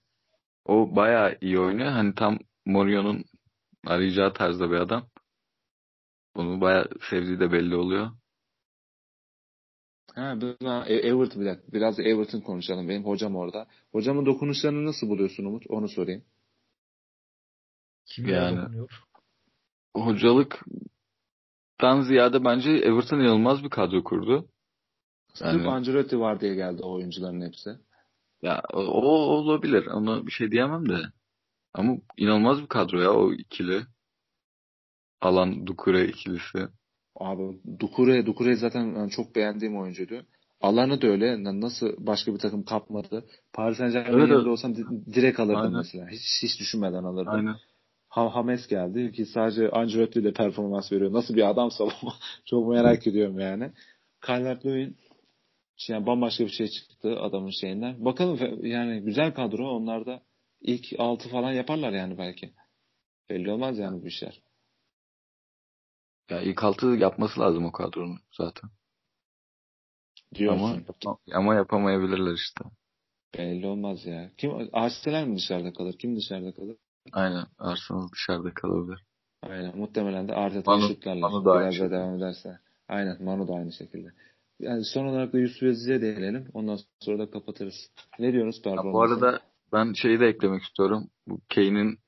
[0.65, 1.91] O bayağı iyi oynuyor.
[1.91, 3.23] Hani tam Mourinho'nun
[3.85, 5.07] arayacağı tarzda bir adam.
[6.35, 8.11] Bunu bayağı sevdiği de belli oluyor.
[10.15, 11.71] Ha, biraz e, Everton bir dakika.
[11.73, 12.89] Biraz da Everton konuşalım.
[12.89, 13.67] Benim hocam orada.
[13.91, 15.63] Hocamın dokunuşlarını nasıl buluyorsun Umut?
[15.69, 16.23] Onu sorayım.
[18.05, 18.89] Kim yani dokunuyor?
[21.81, 24.47] Hocalıktan ziyade bence Everton inanılmaz bir kadro kurdu.
[25.41, 27.69] Yani, Sırf Ancelotti var diye geldi o oyuncuların hepsi.
[28.41, 29.87] Ya o, o olabilir.
[29.87, 30.97] Ona bir şey diyemem de.
[31.73, 33.81] Ama inanılmaz bir kadro ya o ikili.
[35.21, 36.67] Alan Dukure ikilisi.
[37.15, 40.25] Abi Dukure, Dukure zaten çok beğendiğim oyuncuydu.
[40.61, 41.43] Alanı da öyle.
[41.43, 43.25] Nasıl başka bir takım kapmadı.
[43.53, 44.75] Paris Saint Germain'in evet, yerinde olsam
[45.15, 45.77] direkt alırdım Aynen.
[45.77, 46.09] mesela.
[46.09, 47.33] Hiç, hiç düşünmeden alırdım.
[47.33, 47.55] Aynen.
[48.11, 51.13] Ha Hames geldi ki sadece Ancelotti ile performans veriyor.
[51.13, 51.85] Nasıl bir adamsa
[52.45, 53.71] çok merak ediyorum yani.
[54.27, 54.97] Calvert Lewin
[55.87, 58.05] yani bambaşka bir şey çıktı adamın şeyinden.
[58.05, 59.69] Bakalım yani güzel kadro.
[59.69, 60.21] Onlar da
[60.61, 62.53] ilk altı falan yaparlar yani belki.
[63.29, 64.41] Belli olmaz yani bu işler.
[66.29, 68.69] Ya ilk altı yapması lazım o kadronun zaten.
[70.35, 70.85] Diyorsun.
[71.05, 72.63] Ama, ama yapamayabilirler işte.
[73.37, 74.31] Belli olmaz ya.
[74.37, 75.97] Kim Arsenal mi dışarıda kalır?
[75.97, 76.77] Kim dışarıda kalır?
[77.11, 77.45] Aynen.
[77.59, 78.99] Arsenal dışarıda kalabilir.
[79.43, 79.77] Aynen.
[79.77, 81.29] Muhtemelen de Arteta'yı şutlarlar.
[81.29, 82.59] Manu da Biraz da devam ederse.
[82.87, 83.23] Aynen.
[83.23, 84.11] Manu da aynı şekilde.
[84.59, 86.47] Yani son olarak da Yusuf Yazıcı'ya değinelim.
[86.53, 87.91] Ondan sonra da kapatırız.
[88.19, 88.93] Ne diyorsunuz performansa?
[88.93, 89.39] Bu arada
[89.73, 91.09] ben şeyi de eklemek istiyorum.
[91.27, 91.99] Bu Kane'in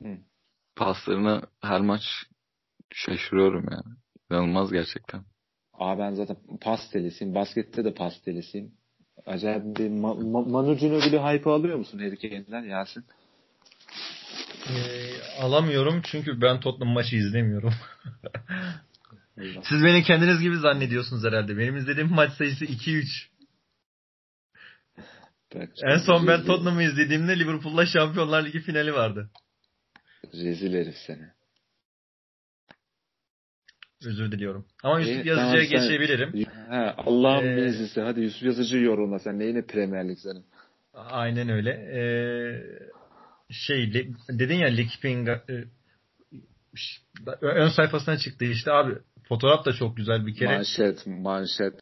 [0.75, 2.01] paslarını her maç
[2.93, 3.95] şaşırıyorum yani.
[4.31, 5.21] İnanılmaz gerçekten.
[5.73, 7.35] Aa ben zaten pas delisiyim.
[7.35, 8.71] Baskette de pas delisiyim.
[9.25, 13.03] Acayip bir Ma- Ma- Manu Ginobili hype alıyor musun Harry Kane'den Yasin?
[14.69, 17.73] Ee, alamıyorum çünkü ben Tottenham maçı izlemiyorum.
[19.63, 21.57] Siz beni kendiniz gibi zannediyorsunuz herhalde.
[21.57, 23.05] Benim izlediğim maç sayısı 2-3.
[25.83, 29.29] En son ben Tottenham'ı izlediğimde Liverpool'la Şampiyonlar Ligi finali vardı.
[30.33, 31.27] Rezil herif seni.
[34.05, 34.65] Özür diliyorum.
[34.83, 36.45] Ama Yusuf e, Yazıcı'ya tamam, geçebilirim.
[36.69, 38.01] He, Allah'ın ee, mezisi.
[38.01, 39.19] Hadi Yusuf Yazıcı yorulma.
[39.19, 40.45] Sen neyine Premier Lig senin?
[40.93, 41.69] Aynen öyle.
[41.69, 42.63] Ee,
[43.54, 43.93] şey
[44.30, 45.66] dedin ya Likping e,
[47.42, 48.93] ön sayfasına çıktı işte abi
[49.28, 50.55] fotoğraf da çok güzel bir kere.
[50.55, 51.74] Manşet, manşet.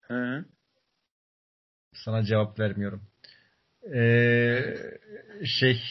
[0.00, 0.44] Hı.
[1.94, 3.02] Sana cevap vermiyorum.
[3.94, 4.76] Ee,
[5.44, 5.82] şey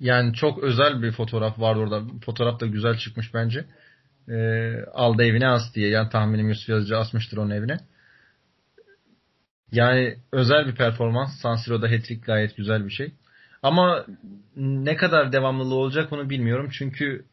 [0.00, 2.02] yani çok özel bir fotoğraf vardı orada.
[2.24, 3.64] Fotoğraf da güzel çıkmış bence.
[4.28, 5.88] Ee, aldı evine as diye.
[5.88, 7.78] Yani tahminim Yusuf Yazıcı asmıştır onun evine.
[9.72, 11.40] Yani özel bir performans.
[11.42, 13.12] San Siro'da hat-trick gayet güzel bir şey.
[13.62, 14.06] Ama
[14.56, 16.70] ne kadar devamlılığı olacak onu bilmiyorum.
[16.78, 17.24] Çünkü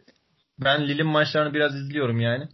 [0.60, 2.48] ben Lille'in maçlarını biraz izliyorum yani.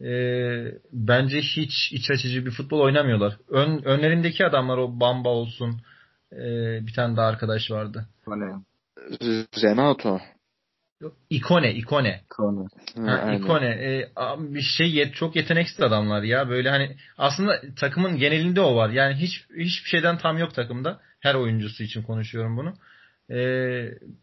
[0.00, 3.36] Ee, bence hiç iç açıcı bir futbol oynamıyorlar.
[3.48, 5.80] Ön, önlerindeki adamlar o Bamba olsun.
[6.32, 6.38] E,
[6.86, 8.06] bir tane daha arkadaş vardı.
[8.24, 8.54] Kone.
[9.62, 10.20] Renato.
[11.30, 12.20] İkone, ikone.
[12.24, 12.66] İkone.
[12.96, 13.66] Ha, ikone.
[13.66, 16.48] E, bir şey yet, çok yeteneksiz adamlar ya.
[16.48, 18.90] Böyle hani aslında takımın genelinde o var.
[18.90, 21.00] Yani hiç hiçbir şeyden tam yok takımda.
[21.20, 22.74] Her oyuncusu için konuşuyorum bunu.
[23.30, 23.38] E,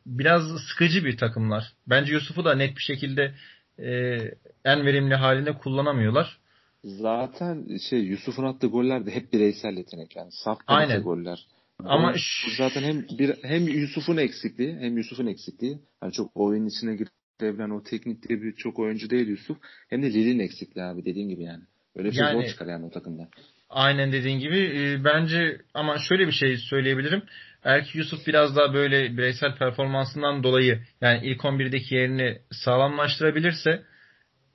[0.05, 1.73] biraz sıkıcı bir takımlar.
[1.87, 3.33] Bence Yusuf'u da net bir şekilde
[3.79, 4.17] e,
[4.65, 6.37] en verimli halinde kullanamıyorlar.
[6.83, 10.31] Zaten şey Yusuf'un attığı goller de hep bireysel yetenek yani.
[10.31, 11.01] Saf Aynen.
[11.01, 11.45] goller.
[11.83, 12.51] Ama şu...
[12.57, 15.79] zaten hem bir hem Yusuf'un eksikliği hem Yusuf'un eksikliği.
[16.03, 19.57] Yani çok oyun içine girebilen o teknikte bir çok oyuncu değil Yusuf.
[19.89, 21.63] Hem de Lil'in eksikliği abi dediğin gibi yani.
[21.95, 23.29] Öyle bir şey yani, zor çıkar yani o takımda.
[23.69, 24.59] Aynen dediğin gibi.
[24.59, 27.23] E, bence ama şöyle bir şey söyleyebilirim.
[27.63, 33.83] Eğer ki Yusuf biraz daha böyle bireysel performansından dolayı yani ilk 11'deki yerini sağlamlaştırabilirse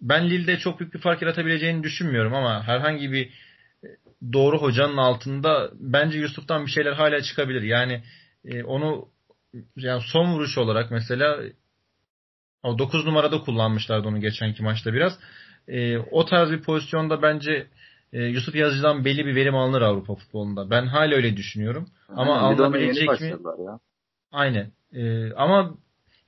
[0.01, 3.31] ben Lille'de çok büyük bir fark yaratabileceğini düşünmüyorum ama herhangi bir
[4.33, 7.63] doğru hocanın altında bence Yusuf'tan bir şeyler hala çıkabilir.
[7.63, 8.03] Yani
[8.45, 9.09] e, onu
[9.77, 11.41] yani son vuruş olarak mesela
[12.63, 15.19] o 9 numarada kullanmışlardı onu geçenki maçta biraz.
[15.69, 17.67] E, o tarz bir pozisyonda bence
[18.13, 20.71] e, Yusuf Yazıcı'dan belli bir verim alınır Avrupa futbolunda.
[20.71, 21.89] Ben hala öyle düşünüyorum.
[22.09, 23.27] Aynen, ama alınabilecek mi?
[23.67, 23.79] Ya.
[24.33, 24.73] Aynen.
[24.93, 25.75] E, ama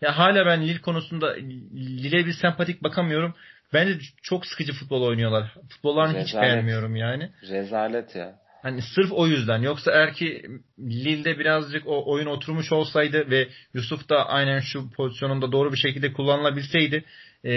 [0.01, 1.35] ya hala ben Lille konusunda
[1.75, 3.35] Lille'e bir sempatik bakamıyorum.
[3.73, 5.55] Bence çok sıkıcı futbol oynuyorlar.
[5.69, 7.31] Futbollarını hiç beğenmiyorum yani.
[7.49, 8.43] Rezalet ya.
[8.63, 9.63] Hani sırf o yüzden.
[9.63, 10.43] Yoksa eğer ki
[10.79, 16.13] Lille'de birazcık o oyun oturmuş olsaydı ve Yusuf da aynen şu pozisyonunda doğru bir şekilde
[16.13, 17.05] kullanılabilseydi
[17.45, 17.53] e,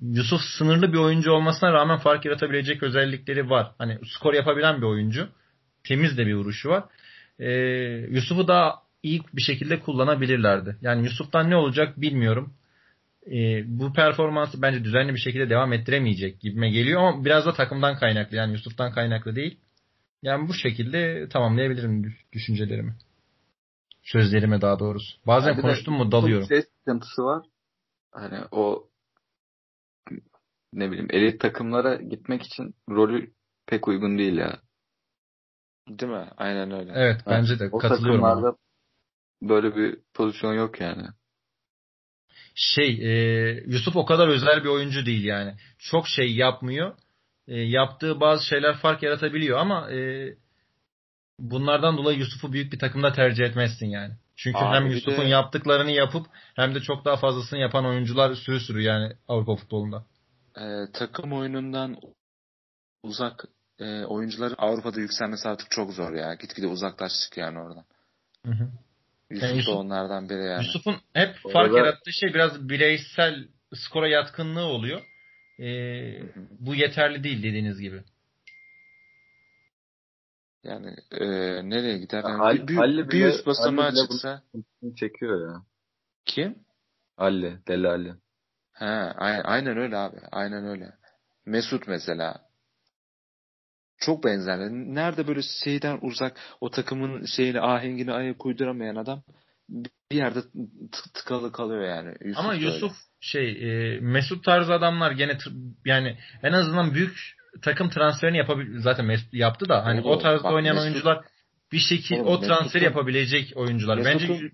[0.00, 3.70] Yusuf sınırlı bir oyuncu olmasına rağmen fark yaratabilecek özellikleri var.
[3.78, 5.28] Hani skor yapabilen bir oyuncu.
[5.84, 6.84] Temiz de bir vuruşu var.
[7.38, 7.50] E,
[8.10, 10.76] Yusuf'u daha iyi bir şekilde kullanabilirlerdi.
[10.82, 12.54] Yani Yusuf'tan ne olacak bilmiyorum
[13.26, 17.96] e, bu performansı bence düzenli bir şekilde devam ettiremeyecek gibime geliyor ama biraz da takımdan
[17.98, 19.60] kaynaklı yani Yusuf'tan kaynaklı değil.
[20.22, 22.94] Yani bu şekilde tamamlayabilirim düşüncelerimi.
[24.02, 25.18] Sözlerime daha doğrusu.
[25.26, 26.46] Bazen yani konuştum mu dalıyorum.
[26.46, 27.46] Ses sıkıntısı var.
[28.12, 28.88] Hani o
[30.72, 33.32] ne bileyim elit takımlara gitmek için rolü
[33.66, 34.60] pek uygun değil ya.
[35.88, 36.28] Değil mi?
[36.36, 36.92] Aynen öyle.
[36.94, 38.24] Evet bence de o katılıyorum.
[38.24, 38.56] O takımlarda
[39.42, 41.06] böyle bir pozisyon yok yani
[42.54, 43.12] şey e,
[43.66, 45.54] Yusuf o kadar özel bir oyuncu değil yani.
[45.78, 46.94] Çok şey yapmıyor.
[47.48, 50.28] E, yaptığı bazı şeyler fark yaratabiliyor ama e,
[51.38, 54.14] bunlardan dolayı Yusuf'u büyük bir takımda tercih etmezsin yani.
[54.36, 55.28] Çünkü Abi hem Yusuf'un de...
[55.28, 60.04] yaptıklarını yapıp hem de çok daha fazlasını yapan oyuncular sürü sürü yani Avrupa futbolunda.
[60.56, 61.96] E, takım oyunundan
[63.02, 63.44] uzak
[63.78, 66.34] e, oyuncuların Avrupa'da yükselmesi artık çok zor ya.
[66.34, 67.84] Gitgide uzaklaştık yani oradan.
[68.46, 68.70] Hı hı.
[69.30, 70.64] Yusuf, yani Yusuf da onlardan biri yani.
[70.64, 71.52] Yusuf'un hep Orada...
[71.52, 75.00] fark yarattığı şey biraz bireysel skora yatkınlığı oluyor.
[75.60, 76.22] Ee,
[76.60, 78.02] bu yeterli değil dediğiniz gibi.
[80.64, 81.26] Yani e,
[81.70, 82.24] nereye gider?
[82.24, 84.42] Yani Hal, bir, bir, bir üst basamağa çıksa.
[84.96, 85.62] Çekiyor ya.
[86.24, 86.58] Kim?
[87.16, 88.14] Ali, Deli Ali.
[88.72, 90.16] Ha, aynen, aynen öyle abi.
[90.32, 90.92] Aynen öyle.
[91.46, 92.49] Mesut mesela
[94.00, 94.70] çok benzerler.
[94.70, 99.22] Nerede böyle şeyden uzak o takımın şeyini ahengini ayak uyduramayan adam
[100.12, 100.38] bir yerde
[101.14, 102.14] tıkalı kalıyor yani.
[102.24, 102.94] Yusuf Ama Yusuf öyle.
[103.20, 105.38] şey e, Mesut tarzı adamlar gene
[105.84, 110.44] yani en azından büyük takım transferini yapabil zaten Mesut yaptı da hani Olur, o tarzda
[110.44, 111.24] bak, oynayan Mesut, oyuncular
[111.72, 113.96] bir şekil Oğlum, o transferi yapabilecek oyuncular.
[113.96, 114.50] Mesut'un, Bence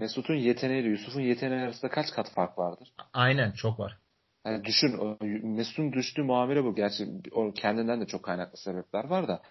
[0.00, 2.88] Mesut'un yeteneğiyle Yusuf'un yeteneği arasında kaç kat fark vardır?
[3.12, 3.98] Aynen çok var.
[4.46, 6.74] Yani düşün Mesut'un düştüğü muamele bu.
[6.74, 9.42] Gerçi o kendinden de çok kaynaklı sebepler var da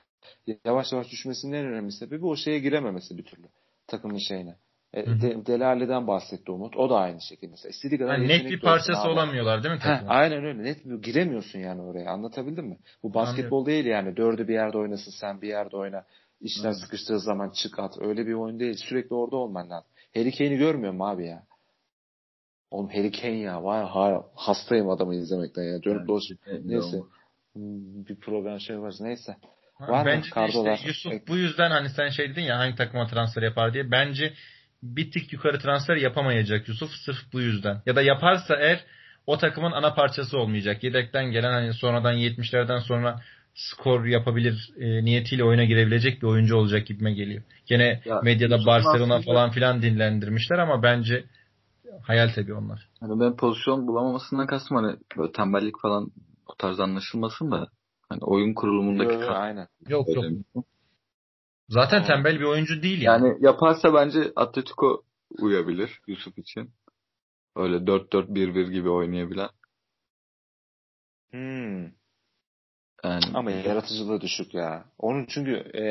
[0.65, 3.47] yavaş yavaş düşmesinin en önemli sebebi o şeye girememesi bir türlü.
[3.87, 4.55] Takımın şeyine.
[4.93, 6.77] E, de, Delali'den bahsetti Umut.
[6.77, 7.55] O da aynı şekilde.
[7.69, 9.09] İstediği kadar yani net bir parçası abi.
[9.09, 10.63] olamıyorlar değil mi Heh, aynen öyle.
[10.63, 12.11] Net giremiyorsun yani oraya.
[12.11, 12.77] Anlatabildim mi?
[13.03, 13.73] Bu basketbol Anladım.
[13.73, 14.17] değil yani.
[14.17, 16.05] Dördü bir yerde oynasın sen bir yerde oyna.
[16.41, 18.01] İşler sıkıştığı zaman çık at.
[18.01, 18.77] Öyle bir oyun değil.
[18.77, 19.89] Sürekli orada olman lazım.
[20.15, 21.43] Harry Kane'i görmüyor mu abi ya?
[22.71, 23.63] Oğlum Harry Kane ya.
[23.63, 25.83] Vay ha, hastayım adamı izlemekten ya.
[25.83, 26.39] Dönüp dolaşıp.
[26.65, 26.97] Neyse.
[27.53, 28.93] Hmm, bir program şey var.
[28.99, 29.35] Neyse.
[29.79, 30.47] Var bence mı?
[30.47, 33.91] işte Yusuf bu yüzden hani sen şey dedin ya hangi takıma transfer yapar diye.
[33.91, 34.33] Bence
[34.83, 37.81] bir tık yukarı transfer yapamayacak Yusuf sırf bu yüzden.
[37.85, 38.85] Ya da yaparsa eğer
[39.27, 40.83] o takımın ana parçası olmayacak.
[40.83, 43.21] Yedekten gelen hani sonradan 70'lerden sonra
[43.53, 47.43] skor yapabilir e, niyetiyle oyuna girebilecek bir oyuncu olacak gibime geliyor.
[47.65, 49.33] Gene ya, medyada Yusuf Barcelona aslında...
[49.33, 51.23] falan filan dinlendirmişler ama bence
[52.01, 52.89] hayal tabii onlar.
[52.99, 56.11] Hani ben pozisyon bulamamasından kastım hani böyle tembellik falan
[56.47, 57.67] o tarz anlaşılmasın da
[58.09, 59.67] hani oyun kurulumundaki yok, aynen.
[59.87, 60.65] Yok yok.
[61.69, 63.27] Zaten tembel bir oyuncu değil yani.
[63.27, 65.03] Yani yaparsa bence Atletico
[65.41, 66.71] uyabilir Yusuf için.
[67.55, 69.49] Öyle 4-4-1-1 gibi oynayabilen.
[71.31, 71.83] Hmm.
[73.03, 74.85] Yani, Ama yaratıcılığı düşük ya.
[74.99, 75.81] Onun çünkü e,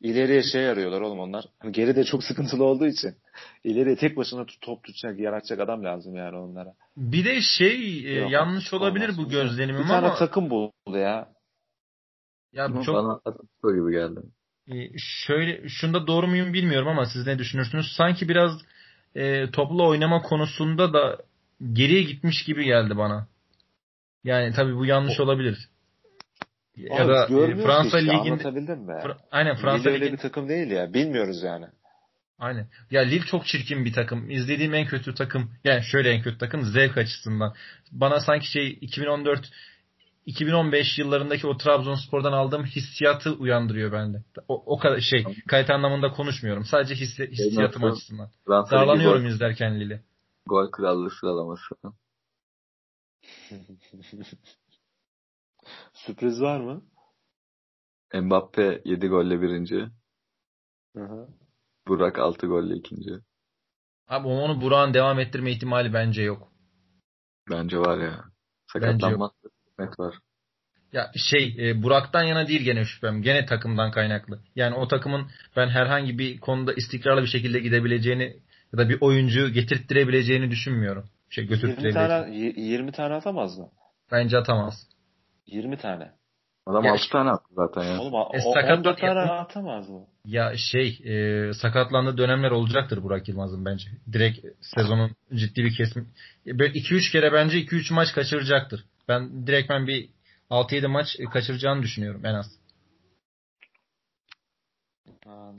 [0.00, 1.44] ileriye şey arıyorlar oğlum onlar.
[1.58, 3.14] Hani geride çok sıkıntılı olduğu için
[3.64, 6.74] ileriye tek başına top tutacak, yaratacak adam lazım yani onlara.
[6.96, 9.18] Bir de şey e, Yok, yanlış olabilir olmaz.
[9.18, 9.96] bu gözlenimim ama.
[9.96, 11.28] Bir tane takım buldu ya.
[12.52, 14.20] Ya bu çok bana Atletico gibi geldi.
[14.68, 17.86] E, şöyle şunda doğru muyum bilmiyorum ama siz ne düşünürsünüz?
[17.96, 18.52] Sanki biraz
[19.14, 21.18] e, toplu oynama konusunda da
[21.72, 23.28] geriye gitmiş gibi geldi bana.
[24.24, 25.68] Yani tabii bu yanlış o, olabilir.
[26.90, 30.94] Ya da e, Fransa işte, liginde Fra- aynen Fransa Lille öyle bir takım değil ya.
[30.94, 31.66] Bilmiyoruz yani.
[32.38, 32.68] Aynen.
[32.90, 34.30] Ya Lille çok çirkin bir takım.
[34.30, 35.50] İzlediğim en kötü takım.
[35.64, 37.54] Yani şöyle en kötü takım zevk açısından.
[37.92, 39.50] Bana sanki şey 2014
[40.26, 44.22] 2015 yıllarındaki o Trabzonspor'dan aldığım hissiyatı uyandırıyor bende.
[44.48, 46.64] O, o kadar şey kalite anlamında konuşmuyorum.
[46.64, 47.96] Sadece hissi, hissiyatım Nasıl?
[47.96, 48.30] açısından.
[48.48, 50.02] Darlanıyorum izlerken Lille.
[50.46, 51.74] Gol krallığı sıralaması.
[55.92, 56.82] Sürpriz var mı?
[58.14, 59.86] Mbappe 7 golle birinci.
[60.96, 61.28] Hı hı.
[61.88, 63.10] Burak 6 golle ikinci.
[64.08, 66.52] Abi onu Burak'ın devam ettirme ihtimali bence yok.
[67.50, 68.24] Bence var ya.
[68.72, 69.30] Sakatlanmaz
[69.78, 70.14] net var.
[70.92, 73.22] Ya şey e, Burak'tan yana değil gene şüphem.
[73.22, 74.40] Gene takımdan kaynaklı.
[74.56, 78.36] Yani o takımın ben herhangi bir konuda istikrarlı bir şekilde gidebileceğini
[78.72, 81.04] ya da bir oyuncu getirttirebileceğini düşünmüyorum.
[81.30, 83.68] Şey 20 tane 20 tane atamaz mı?
[84.12, 84.89] Bence atamaz.
[85.50, 86.12] 20 tane.
[86.66, 88.00] Adam ya 6 şey, tane attı zaten ya.
[88.00, 90.06] Oğlum, e, o, sakat 14 tane atamaz mı?
[90.24, 93.90] Ya şey e, sakatlandığı dönemler olacaktır Burak Yılmaz'ın bence.
[94.12, 96.08] Direkt sezonun ciddi bir kesim.
[96.46, 98.84] Böyle 2-3 kere bence 2-3 maç kaçıracaktır.
[99.08, 100.10] Ben direkt ben bir
[100.50, 102.60] 6-7 maç kaçıracağını düşünüyorum en az.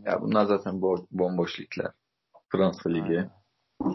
[0.05, 1.91] Ya bunlar zaten bo- bomboş ligler.
[2.49, 3.25] Fransa Ligi.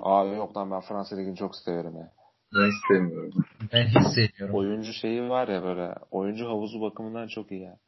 [0.02, 2.12] Abi yok lan ben Fransa Ligi'ni çok severim ya.
[2.54, 3.44] Ben istemiyorum.
[3.72, 4.56] Ben hiç sevmiyorum.
[4.56, 5.94] Oyuncu şeyi var ya böyle.
[6.10, 7.78] Oyuncu havuzu bakımından çok iyi ya.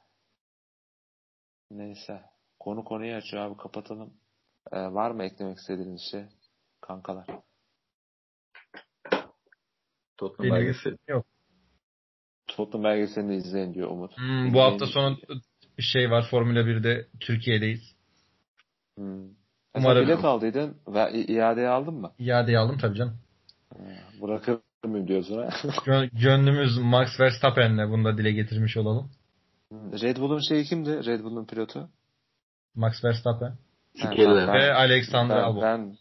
[1.70, 2.22] Neyse.
[2.60, 4.14] Konu konuyu açıyor abi kapatalım.
[4.72, 6.24] Ee, var mı eklemek istediğiniz şey?
[6.80, 7.26] Kankalar.
[10.16, 10.96] Tottenham belgeseli.
[11.08, 11.26] Yok.
[12.46, 14.16] Tottenham belgeselini izleyin diyor Umut.
[14.16, 15.18] Hmm, bu hafta sonu
[15.78, 17.96] şey var Formula 1'de Türkiye'deyiz.
[18.96, 19.28] Hmm.
[19.74, 20.06] Umarım.
[20.06, 22.12] Sen bilet aldıydın ve iadeyi aldın mı?
[22.18, 23.20] İadeyi aldım tabii canım.
[24.22, 25.48] Bırakır mıyım diyorsun ha?
[26.12, 29.10] Gönlümüz Max Verstappen'le bunu da dile getirmiş olalım.
[29.72, 31.06] Red Bull'un şeyi kimdi?
[31.06, 31.88] Red Bull'un pilotu?
[32.74, 33.58] Max Verstappen.
[34.04, 34.18] Ben,
[34.54, 35.62] Ve Alexander ben, Albon.
[35.62, 35.96] Ben,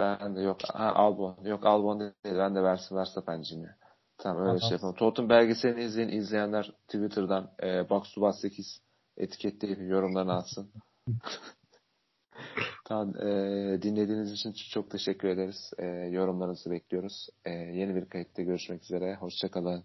[0.00, 0.58] ben de yok.
[0.72, 1.36] Ha, Albon.
[1.44, 2.12] Yok Albon değil.
[2.24, 3.76] Ben de Verstappen'ciyim ya.
[4.18, 4.60] Tamam öyle Adam.
[4.60, 4.94] şey yapalım.
[4.94, 6.08] Tottenham belgeselini izleyin.
[6.08, 8.80] izleyenler Twitter'dan e, Box to Box 8
[9.16, 10.72] etiketleyip yorumlarını atsın.
[12.86, 13.16] tamam.
[13.16, 15.72] E, dinlediğiniz için çok teşekkür ederiz.
[15.78, 17.28] E, yorumlarınızı bekliyoruz.
[17.44, 19.14] E, yeni bir kayıtta görüşmek üzere.
[19.14, 19.84] Hoşçakalın.